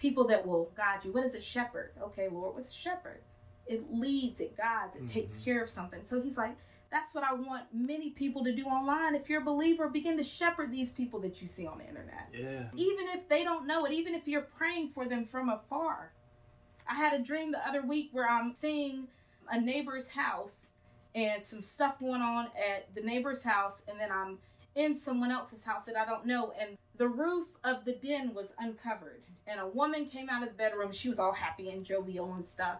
People 0.00 0.26
that 0.26 0.44
will 0.44 0.72
guide 0.76 1.04
you. 1.04 1.12
What 1.12 1.24
is 1.24 1.36
a 1.36 1.40
shepherd? 1.40 1.92
Okay, 2.02 2.26
Lord, 2.28 2.56
what's 2.56 2.72
a 2.72 2.76
shepherd? 2.76 3.20
It 3.68 3.84
leads, 3.92 4.40
it 4.40 4.56
guides, 4.56 4.96
it 4.96 5.06
takes 5.08 5.38
Mhm. 5.38 5.44
care 5.44 5.62
of 5.62 5.70
something. 5.70 6.00
So 6.08 6.20
he's 6.20 6.36
like, 6.36 6.56
that's 6.90 7.14
what 7.14 7.22
I 7.24 7.32
want 7.32 7.64
many 7.72 8.10
people 8.10 8.42
to 8.44 8.52
do 8.54 8.64
online. 8.64 9.14
If 9.14 9.28
you're 9.28 9.42
a 9.42 9.44
believer, 9.44 9.88
begin 9.88 10.16
to 10.16 10.24
shepherd 10.24 10.72
these 10.72 10.90
people 10.90 11.20
that 11.20 11.40
you 11.40 11.46
see 11.46 11.66
on 11.66 11.78
the 11.78 11.86
internet 11.88 12.28
Yeah. 12.32 12.64
even 12.74 13.06
if 13.08 13.28
they 13.28 13.44
don't 13.44 13.66
know 13.66 13.84
it, 13.84 13.92
even 13.92 14.14
if 14.14 14.26
you're 14.26 14.42
praying 14.42 14.90
for 14.90 15.06
them 15.06 15.24
from 15.24 15.48
afar. 15.48 16.12
I 16.88 16.94
had 16.94 17.12
a 17.12 17.22
dream 17.22 17.52
the 17.52 17.66
other 17.66 17.82
week 17.82 18.08
where 18.12 18.28
I'm 18.28 18.54
seeing 18.54 19.06
a 19.48 19.60
neighbor's 19.60 20.08
house 20.10 20.66
and 21.14 21.44
some 21.44 21.62
stuff 21.62 21.98
going 22.00 22.22
on 22.22 22.46
at 22.56 22.92
the 22.94 23.00
neighbor's 23.02 23.42
house, 23.44 23.82
and 23.88 23.98
then 23.98 24.10
I'm 24.12 24.38
in 24.76 24.96
someone 24.96 25.30
else's 25.32 25.62
house 25.64 25.84
that 25.86 25.96
I 25.96 26.04
don't 26.04 26.24
know, 26.26 26.52
and 26.60 26.76
the 26.96 27.08
roof 27.08 27.48
of 27.64 27.84
the 27.84 27.92
den 27.92 28.34
was 28.34 28.54
uncovered. 28.58 29.22
And 29.46 29.58
a 29.58 29.66
woman 29.66 30.06
came 30.06 30.28
out 30.28 30.42
of 30.42 30.50
the 30.50 30.54
bedroom. 30.54 30.92
She 30.92 31.08
was 31.08 31.18
all 31.18 31.32
happy 31.32 31.70
and 31.70 31.84
jovial 31.84 32.32
and 32.34 32.46
stuff. 32.46 32.78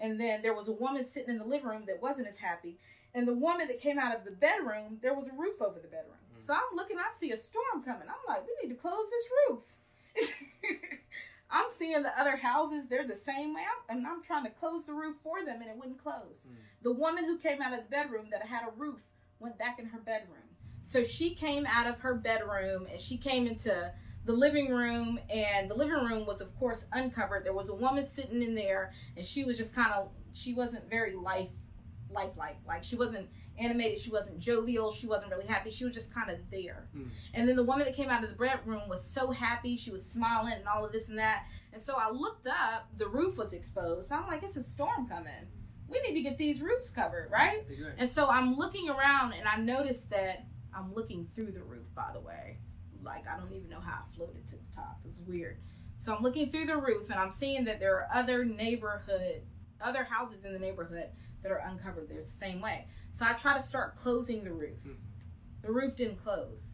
And 0.00 0.18
then 0.18 0.40
there 0.40 0.54
was 0.54 0.68
a 0.68 0.72
woman 0.72 1.06
sitting 1.06 1.30
in 1.30 1.38
the 1.38 1.44
living 1.44 1.68
room 1.68 1.84
that 1.86 2.00
wasn't 2.00 2.28
as 2.28 2.38
happy. 2.38 2.78
And 3.16 3.26
the 3.26 3.32
woman 3.32 3.66
that 3.68 3.80
came 3.80 3.98
out 3.98 4.14
of 4.14 4.26
the 4.26 4.30
bedroom, 4.30 4.98
there 5.00 5.14
was 5.14 5.26
a 5.26 5.32
roof 5.32 5.62
over 5.62 5.80
the 5.80 5.88
bedroom. 5.88 6.16
So 6.42 6.52
I'm 6.52 6.76
looking, 6.76 6.98
I 6.98 7.16
see 7.16 7.32
a 7.32 7.38
storm 7.38 7.82
coming. 7.82 8.06
I'm 8.06 8.14
like, 8.28 8.44
we 8.46 8.68
need 8.68 8.74
to 8.74 8.80
close 8.80 9.06
this 9.10 9.24
roof. 9.48 10.30
I'm 11.50 11.70
seeing 11.70 12.02
the 12.02 12.20
other 12.20 12.36
houses, 12.36 12.88
they're 12.88 13.06
the 13.06 13.16
same 13.16 13.54
way. 13.54 13.62
I'm, 13.62 13.96
and 13.96 14.06
I'm 14.06 14.22
trying 14.22 14.44
to 14.44 14.50
close 14.50 14.84
the 14.84 14.92
roof 14.92 15.16
for 15.24 15.44
them, 15.44 15.62
and 15.62 15.70
it 15.70 15.76
wouldn't 15.76 16.02
close. 16.02 16.44
Mm. 16.46 16.56
The 16.82 16.92
woman 16.92 17.24
who 17.24 17.38
came 17.38 17.62
out 17.62 17.72
of 17.72 17.80
the 17.84 17.90
bedroom 17.90 18.26
that 18.32 18.42
had 18.42 18.62
a 18.68 18.70
roof 18.76 19.00
went 19.40 19.58
back 19.58 19.78
in 19.78 19.86
her 19.86 19.98
bedroom. 19.98 20.42
So 20.82 21.02
she 21.02 21.34
came 21.34 21.66
out 21.66 21.86
of 21.86 21.98
her 22.00 22.14
bedroom 22.14 22.86
and 22.90 23.00
she 23.00 23.16
came 23.16 23.46
into 23.46 23.92
the 24.24 24.32
living 24.32 24.68
room, 24.68 25.18
and 25.30 25.70
the 25.70 25.74
living 25.74 25.94
room 25.94 26.26
was, 26.26 26.40
of 26.40 26.54
course, 26.58 26.84
uncovered. 26.92 27.44
There 27.44 27.54
was 27.54 27.70
a 27.70 27.74
woman 27.74 28.06
sitting 28.06 28.42
in 28.42 28.54
there, 28.54 28.92
and 29.16 29.24
she 29.24 29.44
was 29.44 29.56
just 29.56 29.74
kind 29.74 29.92
of, 29.92 30.10
she 30.32 30.52
wasn't 30.52 30.90
very 30.90 31.14
life, 31.14 31.48
lifelike. 32.10 32.36
Like 32.36 32.56
like 32.66 32.84
she 32.84 32.96
wasn't 32.96 33.28
animated, 33.58 33.98
she 33.98 34.10
wasn't 34.10 34.38
jovial, 34.38 34.92
she 34.92 35.06
wasn't 35.06 35.32
really 35.32 35.46
happy. 35.46 35.70
She 35.70 35.84
was 35.84 35.94
just 35.94 36.12
kind 36.12 36.30
of 36.30 36.38
there. 36.50 36.88
Mm. 36.96 37.08
And 37.34 37.48
then 37.48 37.56
the 37.56 37.64
woman 37.64 37.86
that 37.86 37.96
came 37.96 38.10
out 38.10 38.22
of 38.22 38.30
the 38.30 38.36
bread 38.36 38.60
room 38.64 38.88
was 38.88 39.04
so 39.04 39.30
happy, 39.30 39.76
she 39.76 39.90
was 39.90 40.04
smiling 40.04 40.54
and 40.54 40.66
all 40.68 40.84
of 40.84 40.92
this 40.92 41.08
and 41.08 41.18
that. 41.18 41.46
And 41.72 41.82
so 41.82 41.94
I 41.96 42.10
looked 42.10 42.46
up, 42.46 42.88
the 42.96 43.08
roof 43.08 43.38
was 43.38 43.52
exposed. 43.52 44.08
So 44.08 44.16
I'm 44.16 44.26
like, 44.26 44.42
it's 44.42 44.56
a 44.56 44.62
storm 44.62 45.08
coming. 45.08 45.32
We 45.88 46.00
need 46.00 46.14
to 46.14 46.22
get 46.22 46.36
these 46.36 46.60
roofs 46.60 46.90
covered, 46.90 47.30
right? 47.30 47.64
Exactly. 47.68 47.94
And 47.98 48.10
so 48.10 48.28
I'm 48.28 48.56
looking 48.56 48.88
around 48.88 49.34
and 49.34 49.46
I 49.46 49.56
noticed 49.56 50.10
that 50.10 50.46
I'm 50.74 50.92
looking 50.94 51.26
through 51.34 51.52
the 51.52 51.62
roof, 51.62 51.86
by 51.94 52.10
the 52.12 52.20
way. 52.20 52.58
Like, 53.02 53.28
I 53.28 53.38
don't 53.38 53.52
even 53.52 53.68
know 53.68 53.80
how 53.80 54.00
I 54.02 54.16
floated 54.16 54.46
to 54.48 54.56
the 54.56 54.64
top. 54.74 54.98
It's 55.08 55.20
weird. 55.20 55.58
So 55.96 56.14
I'm 56.14 56.22
looking 56.22 56.50
through 56.50 56.66
the 56.66 56.76
roof 56.76 57.08
and 57.08 57.18
I'm 57.18 57.30
seeing 57.30 57.64
that 57.64 57.78
there 57.78 57.94
are 57.94 58.08
other 58.12 58.44
neighborhood, 58.44 59.42
other 59.80 60.04
houses 60.04 60.44
in 60.44 60.52
the 60.52 60.58
neighborhood 60.58 61.08
that 61.46 61.52
are 61.52 61.62
uncovered. 61.70 62.08
They're 62.08 62.22
the 62.22 62.28
same 62.28 62.60
way. 62.60 62.86
So 63.12 63.24
I 63.24 63.32
try 63.34 63.56
to 63.56 63.62
start 63.62 63.94
closing 63.96 64.42
the 64.44 64.52
roof. 64.52 64.78
Mhm. 64.84 64.96
The 65.62 65.70
roof 65.72 65.94
didn't 65.96 66.16
close. 66.16 66.72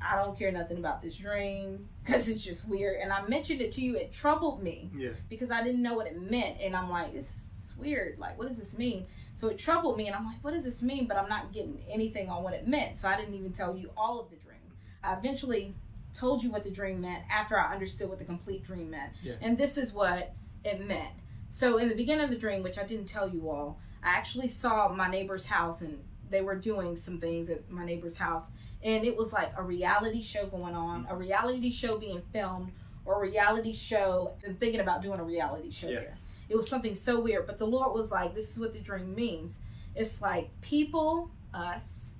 I 0.00 0.14
don't 0.16 0.38
care 0.38 0.52
nothing 0.52 0.78
about 0.78 1.02
this 1.02 1.16
dream 1.16 1.88
because 2.04 2.28
it's 2.28 2.40
just 2.40 2.68
weird. 2.68 3.00
And 3.00 3.12
I 3.12 3.26
mentioned 3.26 3.60
it 3.60 3.72
to 3.72 3.80
you. 3.82 3.96
It 3.96 4.12
troubled 4.12 4.62
me 4.62 4.90
Yeah. 4.94 5.10
because 5.28 5.50
I 5.50 5.64
didn't 5.64 5.82
know 5.82 5.94
what 5.94 6.06
it 6.06 6.20
meant. 6.20 6.60
And 6.60 6.76
I'm 6.76 6.88
like, 6.88 7.12
this 7.12 7.26
is 7.26 7.74
weird. 7.76 8.18
Like, 8.18 8.38
what 8.38 8.46
does 8.46 8.56
this 8.58 8.78
mean? 8.78 9.06
So 9.34 9.48
it 9.48 9.58
troubled 9.58 9.96
me. 9.96 10.06
And 10.06 10.14
I'm 10.14 10.24
like, 10.24 10.42
what 10.44 10.54
does 10.54 10.62
this 10.64 10.82
mean? 10.84 11.06
But 11.08 11.16
I'm 11.16 11.28
not 11.28 11.52
getting 11.52 11.82
anything 11.88 12.30
on 12.30 12.44
what 12.44 12.54
it 12.54 12.68
meant. 12.68 13.00
So 13.00 13.08
I 13.08 13.16
didn't 13.16 13.34
even 13.34 13.52
tell 13.52 13.76
you 13.76 13.90
all 13.96 14.20
of 14.20 14.30
the 14.30 14.36
dream. 14.36 14.60
I 15.02 15.14
eventually 15.14 15.74
told 16.14 16.44
you 16.44 16.50
what 16.50 16.62
the 16.62 16.70
dream 16.70 17.00
meant 17.00 17.24
after 17.28 17.58
I 17.58 17.72
understood 17.72 18.08
what 18.08 18.18
the 18.20 18.24
complete 18.24 18.62
dream 18.62 18.90
meant. 18.90 19.12
Yeah. 19.22 19.34
And 19.40 19.58
this 19.58 19.76
is 19.76 19.92
what 19.92 20.32
it 20.64 20.86
meant. 20.86 21.12
So 21.48 21.78
in 21.78 21.88
the 21.88 21.94
beginning 21.96 22.24
of 22.24 22.30
the 22.30 22.36
dream, 22.36 22.62
which 22.62 22.78
I 22.78 22.84
didn't 22.84 23.06
tell 23.06 23.28
you 23.28 23.48
all, 23.50 23.80
I 24.02 24.10
actually 24.10 24.48
saw 24.48 24.88
my 24.88 25.08
neighbor's 25.08 25.46
house 25.46 25.80
and 25.82 26.02
they 26.30 26.42
were 26.42 26.56
doing 26.56 26.96
some 26.96 27.18
things 27.18 27.48
at 27.50 27.70
my 27.70 27.84
neighbor's 27.84 28.18
house. 28.18 28.46
And 28.82 29.04
it 29.04 29.16
was 29.16 29.32
like 29.32 29.52
a 29.56 29.62
reality 29.62 30.22
show 30.22 30.46
going 30.46 30.74
on, 30.74 31.06
a 31.08 31.16
reality 31.16 31.70
show 31.70 31.98
being 31.98 32.22
filmed, 32.32 32.72
or 33.04 33.16
a 33.16 33.20
reality 33.28 33.72
show 33.72 34.34
and 34.44 34.58
thinking 34.60 34.80
about 34.80 35.02
doing 35.02 35.18
a 35.18 35.24
reality 35.24 35.70
show 35.70 35.88
Yeah. 35.88 36.00
there. 36.00 36.18
It 36.48 36.56
was 36.56 36.68
something 36.68 36.94
so 36.94 37.20
weird. 37.20 37.46
But 37.46 37.58
the 37.58 37.66
Lord 37.66 37.92
was 37.92 38.10
like, 38.12 38.34
this 38.34 38.52
is 38.52 38.60
what 38.60 38.72
the 38.72 38.78
dream 38.78 39.14
means. 39.14 39.60
It's 39.94 40.22
like 40.22 40.50
people, 40.60 41.30
us, 41.52 42.12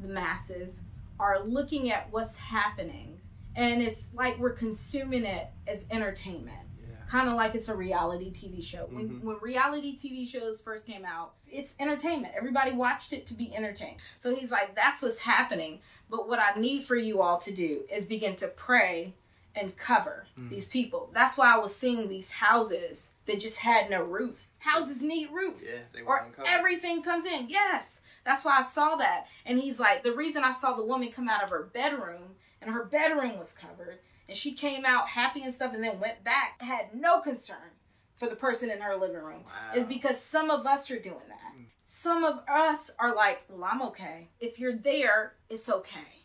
the 0.00 0.08
masses, 0.08 0.82
are 1.20 1.44
looking 1.44 1.90
at 1.90 2.10
what's 2.12 2.36
happening. 2.36 3.20
And 3.56 3.82
it's 3.82 4.14
like 4.14 4.38
we're 4.38 4.50
consuming 4.54 5.24
it 5.24 5.48
as 5.66 5.86
entertainment. 5.90 6.66
Kind 7.14 7.28
of 7.28 7.34
like 7.34 7.54
it's 7.54 7.68
a 7.68 7.74
reality 7.76 8.32
TV 8.32 8.60
show. 8.60 8.86
When 8.90 9.08
Mhm. 9.08 9.22
when 9.22 9.36
reality 9.40 9.96
TV 9.96 10.26
shows 10.26 10.60
first 10.60 10.84
came 10.84 11.04
out, 11.04 11.34
it's 11.48 11.76
entertainment. 11.78 12.34
Everybody 12.36 12.72
watched 12.72 13.12
it 13.12 13.24
to 13.28 13.34
be 13.34 13.54
entertained. 13.54 13.98
So 14.18 14.34
he's 14.34 14.50
like, 14.50 14.74
that's 14.74 15.00
what's 15.00 15.20
happening. 15.20 15.80
But 16.10 16.28
what 16.28 16.40
I 16.40 16.58
need 16.58 16.82
for 16.84 16.96
you 16.96 17.22
all 17.22 17.38
to 17.38 17.52
do 17.52 17.84
is 17.88 18.04
begin 18.04 18.34
to 18.36 18.48
pray 18.48 19.14
and 19.54 19.76
cover 19.76 20.26
Mm. 20.36 20.50
these 20.50 20.66
people. 20.66 21.08
That's 21.12 21.36
why 21.38 21.54
I 21.54 21.58
was 21.58 21.76
seeing 21.76 22.08
these 22.08 22.32
houses 22.32 23.12
that 23.26 23.38
just 23.38 23.60
had 23.60 23.88
no 23.88 24.02
roof. 24.02 24.50
Houses 24.58 25.00
need 25.00 25.30
roofs 25.30 25.68
Yeah. 25.68 25.82
They 25.92 26.02
were 26.02 26.16
or 26.18 26.32
everything 26.48 27.00
comes 27.00 27.26
in. 27.26 27.48
Yes, 27.48 28.02
that's 28.24 28.44
why 28.44 28.58
I 28.58 28.64
saw 28.64 28.96
that. 28.96 29.28
And 29.46 29.60
he's 29.60 29.78
like, 29.78 30.02
the 30.02 30.12
reason 30.12 30.42
I 30.42 30.52
saw 30.52 30.72
the 30.72 30.84
woman 30.84 31.12
come 31.12 31.28
out 31.28 31.44
of 31.44 31.50
her 31.50 31.62
bedroom 31.62 32.34
and 32.60 32.72
her 32.72 32.82
bedroom 32.84 33.38
was 33.38 33.52
covered, 33.52 34.00
and 34.28 34.36
she 34.36 34.52
came 34.52 34.84
out 34.84 35.08
happy 35.08 35.42
and 35.42 35.52
stuff, 35.54 35.74
and 35.74 35.82
then 35.84 36.00
went 36.00 36.24
back, 36.24 36.60
had 36.62 36.94
no 36.94 37.20
concern 37.20 37.72
for 38.16 38.28
the 38.28 38.36
person 38.36 38.70
in 38.70 38.80
her 38.80 38.96
living 38.96 39.16
room, 39.22 39.42
Wow. 39.44 39.74
is 39.76 39.86
because 39.86 40.20
some 40.20 40.50
of 40.50 40.66
us 40.66 40.90
are 40.90 40.98
doing 41.00 41.28
that. 41.28 41.52
Mm. 41.56 41.66
some 41.84 42.24
of 42.24 42.40
us 42.48 42.90
are 42.98 43.14
like, 43.14 43.42
well, 43.48 43.68
I'm 43.70 43.82
okay. 43.82 44.28
If 44.40 44.58
you're 44.58 44.76
there, 44.76 45.34
it's 45.50 45.68
okay. 45.68 46.24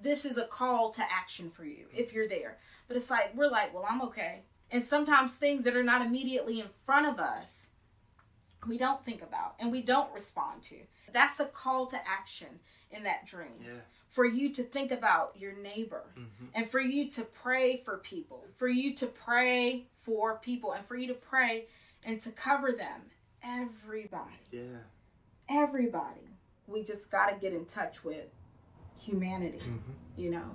This 0.00 0.24
is 0.24 0.38
a 0.38 0.46
call 0.46 0.90
to 0.92 1.02
action 1.12 1.50
for 1.50 1.64
you 1.64 1.86
if 1.94 2.12
you're 2.12 2.28
there. 2.28 2.58
But 2.88 2.96
it's 2.96 3.10
like, 3.10 3.34
we're 3.34 3.48
like, 3.50 3.72
well, 3.74 3.86
I'm 3.88 4.00
okay. 4.02 4.42
And 4.70 4.82
sometimes 4.82 5.34
things 5.34 5.64
that 5.64 5.76
are 5.76 5.82
not 5.84 6.02
immediately 6.04 6.60
in 6.60 6.68
front 6.86 7.06
of 7.06 7.18
us, 7.20 7.70
we 8.66 8.78
don't 8.78 9.04
think 9.04 9.22
about 9.22 9.54
and 9.60 9.70
we 9.70 9.82
don't 9.82 10.12
respond 10.14 10.62
to. 10.64 10.76
That's 11.12 11.38
a 11.38 11.44
call 11.46 11.86
to 11.88 11.96
action 12.08 12.60
in 12.90 13.02
that 13.04 13.26
dream. 13.26 13.60
Yeah. 13.62 13.80
For 14.14 14.24
you 14.24 14.48
to 14.54 14.62
think 14.62 14.92
about 14.92 15.36
your 15.36 15.52
neighbor 15.54 16.04
Mhm. 16.16 16.48
and 16.54 16.70
for 16.70 16.78
you 16.80 17.10
to 17.10 17.24
pray 17.24 17.78
for 17.78 17.98
people, 17.98 18.44
for 18.56 18.68
you 18.68 18.94
to 18.94 19.08
pray 19.08 19.86
for 20.02 20.36
people, 20.38 20.70
and 20.72 20.86
for 20.86 20.94
you 20.94 21.08
to 21.08 21.14
pray 21.14 21.66
and 22.04 22.20
to 22.22 22.30
cover 22.30 22.70
them. 22.70 23.10
Everybody 23.42 24.36
Yeah. 24.52 24.78
everybody. 25.48 26.28
We 26.68 26.84
just 26.84 27.10
got 27.10 27.30
to 27.30 27.36
get 27.36 27.52
in 27.52 27.66
touch 27.66 28.04
with 28.04 28.28
humanity, 29.00 29.58
Mm-hmm. 29.58 29.92
you 30.16 30.30
know. 30.30 30.50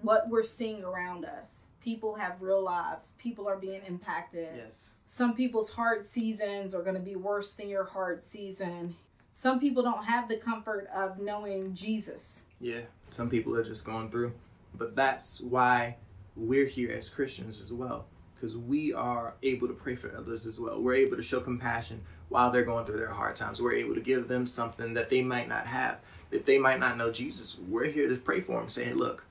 What 0.00 0.28
we're 0.30 0.42
seeing 0.42 0.82
around 0.82 1.24
us. 1.26 1.68
People 1.82 2.14
have 2.14 2.40
real 2.40 2.62
lives. 2.62 3.12
People 3.18 3.46
are 3.46 3.56
being 3.58 3.82
impacted. 3.84 4.56
Yes. 4.56 4.94
Some 5.06 5.34
people's 5.34 5.72
hard 5.72 6.04
seasons 6.06 6.74
are 6.74 6.82
going 6.82 6.94
to 6.96 7.00
be 7.02 7.14
worse 7.16 7.54
than 7.56 7.68
your 7.68 7.84
hard 7.84 8.22
season. 8.22 8.96
Some 9.38 9.60
people 9.60 9.84
don't 9.84 10.04
have 10.04 10.28
the 10.28 10.34
comfort 10.34 10.88
of 10.92 11.20
knowing 11.20 11.72
Jesus. 11.72 12.42
Yeah. 12.60 12.80
Some 13.10 13.30
people 13.30 13.54
are 13.54 13.62
just 13.62 13.84
going 13.84 14.10
through. 14.10 14.32
But 14.74 14.96
that's 14.96 15.40
why 15.40 15.94
we're 16.34 16.66
here 16.66 16.90
as 16.90 17.08
Christians 17.08 17.60
as 17.60 17.72
well. 17.72 18.06
Because 18.34 18.56
we 18.56 18.92
are 18.92 19.34
able 19.44 19.68
to 19.68 19.74
pray 19.74 19.94
for 19.94 20.12
others 20.16 20.44
as 20.44 20.58
well. 20.58 20.82
We're 20.82 20.96
able 20.96 21.14
to 21.14 21.22
show 21.22 21.38
compassion 21.38 22.02
while 22.30 22.50
they're 22.50 22.64
going 22.64 22.84
through 22.84 22.98
their 22.98 23.12
hard 23.12 23.36
times. 23.36 23.62
We're 23.62 23.74
able 23.74 23.94
to 23.94 24.00
give 24.00 24.26
them 24.26 24.44
something 24.44 24.94
that 24.94 25.08
they 25.08 25.22
might 25.22 25.48
not 25.48 25.68
have. 25.68 26.00
If 26.32 26.44
they 26.44 26.58
might 26.58 26.80
not 26.80 26.96
know 26.96 27.12
Jesus, 27.12 27.60
we're 27.68 27.86
here 27.86 28.08
to 28.08 28.16
pray 28.16 28.40
for 28.40 28.58
them, 28.58 28.68
saying, 28.68 28.96
look, 28.96 29.24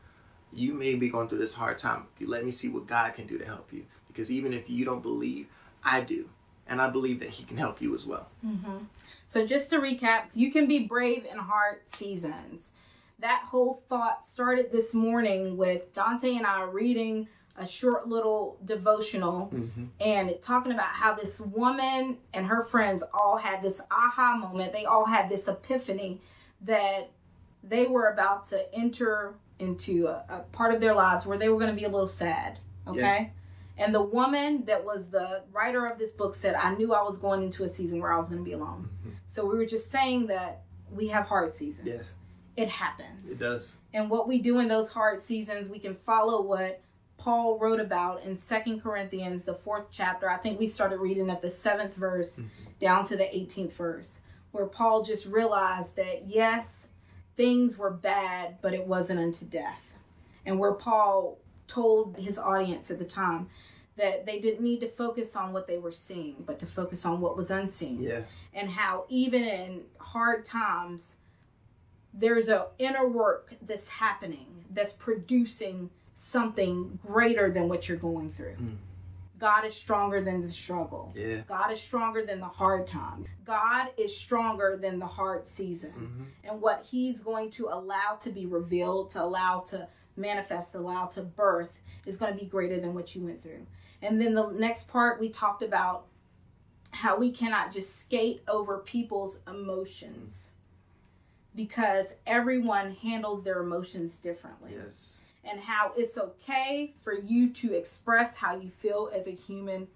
you 0.53 0.73
may 0.73 0.95
be 0.95 1.09
going 1.09 1.27
through 1.27 1.39
this 1.39 1.55
hard 1.55 1.79
time. 1.79 2.05
Let 2.21 2.45
me 2.45 2.51
see 2.51 2.69
what 2.69 2.87
God 2.87 3.13
can 3.13 3.27
do 3.27 3.37
to 3.37 3.45
help 3.45 3.73
you. 3.73 3.83
Because 4.07 4.31
even 4.31 4.53
if 4.53 4.69
you 4.69 4.85
don't 4.85 5.03
believe, 5.03 5.47
I 5.83 5.99
do. 5.99 6.29
And 6.69 6.81
I 6.81 6.89
believe 6.89 7.19
that 7.19 7.29
He 7.29 7.43
can 7.43 7.57
help 7.57 7.81
you 7.81 7.95
as 7.95 8.05
well. 8.05 8.27
Mm-hmm. 8.45 8.77
So, 9.27 9.45
just 9.45 9.69
to 9.71 9.79
recap, 9.79 10.35
you 10.35 10.51
can 10.51 10.67
be 10.67 10.87
brave 10.87 11.25
in 11.29 11.37
hard 11.37 11.79
seasons. 11.85 12.71
That 13.19 13.43
whole 13.45 13.81
thought 13.89 14.25
started 14.25 14.71
this 14.71 14.93
morning 14.93 15.57
with 15.57 15.93
Dante 15.93 16.35
and 16.35 16.45
I 16.45 16.61
reading 16.63 17.27
a 17.57 17.65
short 17.65 18.07
little 18.07 18.57
devotional 18.63 19.49
mm-hmm. 19.53 19.85
and 19.99 20.35
talking 20.41 20.71
about 20.71 20.89
how 20.89 21.13
this 21.13 21.39
woman 21.39 22.19
and 22.33 22.45
her 22.45 22.63
friends 22.63 23.03
all 23.13 23.37
had 23.37 23.63
this 23.63 23.81
aha 23.89 24.37
moment. 24.37 24.73
They 24.73 24.85
all 24.85 25.05
had 25.05 25.29
this 25.29 25.47
epiphany 25.47 26.21
that 26.61 27.09
they 27.63 27.87
were 27.87 28.09
about 28.09 28.47
to 28.47 28.73
enter 28.73 29.33
into 29.59 30.07
a, 30.07 30.23
a 30.29 30.39
part 30.51 30.73
of 30.73 30.79
their 30.79 30.93
lives 30.93 31.25
where 31.25 31.37
they 31.37 31.49
were 31.49 31.57
going 31.57 31.71
to 31.71 31.75
be 31.75 31.85
a 31.85 31.89
little 31.89 32.07
sad. 32.07 32.59
Okay. 32.87 32.99
Yeah. 32.99 33.27
And 33.77 33.93
the 33.93 34.01
woman 34.01 34.65
that 34.65 34.83
was 34.83 35.09
the 35.09 35.43
writer 35.51 35.85
of 35.85 35.99
this 35.99 36.11
book 36.11 36.33
said, 36.33 36.55
I 36.55 36.73
knew 36.75 36.93
I 36.93 37.03
was 37.03 37.17
going 37.17 37.43
into 37.43 37.63
a 37.63 37.69
season 37.69 38.01
where 38.01 38.11
I 38.11 38.17
was 38.17 38.29
going 38.29 38.41
to 38.41 38.45
be 38.45 38.53
alone. 38.53 38.89
Mm-hmm. 38.99 39.15
So 39.27 39.45
we 39.45 39.55
were 39.55 39.65
just 39.65 39.91
saying 39.91 40.27
that 40.27 40.63
we 40.91 41.07
have 41.09 41.25
hard 41.25 41.55
seasons. 41.55 41.87
Yes, 41.87 42.15
It 42.55 42.69
happens. 42.69 43.39
it 43.39 43.43
does. 43.43 43.75
And 43.93 44.09
what 44.09 44.27
we 44.27 44.39
do 44.39 44.59
in 44.59 44.67
those 44.67 44.89
hard 44.89 45.21
seasons, 45.21 45.69
we 45.69 45.79
can 45.79 45.95
follow 45.95 46.41
what 46.41 46.81
Paul 47.17 47.59
wrote 47.59 47.79
about 47.79 48.23
in 48.23 48.37
Second 48.37 48.81
Corinthians, 48.81 49.45
the 49.45 49.53
fourth 49.53 49.87
chapter. 49.91 50.29
I 50.29 50.37
think 50.37 50.59
we 50.59 50.67
started 50.67 50.99
reading 50.99 51.29
at 51.29 51.41
the 51.41 51.49
seventh 51.49 51.95
verse 51.95 52.37
mm-hmm. 52.37 52.47
down 52.79 53.05
to 53.05 53.15
the 53.15 53.23
18th 53.25 53.73
verse, 53.73 54.21
where 54.51 54.65
Paul 54.65 55.03
just 55.03 55.25
realized 55.25 55.95
that 55.97 56.27
yes, 56.27 56.87
things 57.35 57.77
were 57.77 57.91
bad, 57.91 58.57
but 58.61 58.73
it 58.73 58.85
wasn't 58.85 59.19
unto 59.19 59.45
death. 59.45 59.97
And 60.45 60.59
where 60.59 60.73
Paul 60.73 61.37
told 61.67 62.17
his 62.17 62.37
audience 62.39 62.89
at 62.91 62.99
the 62.99 63.05
time 63.05 63.49
that 63.97 64.25
they 64.25 64.39
didn't 64.39 64.61
need 64.63 64.79
to 64.79 64.87
focus 64.87 65.35
on 65.35 65.53
what 65.53 65.67
they 65.67 65.77
were 65.77 65.91
seeing, 65.91 66.43
but 66.45 66.59
to 66.59 66.65
focus 66.65 67.05
on 67.05 67.19
what 67.19 67.35
was 67.35 67.49
unseen 67.49 68.01
Yeah. 68.01 68.21
and 68.53 68.69
how 68.69 69.05
even 69.09 69.43
in 69.43 69.83
hard 69.99 70.45
times 70.45 71.15
there's 72.13 72.47
a 72.47 72.67
inner 72.79 73.07
work 73.07 73.53
that's 73.61 73.89
happening 73.89 74.65
that's 74.71 74.93
producing 74.93 75.89
something 76.13 76.97
greater 77.05 77.49
than 77.51 77.67
what 77.69 77.87
you're 77.87 77.97
going 77.97 78.29
through 78.31 78.55
Mm. 78.55 78.77
god 79.37 79.65
is 79.65 79.75
stronger 79.75 80.19
than 80.21 80.41
the 80.41 80.51
struggle 80.51 81.11
Yeah. 81.15 81.41
god 81.47 81.71
is 81.71 81.79
stronger 81.79 82.25
than 82.25 82.39
the 82.39 82.47
hard 82.47 82.87
time 82.87 83.25
god 83.45 83.89
is 83.97 84.15
stronger 84.17 84.77
than 84.81 84.97
the 84.99 85.05
hard 85.05 85.45
season 85.47 85.93
Mhm. 86.43 86.49
and 86.49 86.61
what 86.61 86.83
he's 86.85 87.21
going 87.21 87.51
to 87.51 87.67
allow 87.67 88.15
to 88.21 88.29
be 88.31 88.45
revealed 88.47 89.11
to 89.11 89.21
allow 89.23 89.59
to 89.67 89.87
manifest 90.17 90.75
allow 90.75 91.05
to 91.05 91.21
birth 91.21 91.79
is 92.05 92.17
going 92.17 92.33
to 92.33 92.39
be 92.39 92.45
greater 92.45 92.79
than 92.79 92.93
what 92.93 93.15
you 93.15 93.21
went 93.23 93.41
through 93.41 93.65
and 94.01 94.19
then 94.21 94.33
the 94.33 94.47
next 94.51 94.87
part 94.87 95.19
we 95.19 95.29
talked 95.29 95.61
about 95.63 96.05
how 96.91 97.17
we 97.17 97.31
cannot 97.31 97.71
just 97.71 97.99
skate 97.99 98.41
over 98.47 98.79
people's 98.79 99.39
emotions 99.47 100.51
because 101.55 102.15
everyone 102.25 102.93
handles 102.95 103.43
their 103.43 103.61
emotions 103.61 104.17
differently 104.17 104.73
Yes. 104.75 105.23
and 105.43 105.59
how 105.59 105.91
it's 105.97 106.17
okay 106.17 106.93
for 107.03 107.13
you 107.13 107.49
to 107.49 107.73
express 107.73 108.35
how 108.35 108.55
you 108.55 108.69
feel 108.69 109.09
as 109.13 109.27
a 109.27 109.31
human 109.31 109.87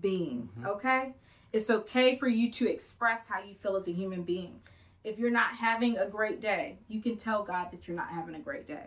being. 0.00 0.48
Mm-hmm. 0.58 0.66
Okay? 0.66 1.14
It's 1.52 1.70
okay 1.70 2.16
for 2.18 2.26
you 2.26 2.50
to 2.52 2.68
express 2.68 3.28
how 3.28 3.40
you 3.42 3.54
feel 3.54 3.76
as 3.76 3.86
a 3.86 3.92
human 3.92 4.22
being. 4.22 4.60
If 5.04 5.18
you're 5.18 5.30
not 5.30 5.54
having 5.56 5.98
a 5.98 6.06
great 6.06 6.40
day, 6.40 6.78
you 6.88 7.00
can 7.00 7.16
tell 7.16 7.44
God 7.44 7.70
that 7.70 7.86
you're 7.86 7.96
not 7.96 8.08
having 8.08 8.34
a 8.34 8.40
great 8.40 8.66
day. 8.66 8.86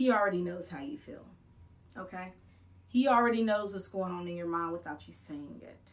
He 0.00 0.10
already 0.10 0.40
knows 0.40 0.70
how 0.70 0.80
you 0.80 0.96
feel. 0.96 1.26
Okay? 1.94 2.32
He 2.88 3.06
already 3.06 3.42
knows 3.42 3.74
what's 3.74 3.86
going 3.86 4.10
on 4.10 4.26
in 4.26 4.34
your 4.34 4.46
mind 4.46 4.72
without 4.72 5.06
you 5.06 5.12
saying 5.12 5.60
it. 5.62 5.90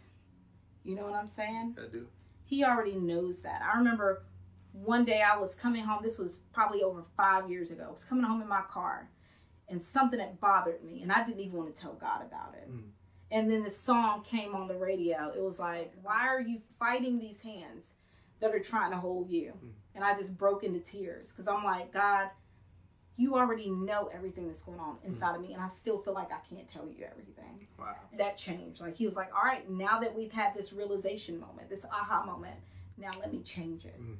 You 0.85 0.95
know 0.95 1.01
what 1.01 1.13
I'm 1.13 1.27
saying? 1.27 1.75
I 1.77 1.91
do. 1.91 2.07
he 2.45 2.63
already 2.63 2.95
knows 2.95 3.41
that. 3.41 3.61
I 3.61 3.77
remember 3.77 4.23
one 4.71 5.03
day 5.03 5.21
I 5.21 5.37
was 5.37 5.55
coming 5.55 5.83
home, 5.83 6.03
this 6.03 6.19
was 6.19 6.39
probably 6.53 6.83
over 6.83 7.03
five 7.17 7.51
years 7.51 7.69
ago. 7.69 7.83
I 7.85 7.91
was 7.91 8.05
coming 8.05 8.23
home 8.23 8.41
in 8.41 8.47
my 8.47 8.61
car 8.71 9.09
and 9.67 9.83
something 9.83 10.21
had 10.21 10.39
bothered 10.39 10.85
me, 10.85 11.01
and 11.01 11.11
I 11.11 11.25
didn't 11.25 11.41
even 11.41 11.57
want 11.57 11.75
to 11.75 11.81
tell 11.81 11.95
God 11.95 12.21
about 12.21 12.55
it. 12.55 12.71
Mm. 12.71 12.83
And 13.29 13.51
then 13.51 13.61
the 13.61 13.71
song 13.71 14.23
came 14.23 14.55
on 14.55 14.69
the 14.69 14.77
radio. 14.77 15.33
It 15.35 15.43
was 15.43 15.59
like, 15.59 15.91
Why 16.01 16.29
are 16.29 16.39
you 16.39 16.61
fighting 16.79 17.19
these 17.19 17.41
hands 17.41 17.95
that 18.39 18.55
are 18.55 18.59
trying 18.61 18.91
to 18.91 18.97
hold 18.97 19.29
you? 19.29 19.51
Mm. 19.51 19.71
And 19.95 20.03
I 20.05 20.15
just 20.15 20.37
broke 20.37 20.63
into 20.63 20.79
tears 20.79 21.33
because 21.33 21.49
I'm 21.49 21.65
like, 21.65 21.91
God, 21.91 22.29
you 23.17 23.35
already 23.35 23.69
know 23.69 24.09
everything 24.13 24.47
that's 24.47 24.61
going 24.61 24.79
on 24.79 24.97
inside 25.03 25.35
of 25.35 25.41
me, 25.41 25.53
and 25.53 25.61
I 25.61 25.67
still 25.67 25.97
feel 25.97 26.13
like 26.13 26.29
I 26.31 26.37
can't 26.53 26.67
tell 26.67 26.85
you 26.87 27.05
everything 27.09 27.67
Wow. 27.79 27.95
that 28.17 28.37
changed. 28.37 28.79
Like 28.79 28.95
he 28.95 29.05
was 29.05 29.15
like, 29.15 29.29
all 29.35 29.43
right, 29.43 29.67
now 29.69 29.99
that 29.99 30.15
we've 30.15 30.31
had 30.31 30.53
this 30.55 30.71
realization 30.71 31.39
moment, 31.39 31.69
this 31.69 31.83
aha 31.91 32.23
moment, 32.25 32.55
now 32.97 33.09
let 33.19 33.33
me 33.33 33.41
change 33.41 33.85
it. 33.85 33.99
Mm. 34.01 34.15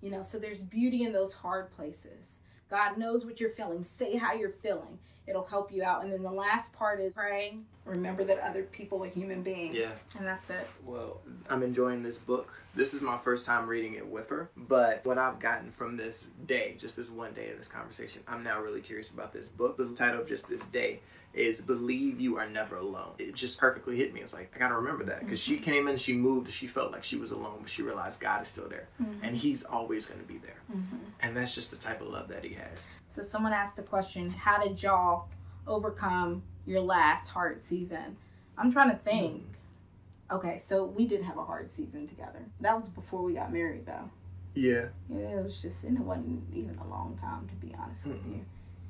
You 0.00 0.10
know, 0.10 0.22
so 0.22 0.38
there's 0.38 0.62
beauty 0.62 1.04
in 1.04 1.12
those 1.12 1.34
hard 1.34 1.70
places. 1.76 2.40
God 2.70 2.96
knows 2.98 3.24
what 3.24 3.40
you're 3.40 3.50
feeling. 3.50 3.82
Say 3.84 4.16
how 4.16 4.32
you're 4.34 4.50
feeling. 4.62 4.98
It'll 5.28 5.44
help 5.44 5.72
you 5.72 5.82
out. 5.82 6.02
And 6.02 6.12
then 6.12 6.22
the 6.22 6.30
last 6.30 6.72
part 6.72 7.00
is 7.00 7.12
pray. 7.12 7.58
Remember 7.84 8.24
that 8.24 8.38
other 8.38 8.64
people 8.64 9.02
are 9.04 9.08
human 9.08 9.42
beings. 9.42 9.74
Yeah. 9.74 9.92
And 10.16 10.26
that's 10.26 10.50
it. 10.50 10.68
Well, 10.84 11.20
I'm 11.48 11.62
enjoying 11.62 12.02
this 12.02 12.18
book. 12.18 12.52
This 12.74 12.94
is 12.94 13.02
my 13.02 13.18
first 13.18 13.46
time 13.46 13.66
reading 13.66 13.94
it 13.94 14.06
with 14.06 14.28
her, 14.28 14.50
but 14.56 15.04
what 15.04 15.18
I've 15.18 15.40
gotten 15.40 15.72
from 15.72 15.96
this 15.96 16.26
day, 16.46 16.76
just 16.78 16.96
this 16.96 17.10
one 17.10 17.32
day 17.32 17.50
of 17.50 17.58
this 17.58 17.66
conversation, 17.66 18.22
I'm 18.28 18.44
now 18.44 18.60
really 18.60 18.80
curious 18.80 19.10
about 19.10 19.32
this 19.32 19.48
book. 19.48 19.76
The 19.76 19.88
title 19.94 20.20
of 20.20 20.28
just 20.28 20.48
this 20.48 20.62
day 20.66 21.00
is 21.38 21.60
Believe 21.60 22.20
You 22.20 22.36
Are 22.36 22.48
Never 22.48 22.76
Alone. 22.76 23.12
It 23.18 23.34
just 23.34 23.60
perfectly 23.60 23.96
hit 23.96 24.12
me. 24.12 24.20
It's 24.20 24.34
like, 24.34 24.52
I 24.54 24.58
gotta 24.58 24.74
remember 24.74 25.04
that 25.04 25.20
because 25.20 25.40
she 25.40 25.54
mm-hmm. 25.54 25.64
came 25.64 25.88
in, 25.88 25.96
she 25.96 26.12
moved, 26.12 26.50
she 26.52 26.66
felt 26.66 26.92
like 26.92 27.04
she 27.04 27.16
was 27.16 27.30
alone, 27.30 27.58
but 27.60 27.70
she 27.70 27.82
realized 27.82 28.20
God 28.20 28.42
is 28.42 28.48
still 28.48 28.68
there 28.68 28.88
mm-hmm. 29.00 29.24
and 29.24 29.36
He's 29.36 29.64
always 29.64 30.06
gonna 30.06 30.22
be 30.24 30.38
there. 30.38 30.58
Mm-hmm. 30.70 30.96
And 31.20 31.36
that's 31.36 31.54
just 31.54 31.70
the 31.70 31.76
type 31.76 32.00
of 32.00 32.08
love 32.08 32.28
that 32.28 32.44
He 32.44 32.54
has. 32.54 32.88
So 33.08 33.22
someone 33.22 33.52
asked 33.52 33.76
the 33.76 33.82
question, 33.82 34.30
how 34.30 34.62
did 34.62 34.82
y'all 34.82 35.28
overcome 35.66 36.42
your 36.66 36.80
last 36.80 37.28
hard 37.28 37.64
season? 37.64 38.16
I'm 38.56 38.72
trying 38.72 38.90
to 38.90 38.96
think. 38.96 39.42
Hmm. 39.42 40.36
Okay, 40.36 40.60
so 40.62 40.84
we 40.84 41.06
did 41.06 41.22
have 41.22 41.38
a 41.38 41.44
hard 41.44 41.72
season 41.72 42.06
together. 42.06 42.44
That 42.60 42.76
was 42.76 42.88
before 42.88 43.22
we 43.22 43.32
got 43.32 43.50
married 43.50 43.86
though. 43.86 44.10
Yeah. 44.54 44.86
Yeah, 45.08 45.38
it 45.38 45.44
was 45.44 45.62
just, 45.62 45.84
and 45.84 45.96
it 45.96 46.04
wasn't 46.04 46.42
even 46.52 46.78
a 46.78 46.86
long 46.88 47.16
time 47.20 47.48
to 47.48 47.54
be 47.54 47.74
honest 47.80 48.06
with 48.06 48.22
Mm-mm. 48.26 48.38
you. 48.38 48.44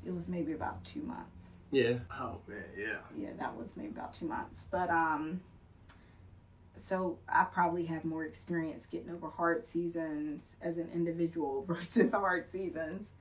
It 0.05 0.13
was 0.13 0.27
maybe 0.27 0.53
about 0.53 0.83
two 0.83 1.01
months. 1.01 1.38
Yeah. 1.71 1.93
Oh, 2.11 2.37
man, 2.47 2.63
yeah. 2.77 2.97
Yeah, 3.17 3.29
that 3.39 3.55
was 3.55 3.67
maybe 3.75 3.89
about 3.89 4.13
two 4.13 4.25
months. 4.25 4.67
But 4.71 4.89
um, 4.89 5.41
so 6.75 7.19
I 7.27 7.43
probably 7.43 7.85
have 7.85 8.05
more 8.05 8.23
experience 8.25 8.85
getting 8.85 9.09
over 9.11 9.29
hard 9.29 9.65
seasons 9.65 10.55
as 10.61 10.77
an 10.77 10.89
individual 10.93 11.63
versus 11.67 12.13
hard 12.13 12.49
seasons 12.51 13.11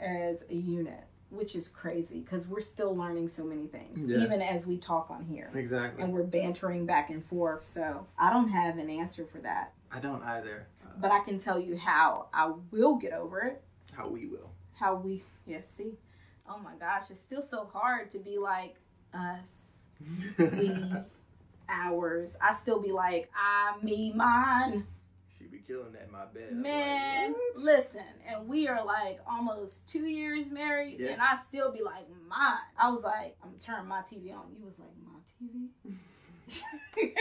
as 0.00 0.44
a 0.50 0.54
unit, 0.54 1.04
which 1.30 1.54
is 1.54 1.68
crazy 1.68 2.20
because 2.20 2.48
we're 2.48 2.60
still 2.60 2.96
learning 2.96 3.28
so 3.28 3.44
many 3.44 3.66
things, 3.66 4.04
Yeah. 4.06 4.18
even 4.18 4.40
as 4.42 4.66
we 4.66 4.78
talk 4.78 5.10
on 5.10 5.24
here. 5.26 5.50
Exactly. 5.54 6.02
And 6.02 6.12
we're 6.12 6.22
bantering 6.24 6.86
back 6.86 7.10
and 7.10 7.24
forth. 7.24 7.66
So 7.66 8.06
I 8.18 8.30
don't 8.30 8.48
have 8.48 8.78
an 8.78 8.88
answer 8.90 9.26
for 9.30 9.38
that. 9.38 9.72
I 9.92 10.00
don't 10.00 10.22
either. 10.24 10.66
but 11.00 11.10
I 11.10 11.20
can 11.20 11.38
tell 11.38 11.60
you 11.60 11.76
how 11.76 12.26
I 12.32 12.52
will 12.70 12.96
get 12.96 13.12
over 13.12 13.40
it. 13.40 13.62
How 13.92 14.08
we 14.08 14.26
will. 14.26 14.50
How 14.74 14.94
we, 14.94 15.22
yeah, 15.46 15.58
see. 15.66 15.92
Oh 16.48 16.58
my 16.58 16.74
gosh, 16.78 17.10
it's 17.10 17.20
still 17.20 17.42
so 17.42 17.64
hard 17.72 18.10
to 18.12 18.18
be 18.18 18.38
like 18.38 18.76
us, 19.14 19.84
we, 20.38 20.74
ours. 21.68 22.36
I 22.42 22.52
still 22.54 22.80
be 22.82 22.92
like, 22.92 23.30
I, 23.36 23.74
me, 23.82 24.12
mine. 24.14 24.86
She 25.38 25.44
be 25.46 25.58
killing 25.58 25.92
that 25.92 26.04
in 26.06 26.12
my 26.12 26.26
bed. 26.26 26.52
Man, 26.52 27.32
like, 27.32 27.64
listen, 27.64 28.02
and 28.28 28.46
we 28.48 28.68
are 28.68 28.84
like 28.84 29.20
almost 29.28 29.88
two 29.88 30.06
years 30.06 30.50
married, 30.50 30.98
Yeah. 31.00 31.10
and 31.12 31.22
I 31.22 31.36
still 31.36 31.72
be 31.72 31.82
like, 31.82 32.06
mine. 32.28 32.58
I 32.78 32.90
was 32.90 33.02
like, 33.02 33.36
I'm 33.42 33.54
turning 33.60 33.86
my 33.88 34.00
TV 34.02 34.32
on. 34.34 34.46
You 34.58 34.64
was 34.64 34.78
like, 34.78 34.90
my 35.04 35.20
TV? 35.40 35.94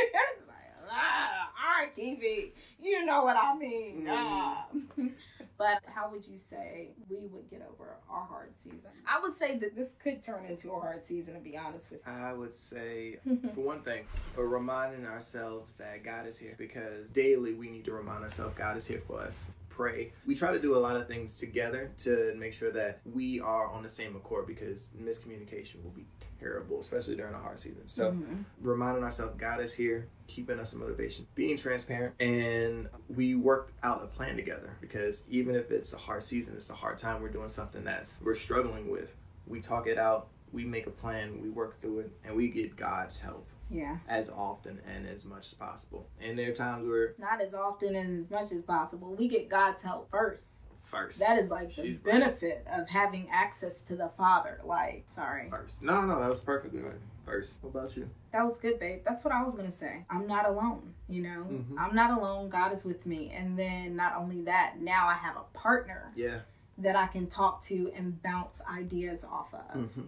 like, 0.48 0.58
ah, 0.92 1.52
our 1.80 1.88
TV. 1.98 2.52
You 2.80 3.06
know 3.06 3.24
what 3.24 3.38
I 3.38 3.56
mean. 3.58 4.08
Ah. 4.10 4.66
but 5.62 5.84
how 5.86 6.10
would 6.10 6.26
you 6.26 6.40
say 6.40 6.90
we 7.08 7.28
would 7.28 7.48
get 7.52 7.62
over 7.72 7.98
our 8.10 8.26
hard 8.26 8.50
season? 8.64 8.90
I 9.08 9.22
would 9.22 9.36
say 9.36 9.60
that 9.60 9.76
this 9.76 9.94
could 9.94 10.24
turn 10.24 10.46
into 10.46 10.72
a 10.72 10.80
hard 10.80 11.06
season, 11.06 11.36
to 11.36 11.40
be 11.40 11.56
honest 11.56 11.92
with 11.92 12.02
you. 12.04 12.12
I 12.12 12.34
would 12.34 12.56
say, 12.56 13.20
for 13.54 13.62
one 13.62 13.82
thing, 13.84 14.06
for 14.34 14.48
reminding 14.48 15.06
ourselves 15.06 15.74
that 15.76 16.04
God 16.04 16.26
is 16.26 16.40
here 16.40 16.56
because 16.58 17.06
daily 17.14 17.54
we 17.54 17.70
need 17.70 17.86
to 17.86 17.92
remind 17.92 18.24
ourselves 18.24 18.58
God 18.58 18.76
is 18.76 18.88
here 18.88 19.04
for 19.06 19.20
us. 19.20 19.44
Pray. 19.82 20.14
We 20.28 20.36
try 20.36 20.52
to 20.52 20.60
do 20.60 20.76
a 20.76 20.78
lot 20.78 20.96
of 20.96 21.08
things 21.08 21.38
together 21.38 21.92
to 22.00 22.36
make 22.38 22.54
sure 22.54 22.70
that 22.72 23.00
we 23.04 23.40
are 23.40 23.66
on 23.66 23.82
the 23.82 23.90
same 23.90 24.16
accord 24.16 24.46
because 24.46 24.92
miscommunication 25.02 25.84
will 25.84 25.90
be 25.90 26.06
terrible, 26.40 26.80
especially 26.80 27.16
during 27.16 27.34
a 27.34 27.40
hard 27.40 27.58
season. 27.60 27.88
So, 27.88 28.12
Mhm. 28.12 28.46
reminding 28.62 29.04
ourselves 29.04 29.34
God 29.40 29.60
is 29.60 29.74
here, 29.74 30.08
keeping 30.28 30.60
us 30.60 30.74
in 30.74 30.80
motivation, 30.80 31.26
being 31.34 31.58
transparent, 31.58 32.14
and 32.20 32.90
we 33.10 33.34
work 33.34 33.72
out 33.82 34.04
a 34.04 34.08
plan 34.08 34.36
together 34.36 34.78
because 34.82 35.26
even 35.30 35.56
if 35.56 35.72
it's 35.72 35.94
a 35.94 35.98
hard 35.98 36.24
season, 36.24 36.56
it's 36.58 36.70
a 36.70 36.76
hard 36.76 37.00
time, 37.00 37.20
we're 37.22 37.30
doing 37.30 37.50
something 37.50 37.84
that's 37.84 38.22
we're 38.22 38.36
struggling 38.36 38.88
with. 38.90 39.16
We 39.48 39.62
talk 39.62 39.88
it 39.88 39.98
out, 39.98 40.28
we 40.52 40.64
make 40.64 40.86
a 40.86 40.92
plan, 40.92 41.42
we 41.42 41.50
work 41.50 41.82
through 41.82 42.00
it, 42.02 42.12
and 42.24 42.36
we 42.36 42.50
get 42.50 42.76
God's 42.76 43.20
help 43.20 43.48
yeah. 43.72 43.98
as 44.08 44.30
often 44.30 44.80
and 44.88 45.08
as 45.08 45.26
much 45.26 45.48
as 45.48 45.54
possible. 45.54 46.08
And 46.22 46.38
there 46.38 46.50
are 46.50 46.54
times 46.54 46.88
where 46.88 47.16
Not 47.18 47.42
as 47.42 47.54
often 47.54 47.96
and 47.96 48.20
as 48.20 48.30
much 48.30 48.52
as 48.52 48.62
possible. 48.62 49.16
We 49.18 49.28
get 49.28 49.50
God's 49.50 49.82
help 49.84 50.10
first. 50.12 50.66
first 50.84 51.20
That 51.20 51.40
is 51.40 51.50
like 51.50 51.70
the 51.74 51.82
She's 51.84 51.96
right. 52.04 52.20
benefit 52.20 52.68
of 52.72 52.88
having 52.90 53.30
access 53.32 53.82
to 53.84 53.96
the 53.96 54.10
Father. 54.18 54.60
Like, 54.64 55.04
sorry. 55.08 55.50
first. 55.50 55.82
No, 55.82 56.02
no, 56.06 56.20
that 56.20 56.30
was 56.30 56.40
perfectly 56.40 56.82
right. 56.82 57.00
First. 57.26 57.56
What 57.62 57.70
about 57.70 57.96
you? 57.96 58.10
That 58.34 58.44
was 58.44 58.58
good, 58.58 58.80
babe. 58.80 59.02
That's 59.06 59.24
what 59.24 59.34
I 59.34 59.44
was 59.44 59.56
gonna 59.56 59.72
say. 59.72 60.04
I'm 60.10 60.26
not 60.28 60.48
alone, 60.50 60.94
you 61.08 61.22
know? 61.22 61.46
Mhm. 61.50 61.76
I'm 61.78 61.96
not 61.96 62.18
alone. 62.18 62.50
God 62.50 62.74
is 62.74 62.84
with 62.84 63.06
me. 63.06 63.32
And 63.32 63.58
then 63.58 63.96
not 63.96 64.16
only 64.18 64.42
that, 64.44 64.82
now 64.82 65.08
I 65.08 65.14
have 65.14 65.38
a 65.38 65.44
partner 65.58 66.12
Yeah. 66.16 66.40
that 66.80 66.96
I 66.96 67.06
can 67.08 67.28
talk 67.28 67.62
to 67.64 67.92
and 67.96 68.22
bounce 68.24 68.62
ideas 68.70 69.24
off 69.24 69.54
of. 69.54 69.78
Mm-hmm. 69.78 70.02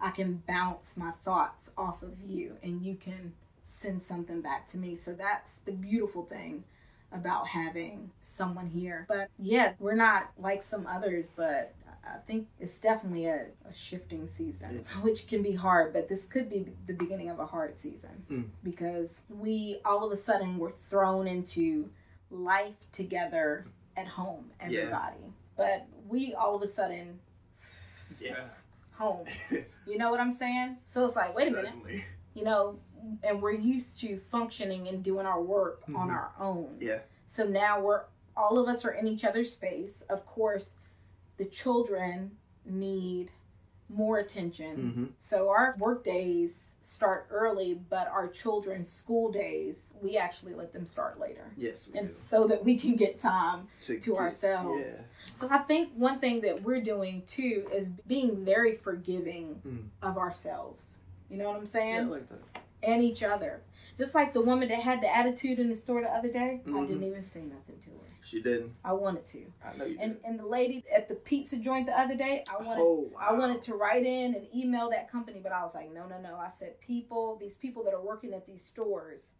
I 0.00 0.10
can 0.10 0.42
bounce 0.46 0.96
my 0.96 1.12
thoughts 1.24 1.72
off 1.76 2.02
of 2.02 2.20
you 2.26 2.56
and 2.62 2.82
you 2.84 2.94
can 2.94 3.32
send 3.64 4.02
something 4.02 4.40
back 4.40 4.66
to 4.68 4.78
me. 4.78 4.96
So 4.96 5.12
that's 5.12 5.56
the 5.56 5.72
beautiful 5.72 6.24
thing 6.24 6.64
about 7.12 7.48
having 7.48 8.10
someone 8.20 8.66
here. 8.68 9.06
But 9.08 9.28
yeah, 9.38 9.72
we're 9.78 9.94
not 9.94 10.30
like 10.38 10.62
some 10.62 10.86
others, 10.86 11.30
but 11.34 11.74
I 12.04 12.18
think 12.26 12.46
it's 12.60 12.78
definitely 12.80 13.26
a, 13.26 13.46
a 13.68 13.74
shifting 13.74 14.28
season, 14.28 14.84
which 15.02 15.26
can 15.26 15.42
be 15.42 15.52
hard, 15.52 15.92
but 15.92 16.08
this 16.08 16.26
could 16.26 16.48
be 16.48 16.66
the 16.86 16.92
beginning 16.94 17.28
of 17.30 17.38
a 17.40 17.46
hard 17.46 17.78
season 17.78 18.24
Mm. 18.30 18.44
because 18.62 19.22
we 19.28 19.80
all 19.84 20.04
of 20.06 20.12
a 20.12 20.16
sudden 20.16 20.58
were 20.58 20.72
thrown 20.88 21.26
into 21.26 21.90
life 22.30 22.74
together 22.92 23.66
at 23.96 24.06
home, 24.06 24.50
Yeah. 24.60 24.80
everybody. 24.80 25.32
But 25.56 25.86
we 26.08 26.34
all 26.34 26.56
of 26.56 26.62
a 26.62 26.72
sudden 26.72 27.18
Yeah. 28.20 28.48
Home. 28.98 29.26
You 29.86 29.96
know 29.96 30.10
what 30.10 30.20
I'm 30.20 30.34
saying? 30.34 30.76
So 30.86 31.06
it's 31.06 31.16
like, 31.16 31.34
wait 31.34 31.48
a 31.48 31.52
minute, 31.52 32.02
you 32.34 32.44
know, 32.44 32.78
and 33.22 33.40
we're 33.40 33.52
used 33.52 33.98
to 34.02 34.18
functioning 34.18 34.86
and 34.88 35.02
doing 35.02 35.24
our 35.24 35.40
work 35.40 35.80
on 35.88 36.08
Mhm. 36.08 36.12
our 36.12 36.30
own. 36.38 36.76
Yeah. 36.78 36.98
So 37.24 37.44
now 37.44 37.80
we're 37.80 38.02
all 38.36 38.58
of 38.58 38.68
us 38.68 38.84
are 38.84 38.90
in 38.90 39.06
each 39.08 39.24
other's 39.24 39.50
space. 39.50 40.02
Of 40.10 40.26
course, 40.26 40.76
the 41.38 41.46
children 41.46 42.36
need 42.66 43.30
more 43.88 44.18
attention. 44.18 44.76
Mm-hmm. 44.76 45.04
So 45.18 45.48
our 45.50 45.74
work 45.78 46.04
days 46.04 46.72
start 46.80 47.26
early, 47.30 47.80
but 47.90 48.08
our 48.08 48.28
children's 48.28 48.88
school 48.90 49.30
days, 49.30 49.86
we 50.00 50.16
actually 50.16 50.54
let 50.54 50.72
them 50.72 50.86
start 50.86 51.20
later. 51.20 51.50
Yes. 51.56 51.90
We 51.92 51.98
And 51.98 52.08
do. 52.08 52.12
so 52.14 52.46
that 52.46 52.64
we 52.64 52.76
can 52.78 52.96
get 52.96 53.20
time 53.20 53.68
to 53.82 53.96
get- 53.98 54.14
ourselves. 54.14 54.80
Yeah. 54.80 55.02
So 55.34 55.48
I 55.50 55.58
think 55.58 55.90
one 55.94 56.18
thing 56.18 56.40
that 56.42 56.62
we're 56.62 56.80
doing 56.82 57.22
too 57.26 57.68
is 57.72 57.88
being 58.06 58.44
very 58.44 58.76
forgiving 58.76 59.60
Mm. 59.66 59.88
of 60.08 60.16
ourselves. 60.16 60.98
You 61.30 61.36
know 61.36 61.48
what 61.50 61.56
I'm 61.58 61.66
saying? 61.66 61.94
Yeah, 61.94 62.00
I 62.00 62.04
like 62.04 62.28
that. 62.30 62.62
And 62.82 63.02
each 63.02 63.22
other. 63.22 63.60
Just 63.98 64.14
like 64.14 64.32
the 64.32 64.40
woman 64.40 64.68
that 64.68 64.78
had 64.80 65.00
the 65.02 65.14
attitude 65.14 65.58
in 65.58 65.68
the 65.68 65.76
store 65.76 66.00
the 66.00 66.08
other 66.08 66.30
day, 66.30 66.60
I 66.66 66.70
Mhm. 66.70 66.86
didn't 66.88 67.02
even 67.04 67.22
say 67.22 67.40
nothing 67.42 67.78
to 67.80 67.90
her. 67.90 67.96
She 68.28 68.42
didn't. 68.42 68.74
I 68.84 68.92
wanted 68.92 69.26
to. 69.28 69.46
I 69.64 69.74
know 69.76 69.86
you 69.86 69.96
And 70.00 70.14
did. 70.16 70.24
and 70.24 70.38
the 70.38 70.44
lady 70.46 70.84
at 70.94 71.08
the 71.08 71.14
pizza 71.14 71.56
joint 71.56 71.86
the 71.86 71.98
other 71.98 72.14
day, 72.14 72.44
I 72.46 72.62
wanted 72.62 72.82
oh, 72.82 73.08
wow. 73.14 73.20
I 73.20 73.32
wanted 73.32 73.62
to 73.62 73.74
write 73.74 74.04
in 74.04 74.34
and 74.34 74.46
email 74.54 74.90
that 74.90 75.10
company, 75.10 75.40
but 75.42 75.50
I 75.50 75.62
was 75.64 75.74
like, 75.74 75.92
no, 75.94 76.06
no, 76.06 76.20
no. 76.20 76.36
I 76.36 76.50
said, 76.50 76.78
people, 76.80 77.36
these 77.40 77.54
people 77.54 77.82
that 77.84 77.94
are 77.94 78.02
working 78.02 78.34
at 78.34 78.46
these 78.46 78.62
stores, 78.62 79.34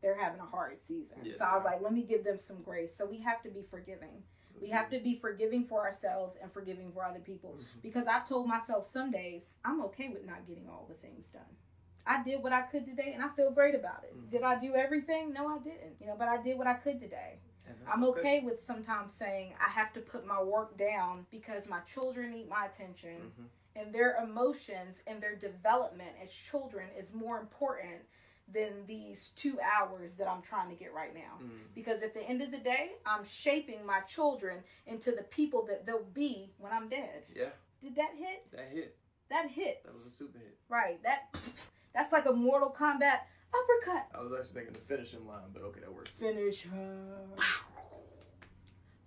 they're 0.00 0.18
having 0.20 0.40
a 0.40 0.44
hard 0.44 0.82
season. 0.82 1.18
Yeah. 1.22 1.34
So 1.38 1.44
I 1.44 1.54
was 1.54 1.64
like, 1.64 1.80
let 1.80 1.92
me 1.92 2.02
give 2.02 2.24
them 2.24 2.36
some 2.36 2.62
grace. 2.62 2.96
So 2.96 3.06
we 3.06 3.20
have 3.20 3.42
to 3.44 3.48
be 3.48 3.62
forgiving. 3.70 4.24
We 4.60 4.68
have 4.70 4.90
to 4.90 4.98
be 4.98 5.14
forgiving 5.20 5.64
for 5.66 5.80
ourselves 5.80 6.34
and 6.42 6.52
forgiving 6.52 6.90
for 6.92 7.04
other 7.04 7.20
people. 7.20 7.56
Mhm. 7.58 7.82
Because 7.82 8.06
I've 8.08 8.28
told 8.28 8.48
myself 8.48 8.84
some 8.86 9.12
days, 9.12 9.54
I'm 9.64 9.80
okay 9.84 10.08
with 10.08 10.26
not 10.26 10.46
getting 10.48 10.68
all 10.68 10.86
the 10.88 10.94
things 10.94 11.30
done. 11.30 11.56
I 12.04 12.22
did 12.24 12.42
what 12.42 12.52
I 12.52 12.62
could 12.62 12.84
today 12.86 13.12
and 13.14 13.22
I 13.22 13.28
feel 13.36 13.52
great 13.52 13.76
about 13.76 14.02
it. 14.02 14.14
Mhm. 14.16 14.30
Did 14.30 14.42
I 14.42 14.58
do 14.58 14.74
everything? 14.74 15.32
No, 15.32 15.46
I 15.46 15.58
didn't. 15.58 15.96
You 16.00 16.08
know, 16.08 16.16
but 16.18 16.26
I 16.26 16.42
did 16.42 16.58
what 16.58 16.66
I 16.66 16.74
could 16.74 17.00
today. 17.00 17.38
That's 17.84 17.96
I'm 17.96 18.04
okay 18.04 18.40
with 18.40 18.62
sometimes 18.62 19.12
saying 19.12 19.54
I 19.64 19.70
have 19.70 19.92
to 19.94 20.00
put 20.00 20.26
my 20.26 20.42
work 20.42 20.76
down 20.78 21.26
because 21.30 21.66
my 21.68 21.80
children 21.80 22.30
need 22.30 22.48
my 22.48 22.66
attention 22.66 23.32
Mhm. 23.38 23.46
and 23.76 23.94
their 23.94 24.16
emotions 24.22 25.02
and 25.06 25.22
their 25.22 25.34
development 25.36 26.10
as 26.22 26.30
children 26.32 26.88
is 26.98 27.12
more 27.12 27.38
important 27.38 28.02
than 28.48 28.84
these 28.86 29.28
two 29.30 29.58
hours 29.60 30.16
that 30.16 30.28
I'm 30.28 30.42
trying 30.42 30.68
to 30.68 30.74
get 30.74 30.92
right 30.92 31.14
now. 31.14 31.38
Mm. 31.40 31.72
Because 31.74 32.02
at 32.02 32.12
the 32.12 32.22
end 32.22 32.42
of 32.42 32.50
the 32.50 32.58
day, 32.58 32.96
I'm 33.06 33.24
shaping 33.24 33.86
my 33.86 34.00
children 34.00 34.62
into 34.84 35.12
the 35.12 35.22
people 35.22 35.64
that 35.66 35.86
they'll 35.86 36.02
be 36.04 36.52
when 36.58 36.72
I'm 36.72 36.88
dead. 36.88 37.24
Yeah, 37.34 37.50
Did 37.80 37.94
that 37.94 38.14
hit? 38.14 38.50
that 38.50 38.68
hit. 38.68 38.98
That 39.28 39.48
hit. 39.50 39.82
That 39.84 39.92
was 39.94 40.06
a 40.06 40.10
super 40.10 40.38
hit. 40.38 40.58
right. 40.68 41.02
That 41.02 41.28
that's 41.94 42.12
like 42.12 42.26
a 42.26 42.32
Mortal 42.32 42.70
Kombat 42.70 43.20
uppercut. 43.54 44.08
I 44.14 44.20
was 44.22 44.32
actually 44.32 44.54
thinking 44.64 44.72
the 44.74 44.80
finishing 44.80 45.26
line, 45.26 45.50
but 45.52 45.62
okay, 45.62 45.80
that 45.80 45.92
works. 45.92 46.10
Finish 46.10 46.64
her. 46.64 47.28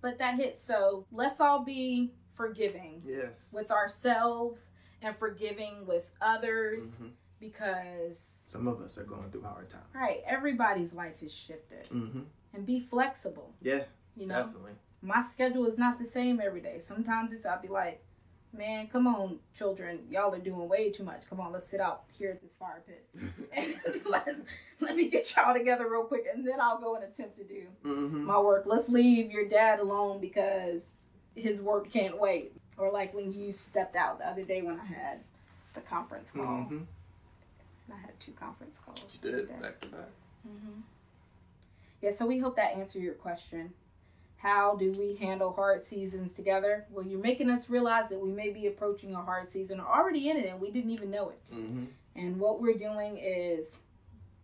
But 0.06 0.20
that 0.20 0.36
hits. 0.36 0.64
So 0.64 1.08
let's 1.12 1.42
all 1.42 1.64
be 1.66 2.14
forgiving 2.36 3.02
Yes. 3.04 3.52
with 3.52 3.72
ourselves 3.72 4.72
and 5.02 5.18
forgiving 5.18 5.88
with 5.88 6.06
others 6.22 6.96
Mhm. 6.98 7.14
because 7.40 8.44
Some 8.46 8.68
of 8.68 8.82
us 8.82 9.00
are 9.00 9.04
going 9.04 9.32
through 9.32 9.42
hard 9.42 9.68
times. 9.68 9.84
right 9.96 10.22
everybody's 10.28 10.94
life 10.94 11.24
is 11.24 11.34
shifted 11.34 11.86
Mm-hmm. 11.90 12.22
and 12.54 12.66
be 12.68 12.80
flexible 12.82 13.56
Yeah, 13.62 13.86
you 14.16 14.28
know 14.28 14.44
definitely. 14.44 14.74
my 15.02 15.24
schedule 15.24 15.66
is 15.66 15.80
not 15.80 15.98
the 15.98 16.06
same 16.06 16.40
every 16.40 16.62
day 16.62 16.80
sometimes 16.80 17.34
it's 17.34 17.46
i'll 17.48 17.60
be 17.60 17.68
like 17.68 18.05
man 18.58 18.88
come 18.88 19.08
on 19.08 19.38
children 19.58 20.00
y'all 20.10 20.34
are 20.34 20.40
doing 20.40 20.68
way 20.70 20.90
too 20.92 21.04
much 21.04 21.22
come 21.30 21.40
on 21.40 21.52
let's 21.52 21.68
sit 21.68 21.80
out 21.80 22.04
here 22.18 22.32
at 22.32 22.42
this 22.42 22.54
fire 22.60 22.82
pit 22.88 23.06
and 23.56 23.76
let's, 24.10 24.40
let 24.80 24.96
me 24.96 25.10
get 25.10 25.34
y'all 25.36 25.54
together 25.54 25.88
real 25.90 26.04
quick 26.04 26.26
and 26.34 26.48
then 26.48 26.60
i'll 26.62 26.80
go 26.80 26.96
and 26.96 27.04
attempt 27.04 27.38
to 27.38 27.44
do 27.44 27.64
Mm-hmm. 27.84 28.24
my 28.26 28.40
work 28.40 28.64
let's 28.66 28.90
leave 28.90 29.32
your 29.32 29.48
dad 29.48 29.80
alone 29.80 30.20
because 30.22 30.90
his 31.36 31.62
work 31.62 31.90
can't 31.92 32.20
wait 32.20 32.54
or 32.78 32.92
like 32.92 33.14
when 33.14 33.32
you 33.32 33.52
stepped 33.54 33.96
out 33.96 34.20
the 34.20 34.28
other 34.28 34.44
day 34.44 34.62
when 34.62 34.80
i 34.80 34.86
had 34.86 35.20
the 35.74 35.82
conference 35.82 36.32
call 36.32 36.44
Mm-hmm. 36.46 36.80
I 37.92 37.98
had 38.02 38.20
two 38.20 38.32
conference 38.32 38.80
calls. 38.84 39.06
You 39.14 39.32
did 39.32 39.62
back 39.62 39.80
to 39.82 39.88
back. 39.90 40.10
hmm 40.44 40.80
Yeah, 42.02 42.10
so 42.10 42.26
we 42.26 42.40
hope 42.40 42.56
that 42.56 42.76
answered 42.76 43.04
your 43.04 43.14
question. 43.14 43.74
How 44.46 44.76
do 44.76 44.92
we 44.92 45.16
handle 45.16 45.52
hard 45.52 45.84
seasons 45.84 46.34
together? 46.34 46.86
Well, 46.92 47.04
you're 47.04 47.20
making 47.20 47.50
us 47.50 47.68
realize 47.68 48.10
that 48.10 48.20
we 48.20 48.30
may 48.30 48.52
be 48.52 48.68
approaching 48.68 49.16
a 49.16 49.22
hard 49.24 49.50
season 49.50 49.80
or 49.80 49.88
already 49.88 50.30
in 50.30 50.38
it 50.38 50.46
and 50.46 50.62
we 50.62 50.70
didn't 50.70 50.92
even 50.92 51.10
know 51.10 51.30
it. 51.30 51.42
Mm-hmm. 51.52 51.86
And 52.16 52.40
what 52.40 52.62
we're 52.62 52.78
doing 52.78 53.18
is 53.18 53.80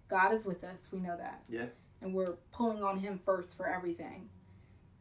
God 0.10 0.34
is 0.34 0.44
with 0.44 0.64
us. 0.64 0.88
We 0.92 1.02
know 1.02 1.16
that. 1.18 1.44
Yeah. 1.48 1.68
And 2.02 2.16
we're 2.16 2.34
pulling 2.52 2.84
on 2.84 2.98
Him 2.98 3.20
first 3.24 3.56
for 3.56 3.68
everything. 3.68 4.28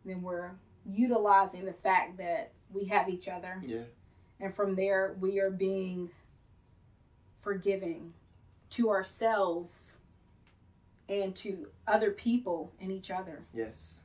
Then 0.05 0.21
we're 0.21 0.51
utilizing 0.85 1.65
the 1.65 1.73
fact 1.73 2.19
that 2.19 2.53
we 2.71 2.85
have 2.85 3.09
each 3.09 3.27
other. 3.27 3.63
Yeah. 3.65 3.85
And 4.39 4.55
from 4.55 4.77
there, 4.77 5.17
we 5.19 5.41
are 5.41 5.51
being 5.51 6.11
forgiving 7.41 8.13
to 8.73 8.91
ourselves 8.91 9.97
and 11.09 11.35
to 11.37 11.69
other 11.87 12.11
people 12.11 12.71
and 12.83 12.93
each 12.93 13.11
other. 13.11 13.47
Yes. 13.55 14.03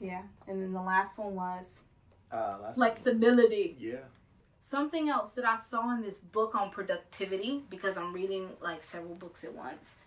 Yeah. 0.00 0.22
And 0.46 0.60
then 0.62 0.72
the 0.72 0.82
last 0.82 1.18
one 1.18 1.34
was 1.34 1.80
Uh, 2.32 2.58
last 2.62 2.76
flexibility. 2.76 3.76
Yeah. 3.78 3.98
Something 4.60 5.08
else 5.08 5.32
that 5.32 5.44
I 5.44 5.60
saw 5.60 5.94
in 5.94 6.02
this 6.02 6.18
book 6.18 6.54
on 6.54 6.70
productivity, 6.70 7.64
because 7.70 7.96
I'm 7.96 8.12
reading 8.12 8.56
like 8.60 8.82
several 8.82 9.14
books 9.14 9.44
at 9.44 9.52
once. 9.54 9.98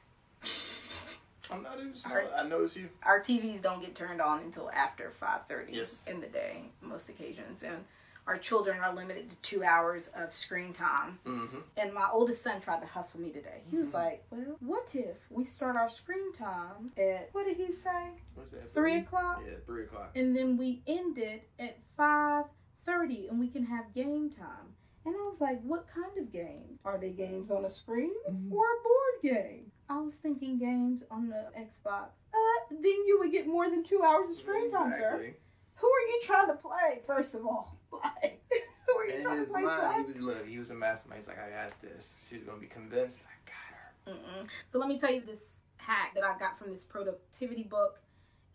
I'm 1.49 1.63
not 1.63 1.79
even. 1.79 1.93
Alright. 2.05 2.29
I 2.35 2.43
notice 2.43 2.75
you. 2.75 2.89
Our 3.03 3.21
TVs 3.21 3.61
don't 3.61 3.81
get 3.81 3.95
turned 3.95 4.19
on 4.21 4.41
until 4.41 4.69
after 4.71 5.11
5:30 5.21 5.73
Yes. 5.73 6.03
in 6.07 6.19
the 6.19 6.27
day, 6.27 6.71
most 6.81 7.07
occasions, 7.07 7.63
and 7.63 7.85
our 8.27 8.37
children 8.37 8.79
are 8.81 8.93
limited 8.93 9.29
to 9.29 9.35
two 9.37 9.63
hours 9.63 10.09
of 10.09 10.31
screen 10.33 10.73
time. 10.73 11.17
Mm-hmm. 11.25 11.59
And 11.77 11.93
my 11.93 12.09
oldest 12.11 12.43
son 12.43 12.59
tried 12.61 12.81
to 12.81 12.85
hustle 12.85 13.21
me 13.21 13.31
today. 13.31 13.63
He 13.71 13.77
was 13.77 13.89
Mhm. 13.91 13.93
like, 13.93 14.25
"Well, 14.29 14.57
what 14.59 14.93
if 14.93 15.17
we 15.31 15.45
start 15.45 15.75
our 15.77 15.89
screen 15.89 16.33
time 16.33 16.91
at 16.97 17.29
what 17.33 17.45
did 17.45 17.57
he 17.57 17.71
say? 17.71 18.11
What's 18.35 18.51
that? 18.51 18.71
Three 18.73 18.97
o'clock, 18.97 19.41
Yeah, 19.45 19.55
three 19.65 19.83
o'clock. 19.85 20.11
and 20.15 20.35
then 20.35 20.57
we 20.57 20.83
end 20.85 21.17
it 21.17 21.49
at 21.57 21.77
five 21.95 22.45
thirty, 22.81 23.27
and 23.27 23.39
we 23.39 23.47
can 23.49 23.65
have 23.65 23.93
game 23.93 24.29
time." 24.29 24.75
And 25.05 25.15
I 25.15 25.25
was 25.25 25.39
like, 25.39 25.61
"What 25.61 25.87
kind 25.87 26.17
of 26.17 26.31
game? 26.33 26.79
Are 26.83 26.97
they 26.97 27.11
games 27.11 27.49
on 27.49 27.63
a 27.63 27.71
screen 27.71 28.13
Mhm. 28.29 28.51
or 28.51 28.65
a 28.65 28.81
board 28.83 29.21
game?" 29.21 29.71
I 29.89 30.01
was 30.01 30.19
thinking 30.19 30.57
games 30.57 31.05
on 31.09 31.29
the 31.29 31.49
Xbox. 31.57 32.09
Uh, 32.33 32.65
then 32.71 32.83
you 33.07 33.17
would 33.19 33.31
get 33.31 33.47
more 33.47 33.69
than 33.69 33.83
two 33.85 34.03
hours 34.03 34.29
of 34.29 34.35
screen 34.35 34.69
time, 34.69 34.91
sir. 34.91 35.33
Who 35.75 35.87
are 35.87 36.07
you 36.09 36.19
trying 36.23 36.47
to 36.47 36.55
play? 36.55 37.03
First 37.05 37.35
of 37.35 37.45
all, 37.45 37.76
like, 37.93 38.41
who 38.87 38.97
are 38.97 39.05
you 39.05 39.29
In 39.29 39.37
his 39.39 39.51
mind, 39.51 39.65
son? 39.67 40.05
he 40.05 40.13
was 40.13 40.21
look. 40.21 40.47
He 40.47 40.57
was 40.57 40.71
a 40.71 40.75
mastermind. 40.75 41.21
He's 41.21 41.27
like, 41.27 41.39
I 41.39 41.49
got 41.49 41.81
this. 41.81 42.25
She's 42.29 42.43
gonna 42.43 42.59
be 42.59 42.67
convinced. 42.67 43.23
I 43.27 43.49
got 43.49 44.15
her. 44.17 44.41
Mm-mm. 44.41 44.47
So 44.67 44.79
let 44.79 44.87
me 44.87 44.99
tell 44.99 45.11
you 45.11 45.21
this 45.21 45.57
hack 45.77 46.13
that 46.15 46.23
I 46.23 46.37
got 46.37 46.57
from 46.57 46.71
this 46.71 46.83
productivity 46.83 47.63
book, 47.63 47.99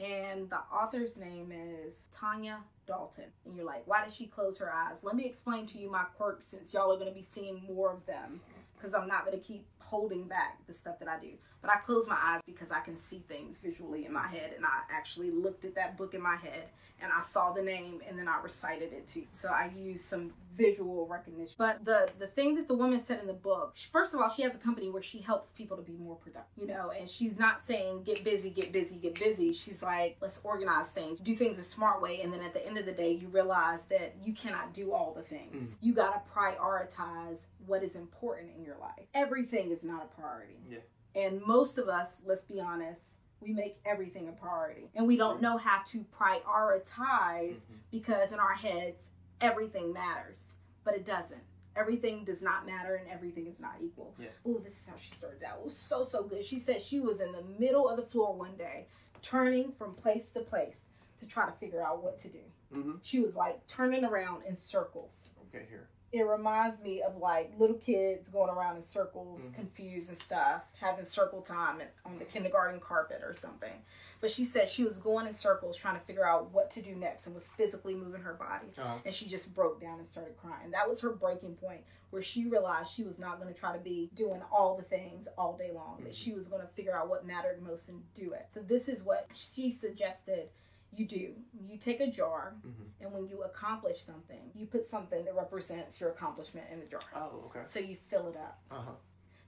and 0.00 0.48
the 0.50 0.58
author's 0.74 1.16
name 1.16 1.52
is 1.52 2.08
Tanya 2.12 2.58
Dalton. 2.86 3.24
And 3.46 3.56
you're 3.56 3.64
like, 3.64 3.82
why 3.86 4.04
did 4.04 4.12
she 4.12 4.26
close 4.26 4.58
her 4.58 4.72
eyes? 4.72 5.04
Let 5.04 5.14
me 5.16 5.24
explain 5.24 5.66
to 5.68 5.78
you 5.78 5.90
my 5.90 6.04
quirks 6.16 6.46
since 6.46 6.74
y'all 6.74 6.92
are 6.92 6.96
going 6.96 7.08
to 7.08 7.14
be 7.14 7.22
seeing 7.22 7.62
more 7.66 7.92
of 7.92 8.04
them, 8.06 8.40
because 8.82 8.94
I'm 8.94 9.06
not 9.06 9.24
going 9.24 9.38
to 9.38 9.44
keep 9.44 9.64
holding 9.78 10.24
back 10.24 10.58
the 10.66 10.74
stuff 10.74 10.98
that 10.98 11.08
I 11.08 11.20
do. 11.20 11.30
But 11.60 11.70
I 11.70 11.76
close 11.76 12.08
my 12.08 12.18
eyes 12.20 12.40
because 12.44 12.72
I 12.72 12.80
can 12.80 12.96
see 12.96 13.22
things 13.28 13.60
visually 13.62 14.04
in 14.04 14.12
my 14.12 14.26
head, 14.26 14.52
and 14.56 14.66
I 14.66 14.80
actually 14.90 15.30
looked 15.30 15.64
at 15.64 15.76
that 15.76 15.96
book 15.96 16.14
in 16.14 16.20
my 16.20 16.34
head, 16.34 16.64
and 17.00 17.12
I 17.16 17.22
saw 17.22 17.52
the 17.52 17.62
name, 17.62 18.00
and 18.08 18.18
then 18.18 18.26
I 18.26 18.40
recited 18.42 18.92
it 18.92 19.06
too. 19.06 19.24
So 19.30 19.50
I 19.50 19.70
used 19.76 20.04
some 20.04 20.32
visual 20.54 21.06
recognition. 21.06 21.54
But 21.58 21.84
the 21.84 22.08
the 22.18 22.26
thing 22.26 22.54
that 22.56 22.68
the 22.68 22.74
woman 22.74 23.02
said 23.02 23.20
in 23.20 23.26
the 23.26 23.32
book, 23.32 23.74
first 23.76 24.14
of 24.14 24.20
all, 24.20 24.28
she 24.28 24.42
has 24.42 24.56
a 24.56 24.58
company 24.58 24.90
where 24.90 25.02
she 25.02 25.18
helps 25.20 25.50
people 25.50 25.76
to 25.76 25.82
be 25.82 25.92
more 25.92 26.16
productive, 26.16 26.52
you 26.56 26.66
know, 26.66 26.90
and 26.90 27.08
she's 27.08 27.38
not 27.38 27.60
saying 27.60 28.02
get 28.04 28.24
busy, 28.24 28.50
get 28.50 28.72
busy, 28.72 28.96
get 28.96 29.18
busy. 29.18 29.52
She's 29.52 29.82
like, 29.82 30.16
let's 30.20 30.40
organize 30.44 30.90
things, 30.92 31.18
do 31.20 31.34
things 31.36 31.58
a 31.58 31.62
smart 31.64 32.00
way, 32.02 32.20
and 32.22 32.32
then 32.32 32.42
at 32.42 32.52
the 32.54 32.66
end 32.66 32.78
of 32.78 32.86
the 32.86 32.92
day, 32.92 33.12
you 33.12 33.28
realize 33.28 33.84
that 33.86 34.14
you 34.24 34.32
cannot 34.32 34.74
do 34.74 34.92
all 34.92 35.12
the 35.14 35.22
things. 35.22 35.76
You 35.80 35.92
got 35.94 36.24
to 36.26 36.32
prioritize 36.32 37.40
what 37.66 37.82
is 37.82 37.96
important 37.96 38.50
in 38.56 38.64
your 38.64 38.76
life. 38.80 39.06
Everything 39.14 39.70
is 39.70 39.84
not 39.84 40.02
a 40.04 40.20
priority. 40.20 40.56
Yeah. 40.68 40.78
And 41.14 41.42
most 41.46 41.78
of 41.78 41.88
us, 41.88 42.22
let's 42.26 42.42
be 42.42 42.60
honest, 42.60 43.18
we 43.40 43.52
make 43.52 43.76
everything 43.84 44.28
a 44.28 44.32
priority. 44.32 44.88
And 44.94 45.06
we 45.06 45.16
don't 45.16 45.42
know 45.42 45.56
how 45.58 45.82
to 45.86 46.04
prioritize 46.16 47.56
Mhm. 47.56 47.78
because 47.90 48.32
in 48.32 48.38
our 48.38 48.54
heads, 48.54 49.10
everything 49.42 49.92
matters, 49.92 50.54
but 50.84 50.94
it 50.94 51.04
doesn't. 51.04 51.42
Everything 51.74 52.24
does 52.24 52.42
not 52.42 52.66
matter 52.66 52.96
and 52.96 53.08
everything 53.10 53.46
is 53.46 53.58
not 53.58 53.76
equal. 53.82 54.14
Yeah. 54.18 54.28
Oh, 54.46 54.58
this 54.62 54.74
is 54.78 54.86
how 54.86 54.96
she 54.96 55.10
started 55.12 55.42
out. 55.42 55.58
It 55.60 55.64
was 55.64 55.76
so, 55.76 56.04
so 56.04 56.22
good. 56.22 56.44
She 56.44 56.58
said 56.58 56.82
she 56.82 57.00
was 57.00 57.20
in 57.20 57.32
the 57.32 57.42
middle 57.58 57.88
of 57.88 57.96
the 57.96 58.02
floor 58.04 58.34
one 58.34 58.56
day, 58.56 58.86
turning 59.22 59.72
from 59.72 59.94
place 59.94 60.28
to 60.30 60.40
place 60.40 60.80
to 61.20 61.26
try 61.26 61.46
to 61.46 61.52
figure 61.52 61.82
out 61.82 62.02
what 62.02 62.18
to 62.20 62.28
do. 62.28 62.40
Mm-hmm. 62.74 62.92
She 63.02 63.20
was 63.20 63.34
like 63.36 63.66
turning 63.66 64.04
around 64.04 64.42
in 64.46 64.56
circles 64.56 65.30
Okay, 65.54 65.64
here. 65.68 65.88
it 66.12 66.22
reminds 66.26 66.80
me 66.80 67.00
of 67.02 67.16
like 67.16 67.52
little 67.58 67.76
kids 67.76 68.28
going 68.28 68.50
around 68.50 68.76
in 68.76 68.82
circles, 68.82 69.48
Mhm. 69.50 69.54
confused 69.54 70.08
and 70.10 70.18
stuff, 70.18 70.62
having 70.78 71.04
circle 71.06 71.40
time 71.40 71.80
on 72.04 72.18
the 72.18 72.24
kindergarten 72.26 72.80
carpet 72.80 73.22
or 73.22 73.34
something. 73.34 73.82
But 74.22 74.30
she 74.30 74.44
said 74.44 74.68
she 74.70 74.84
was 74.84 74.98
going 74.98 75.26
in 75.26 75.34
circles 75.34 75.76
trying 75.76 75.98
to 75.98 76.06
figure 76.06 76.24
out 76.26 76.50
what 76.52 76.70
to 76.70 76.80
do 76.80 76.94
next 76.94 77.26
and 77.26 77.34
was 77.34 77.48
physically 77.48 77.94
moving 77.96 78.22
her 78.22 78.34
body. 78.34 78.68
Uh-huh. 78.78 78.98
And 79.04 79.12
she 79.12 79.26
just 79.26 79.52
broke 79.52 79.80
down 79.80 79.98
and 79.98 80.06
started 80.06 80.36
crying. 80.38 80.70
That 80.70 80.88
was 80.88 81.00
her 81.00 81.10
breaking 81.10 81.56
point 81.56 81.80
where 82.10 82.22
she 82.22 82.46
realized 82.46 82.92
she 82.92 83.02
was 83.02 83.18
not 83.18 83.40
going 83.40 83.52
to 83.52 83.58
try 83.58 83.72
to 83.76 83.82
be 83.82 84.10
doing 84.14 84.40
all 84.52 84.76
the 84.76 84.84
things 84.84 85.26
all 85.36 85.56
day 85.56 85.72
long, 85.74 85.98
that 86.04 86.12
Mhm. 86.12 86.16
she 86.16 86.32
was 86.32 86.46
going 86.46 86.62
to 86.62 86.68
figure 86.68 86.94
out 86.96 87.08
what 87.08 87.26
mattered 87.26 87.60
most 87.62 87.88
and 87.88 88.02
do 88.14 88.32
it. 88.32 88.46
So, 88.54 88.60
this 88.60 88.88
is 88.88 89.02
what 89.02 89.26
she 89.34 89.72
suggested 89.72 90.50
you 90.92 91.06
do. 91.06 91.34
You 91.58 91.78
take 91.78 92.00
a 92.00 92.06
jar, 92.06 92.54
Mhm. 92.64 92.90
and 93.00 93.12
when 93.12 93.26
you 93.26 93.42
accomplish 93.42 94.02
something, 94.04 94.52
you 94.54 94.66
put 94.66 94.86
something 94.86 95.24
that 95.24 95.34
represents 95.34 96.00
your 96.00 96.10
accomplishment 96.10 96.70
in 96.70 96.78
the 96.80 96.86
jar. 96.86 97.00
Oh, 97.14 97.44
okay. 97.46 97.64
So 97.64 97.80
you 97.80 97.96
fill 97.96 98.28
it 98.28 98.36
up. 98.36 98.60
Uh 98.70 98.82
huh. 98.82 98.92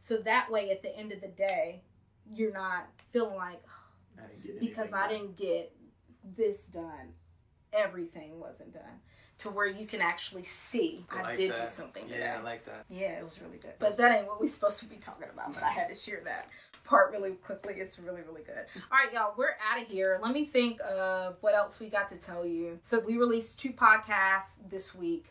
So 0.01 0.16
that 0.22 0.51
way, 0.51 0.70
at 0.70 0.81
the 0.83 0.97
end 0.97 1.12
of 1.12 1.20
the 1.20 1.29
day, 1.29 1.83
you're 2.33 2.51
not 2.53 2.87
feeling 3.11 3.37
like 3.37 3.62
I 4.19 4.47
get 4.47 4.61
because 4.61 4.93
I 4.93 5.09
done. 5.09 5.11
didn't 5.11 5.37
get 5.37 5.73
this 6.37 6.67
done, 6.67 7.15
everything 7.73 8.41
wasn't 8.41 8.73
done. 8.73 9.01
To 9.39 9.51
where 9.51 9.67
you 9.67 9.85
can 9.85 10.01
actually 10.01 10.45
see 10.45 11.05
I, 11.11 11.23
like 11.23 11.37
did 11.37 11.57
do 11.57 11.67
something. 11.67 12.05
Yeah, 12.09 12.15
today. 12.15 12.29
I 12.29 12.41
like 12.43 12.65
that. 12.67 12.85
Yeah, 12.89 13.19
it 13.19 13.25
was 13.25 13.41
really 13.43 13.59
good. 13.59 13.73
But 13.81 13.97
that 13.97 14.17
ain't 14.17 14.29
what 14.29 14.41
we're 14.41 14.47
supposed 14.47 14.79
to 14.81 14.87
be 14.87 14.95
talking 14.95 15.29
about. 15.29 15.53
But 15.53 15.65
I 15.65 15.71
had 15.71 15.89
to 15.89 15.95
share 15.97 16.21
that 16.25 16.49
part 16.85 17.11
really 17.11 17.33
quickly. 17.33 17.75
It's 17.79 17.99
really, 17.99 18.23
really 18.23 18.43
good. 18.43 18.65
All 18.93 18.99
right, 19.05 19.12
y'all, 19.12 19.35
we're 19.37 19.57
out 19.69 19.83
of 19.83 19.89
here. 19.89 20.21
Let 20.23 20.33
me 20.33 20.45
think 20.45 20.81
of 20.83 21.37
what 21.41 21.55
else 21.55 21.81
we 21.81 21.89
got 21.89 22.09
to 22.11 22.17
tell 22.17 22.47
you. 22.47 22.79
So 22.83 23.01
we 23.01 23.17
released 23.17 23.59
two 23.59 23.73
podcasts 23.73 24.53
this 24.69 24.95
week. 24.95 25.27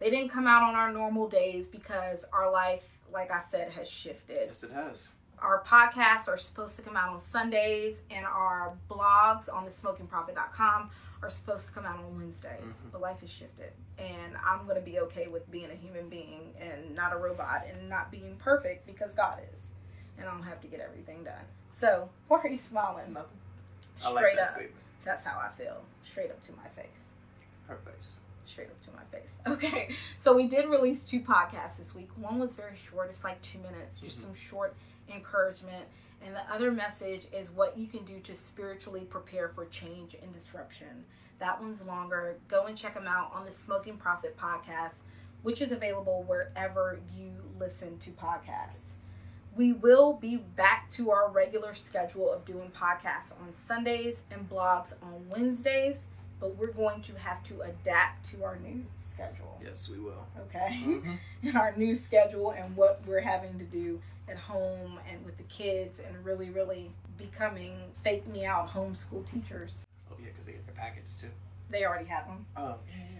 They 0.00 0.10
didn't 0.10 0.30
come 0.30 0.48
out 0.48 0.62
on 0.62 0.74
our 0.74 0.92
normal 0.92 1.28
days 1.28 1.68
because 1.68 2.24
our 2.32 2.50
life, 2.50 2.98
like 3.12 3.30
I 3.30 3.40
said, 3.40 3.70
has 3.72 3.88
shifted. 3.88 4.46
Yes, 4.48 4.64
it 4.64 4.72
has. 4.72 5.12
Our 5.44 5.62
podcasts 5.62 6.26
are 6.26 6.38
supposed 6.38 6.74
to 6.76 6.82
come 6.82 6.96
out 6.96 7.10
on 7.10 7.18
Sundays, 7.18 8.02
and 8.10 8.24
our 8.24 8.72
blogs 8.90 9.52
on 9.52 9.66
thesmokingprophet.com 9.66 10.90
are 11.22 11.30
supposed 11.30 11.68
to 11.68 11.72
come 11.74 11.84
out 11.84 11.98
on 11.98 12.16
Wednesdays. 12.16 12.60
Mhm. 12.80 12.90
But 12.92 13.02
life 13.02 13.20
has 13.20 13.30
shifted, 13.30 13.72
and 13.98 14.36
I'm 14.42 14.64
going 14.64 14.76
to 14.76 14.82
be 14.82 15.00
okay 15.00 15.28
with 15.28 15.50
being 15.50 15.70
a 15.70 15.74
human 15.74 16.08
being 16.08 16.54
and 16.58 16.94
not 16.94 17.12
a 17.12 17.16
robot 17.16 17.66
and 17.70 17.90
not 17.90 18.10
being 18.10 18.36
perfect 18.36 18.86
because 18.86 19.12
God 19.12 19.42
is. 19.52 19.72
And 20.16 20.26
I 20.26 20.30
don't 20.32 20.42
have 20.44 20.60
to 20.62 20.66
get 20.66 20.80
everything 20.80 21.24
done. 21.24 21.44
So, 21.70 22.08
why 22.28 22.38
are 22.38 22.48
you 22.48 22.56
smiling? 22.56 23.12
Nothing. 23.12 23.38
Straight 23.96 24.36
like 24.36 24.46
up. 24.46 24.48
statement. 24.52 24.74
That's 25.04 25.24
how 25.24 25.38
I 25.38 25.50
feel. 25.58 25.82
Straight 26.04 26.30
up 26.30 26.40
to 26.46 26.52
my 26.52 26.68
face. 26.68 27.12
Her 27.68 27.76
face. 27.76 28.18
Straight 28.46 28.68
up 28.68 28.80
to 28.84 28.90
my 28.92 29.04
face. 29.10 29.34
Okay, 29.46 29.94
so 30.16 30.32
we 30.34 30.46
did 30.46 30.66
release 30.70 31.06
two 31.06 31.20
podcasts 31.20 31.76
this 31.76 31.94
week. 31.94 32.08
One 32.16 32.38
was 32.38 32.54
very 32.54 32.76
short, 32.76 33.10
it's 33.10 33.22
like 33.24 33.40
two 33.42 33.58
minutes, 33.58 33.98
just 33.98 34.18
Mhm. 34.18 34.22
some 34.22 34.34
short 34.34 34.74
encouragement. 35.12 35.84
And 36.24 36.34
the 36.34 36.52
other 36.52 36.70
message 36.70 37.22
is 37.32 37.50
what 37.50 37.76
you 37.76 37.86
can 37.86 38.04
do 38.04 38.20
to 38.20 38.34
spiritually 38.34 39.06
prepare 39.08 39.48
for 39.48 39.66
change 39.66 40.16
and 40.22 40.32
disruption. 40.32 41.04
That 41.38 41.60
one's 41.60 41.84
longer. 41.84 42.38
Go 42.48 42.66
and 42.66 42.76
check 42.76 42.94
them 42.94 43.06
out 43.06 43.32
on 43.34 43.44
the 43.44 43.52
Smoking 43.52 43.96
Prophet 43.96 44.36
podcast, 44.38 44.94
which 45.42 45.60
is 45.60 45.72
available 45.72 46.24
wherever 46.26 46.98
you 47.16 47.32
listen 47.58 47.98
to 47.98 48.10
podcasts. 48.10 49.12
We 49.56 49.72
will 49.72 50.14
be 50.14 50.36
back 50.36 50.90
to 50.92 51.10
our 51.10 51.30
regular 51.30 51.74
schedule 51.74 52.32
of 52.32 52.44
doing 52.44 52.70
podcasts 52.70 53.32
on 53.40 53.54
Sundays 53.56 54.24
and 54.30 54.48
blogs 54.48 54.94
on 55.02 55.28
Wednesdays, 55.28 56.06
but 56.44 56.58
we're 56.58 56.72
going 56.72 57.00
to 57.00 57.14
have 57.14 57.42
to 57.42 57.62
adapt 57.62 58.26
to 58.30 58.44
our 58.44 58.56
new 58.58 58.84
schedule. 58.98 59.58
Yes, 59.64 59.88
we 59.88 59.98
will. 59.98 60.26
Okay? 60.40 60.78
Mhm. 60.84 61.18
in 61.42 61.56
our 61.56 61.74
new 61.74 61.94
schedule 61.94 62.50
and 62.50 62.76
what 62.76 63.00
we're 63.06 63.22
having 63.22 63.58
to 63.58 63.64
do 63.64 63.98
at 64.28 64.36
home 64.36 64.98
and 65.10 65.24
with 65.24 65.38
the 65.38 65.42
kids 65.44 66.00
and 66.00 66.22
really, 66.22 66.50
really 66.50 66.90
becoming 67.16 67.72
fake 68.02 68.26
me 68.26 68.44
out 68.44 68.68
homeschool 68.68 69.24
teachers. 69.24 69.86
Oh 70.12 70.16
yeah, 70.20 70.26
because 70.26 70.44
they 70.44 70.52
get 70.52 70.66
their 70.66 70.74
packets 70.76 71.18
too. 71.18 71.28
They 71.70 71.86
already 71.86 72.04
have 72.10 72.26
them. 72.26 72.44
Oh 72.58 72.76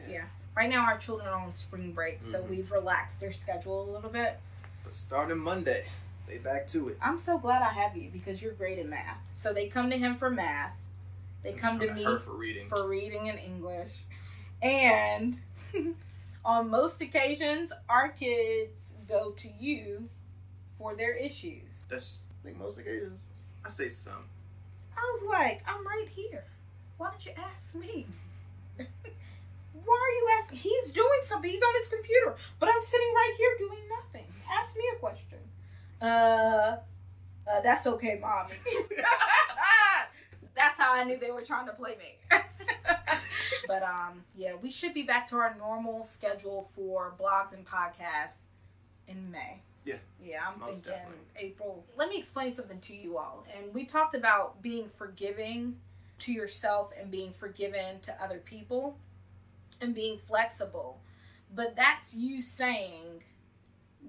yeah, 0.06 0.12
Yeah. 0.12 0.24
Right 0.54 0.68
now, 0.68 0.84
our 0.84 0.98
children 0.98 1.26
are 1.26 1.40
on 1.40 1.50
spring 1.50 1.92
break, 1.92 2.20
so 2.22 2.42
Mhm. 2.42 2.48
we've 2.50 2.70
relaxed 2.70 3.20
their 3.20 3.32
schedule 3.32 3.88
a 3.88 3.90
little 3.90 4.10
bit. 4.10 4.38
But 4.84 4.94
starting 4.94 5.38
Monday, 5.38 5.86
they 6.26 6.36
back 6.36 6.66
to 6.68 6.90
it. 6.90 6.98
I'm 7.00 7.16
so 7.16 7.38
glad 7.38 7.62
I 7.62 7.70
have 7.72 7.96
you 7.96 8.10
because 8.10 8.42
you're 8.42 8.52
great 8.52 8.78
at 8.78 8.86
math. 8.86 9.16
So 9.32 9.54
they 9.54 9.66
come 9.68 9.88
to 9.88 9.96
him 9.98 10.14
for 10.14 10.28
math, 10.28 10.76
they 11.44 11.52
come 11.52 11.78
to 11.78 11.92
me 11.92 12.04
for 12.24 12.34
reading. 12.34 12.66
for 12.68 12.88
reading 12.88 13.28
and 13.28 13.38
English. 13.38 13.92
And 14.62 15.38
on 16.44 16.70
most 16.70 17.00
occasions, 17.02 17.70
our 17.88 18.08
kids 18.08 18.94
go 19.06 19.32
to 19.32 19.48
you 19.48 20.08
for 20.78 20.96
their 20.96 21.14
issues. 21.14 21.84
That's 21.88 22.24
I 22.42 22.48
think 22.48 22.58
most 22.58 22.78
occasions. 22.78 23.28
I 23.64 23.68
say 23.68 23.88
some. 23.88 24.24
I 24.96 25.00
was 25.12 25.24
like, 25.30 25.62
I'm 25.68 25.86
right 25.86 26.08
here. 26.08 26.44
Why 26.96 27.10
don't 27.10 27.24
you 27.26 27.32
ask 27.36 27.74
me? 27.74 28.06
Why 28.76 28.86
are 28.86 30.14
you 30.14 30.28
asking? 30.38 30.58
He's 30.58 30.92
doing 30.92 31.20
something. 31.24 31.50
He's 31.50 31.62
on 31.62 31.74
his 31.78 31.88
computer, 31.88 32.36
but 32.58 32.70
I'm 32.70 32.80
sitting 32.80 33.12
right 33.14 33.34
here 33.36 33.56
doing 33.58 33.80
nothing. 33.90 34.26
Ask 34.50 34.76
me 34.76 34.84
a 34.96 34.98
question. 34.98 35.38
Uh, 36.00 36.76
uh 37.46 37.60
that's 37.62 37.86
okay, 37.86 38.18
mommy. 38.20 38.54
that's 40.56 40.80
how 40.80 40.94
I 40.94 41.04
knew 41.04 41.18
they 41.18 41.30
were 41.30 41.42
trying 41.42 41.66
to 41.66 41.72
play 41.72 41.96
me. 41.96 42.38
but 43.66 43.82
um, 43.82 44.24
yeah, 44.36 44.54
we 44.60 44.70
should 44.70 44.94
be 44.94 45.02
back 45.02 45.26
to 45.28 45.36
our 45.36 45.54
normal 45.58 46.02
schedule 46.02 46.68
for 46.74 47.14
blogs 47.20 47.52
and 47.52 47.66
podcasts 47.66 48.38
in 49.08 49.30
May. 49.30 49.60
Yeah. 49.84 49.96
Yeah, 50.22 50.40
I'm 50.46 50.60
Most 50.60 50.84
thinking 50.84 51.02
definitely. 51.02 51.24
April. 51.36 51.84
Let 51.96 52.08
me 52.08 52.18
explain 52.18 52.52
something 52.52 52.80
to 52.80 52.94
you 52.94 53.18
all. 53.18 53.44
And 53.54 53.74
we 53.74 53.84
talked 53.84 54.14
about 54.14 54.62
being 54.62 54.88
forgiving 54.96 55.76
to 56.20 56.32
yourself 56.32 56.92
and 56.98 57.10
being 57.10 57.32
forgiven 57.32 58.00
to 58.02 58.22
other 58.22 58.38
people 58.38 58.96
and 59.80 59.94
being 59.94 60.18
flexible. 60.26 61.00
But 61.54 61.76
that's 61.76 62.14
you 62.14 62.40
saying 62.40 63.22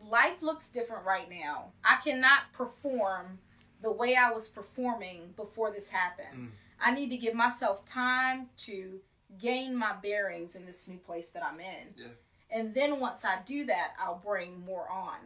life 0.10 0.42
looks 0.42 0.70
different 0.70 1.06
right 1.06 1.30
now. 1.30 1.72
I 1.84 1.98
cannot 2.04 2.54
perform 2.54 3.40
the 3.86 3.92
way 3.92 4.16
I 4.16 4.32
was 4.32 4.50
performing 4.50 5.36
before 5.36 5.70
this 5.70 5.92
happened. 5.92 6.36
Mm. 6.36 6.50
I 6.82 6.90
need 6.90 7.10
to 7.12 7.18
give 7.18 7.36
myself 7.36 7.86
time 7.86 8.48
to 8.66 9.00
gain 9.40 9.76
my 9.76 9.94
bearings 9.94 10.56
in 10.56 10.66
this 10.66 10.88
new 10.88 10.98
place 10.98 11.28
that 11.30 11.44
I'm 11.44 11.60
in. 11.60 11.94
Yeah. 11.96 12.08
And 12.50 12.74
then 12.74 13.00
once 13.00 13.24
I 13.24 13.38
do 13.46 13.64
that, 13.68 13.92
I'll 14.00 14.22
bring 14.26 14.66
more 14.66 14.90
on. 14.90 15.20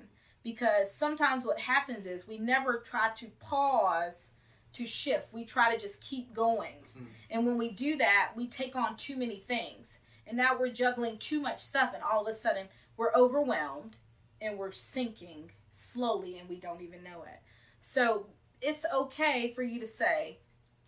Because 0.43 0.93
sometimes 0.93 1.45
what 1.45 1.57
happens 1.57 2.05
is 2.05 2.27
we 2.27 2.37
never 2.37 2.79
try 2.79 3.11
to 3.15 3.27
pause 3.39 4.33
to 4.73 4.85
shift. 4.85 5.33
We 5.33 5.45
try 5.45 5.73
to 5.73 5.79
just 5.79 6.01
keep 6.01 6.33
going. 6.33 6.83
Mm. 6.97 7.05
And 7.31 7.45
when 7.47 7.57
we 7.57 7.69
do 7.69 7.95
that, 7.95 8.31
we 8.35 8.47
take 8.47 8.75
on 8.75 8.97
too 8.97 9.15
many 9.15 9.37
things. 9.47 9.99
And 10.27 10.35
now 10.35 10.59
we're 10.59 10.69
juggling 10.69 11.17
too 11.17 11.39
much 11.39 11.59
stuff, 11.59 11.93
and 11.93 12.03
all 12.03 12.27
of 12.27 12.35
a 12.35 12.37
sudden 12.37 12.67
we're 12.97 13.13
overwhelmed 13.15 13.95
and 14.41 14.57
we're 14.57 14.73
sinking 14.73 15.51
slowly 15.71 16.39
and 16.39 16.49
we 16.49 16.57
don't 16.57 16.81
even 16.81 17.03
know 17.03 17.23
it. 17.23 17.39
So 17.79 18.27
it's 18.61 18.85
okay 18.93 19.51
for 19.55 19.63
you 19.63 19.79
to 19.79 19.87
say, 19.87 20.37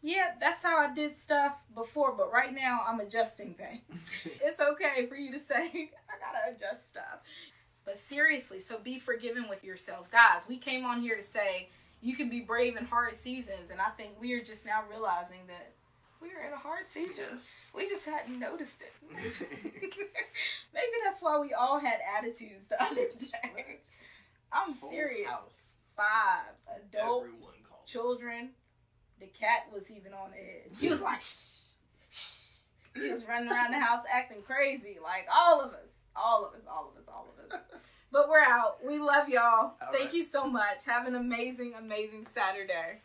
yeah, 0.01 0.31
that's 0.39 0.63
how 0.63 0.77
I 0.77 0.93
did 0.93 1.15
stuff 1.15 1.57
before, 1.75 2.13
but 2.15 2.31
right 2.31 2.53
now 2.53 2.81
I'm 2.87 2.99
adjusting 2.99 3.53
things. 3.53 4.05
it's 4.25 4.59
okay 4.59 5.05
for 5.05 5.15
you 5.15 5.31
to 5.31 5.39
say, 5.39 5.55
I 5.73 6.17
gotta 6.19 6.55
adjust 6.55 6.89
stuff. 6.89 7.19
But 7.85 7.99
seriously, 7.99 8.59
so 8.59 8.79
be 8.79 8.99
forgiving 8.99 9.47
with 9.49 9.63
yourselves. 9.63 10.07
Guys, 10.07 10.45
we 10.47 10.57
came 10.57 10.85
on 10.85 11.01
here 11.01 11.15
to 11.15 11.21
say 11.21 11.69
you 12.01 12.15
can 12.15 12.29
be 12.29 12.41
brave 12.41 12.77
in 12.77 12.85
hard 12.85 13.17
seasons, 13.17 13.69
and 13.71 13.79
I 13.79 13.89
think 13.89 14.11
we 14.19 14.33
are 14.33 14.43
just 14.43 14.65
now 14.65 14.83
realizing 14.89 15.39
that 15.47 15.73
we 16.21 16.29
are 16.29 16.45
in 16.47 16.53
a 16.53 16.57
hard 16.57 16.87
season. 16.87 17.25
Yes. 17.31 17.71
We 17.75 17.87
just 17.89 18.05
hadn't 18.05 18.37
noticed 18.37 18.81
it. 18.81 18.93
Maybe 20.73 20.93
that's 21.03 21.21
why 21.21 21.39
we 21.39 21.53
all 21.53 21.79
had 21.79 21.99
attitudes 22.17 22.67
the 22.69 22.81
other 22.81 22.95
day. 22.95 23.79
I'm 24.53 24.73
serious. 24.73 25.73
Five 25.97 26.53
adult 26.67 27.23
Everyone. 27.23 27.50
Children. 27.91 28.49
The 29.19 29.27
cat 29.27 29.67
was 29.73 29.91
even 29.91 30.13
on 30.13 30.31
edge. 30.33 30.77
He 30.79 30.89
was 30.89 31.01
like, 31.01 31.21
shh, 31.21 31.61
shh. 32.09 32.47
He 32.95 33.11
was 33.11 33.25
running 33.25 33.51
around 33.51 33.71
the 33.71 33.79
house 33.79 34.03
acting 34.11 34.41
crazy. 34.41 34.97
Like 35.01 35.27
all 35.33 35.61
of 35.61 35.71
us. 35.71 35.89
All 36.15 36.45
of 36.45 36.53
us. 36.53 36.65
All 36.69 36.91
of 36.91 36.97
us. 36.97 37.07
All 37.07 37.27
of 37.37 37.53
us. 37.53 37.61
But 38.11 38.27
we're 38.27 38.39
out. 38.39 38.79
We 38.85 38.99
love 38.99 39.29
y'all. 39.29 39.41
All 39.43 39.75
Thank 39.93 40.05
right. 40.05 40.13
you 40.13 40.23
so 40.23 40.45
much. 40.45 40.83
Have 40.85 41.07
an 41.07 41.15
amazing, 41.15 41.75
amazing 41.79 42.25
Saturday. 42.25 42.99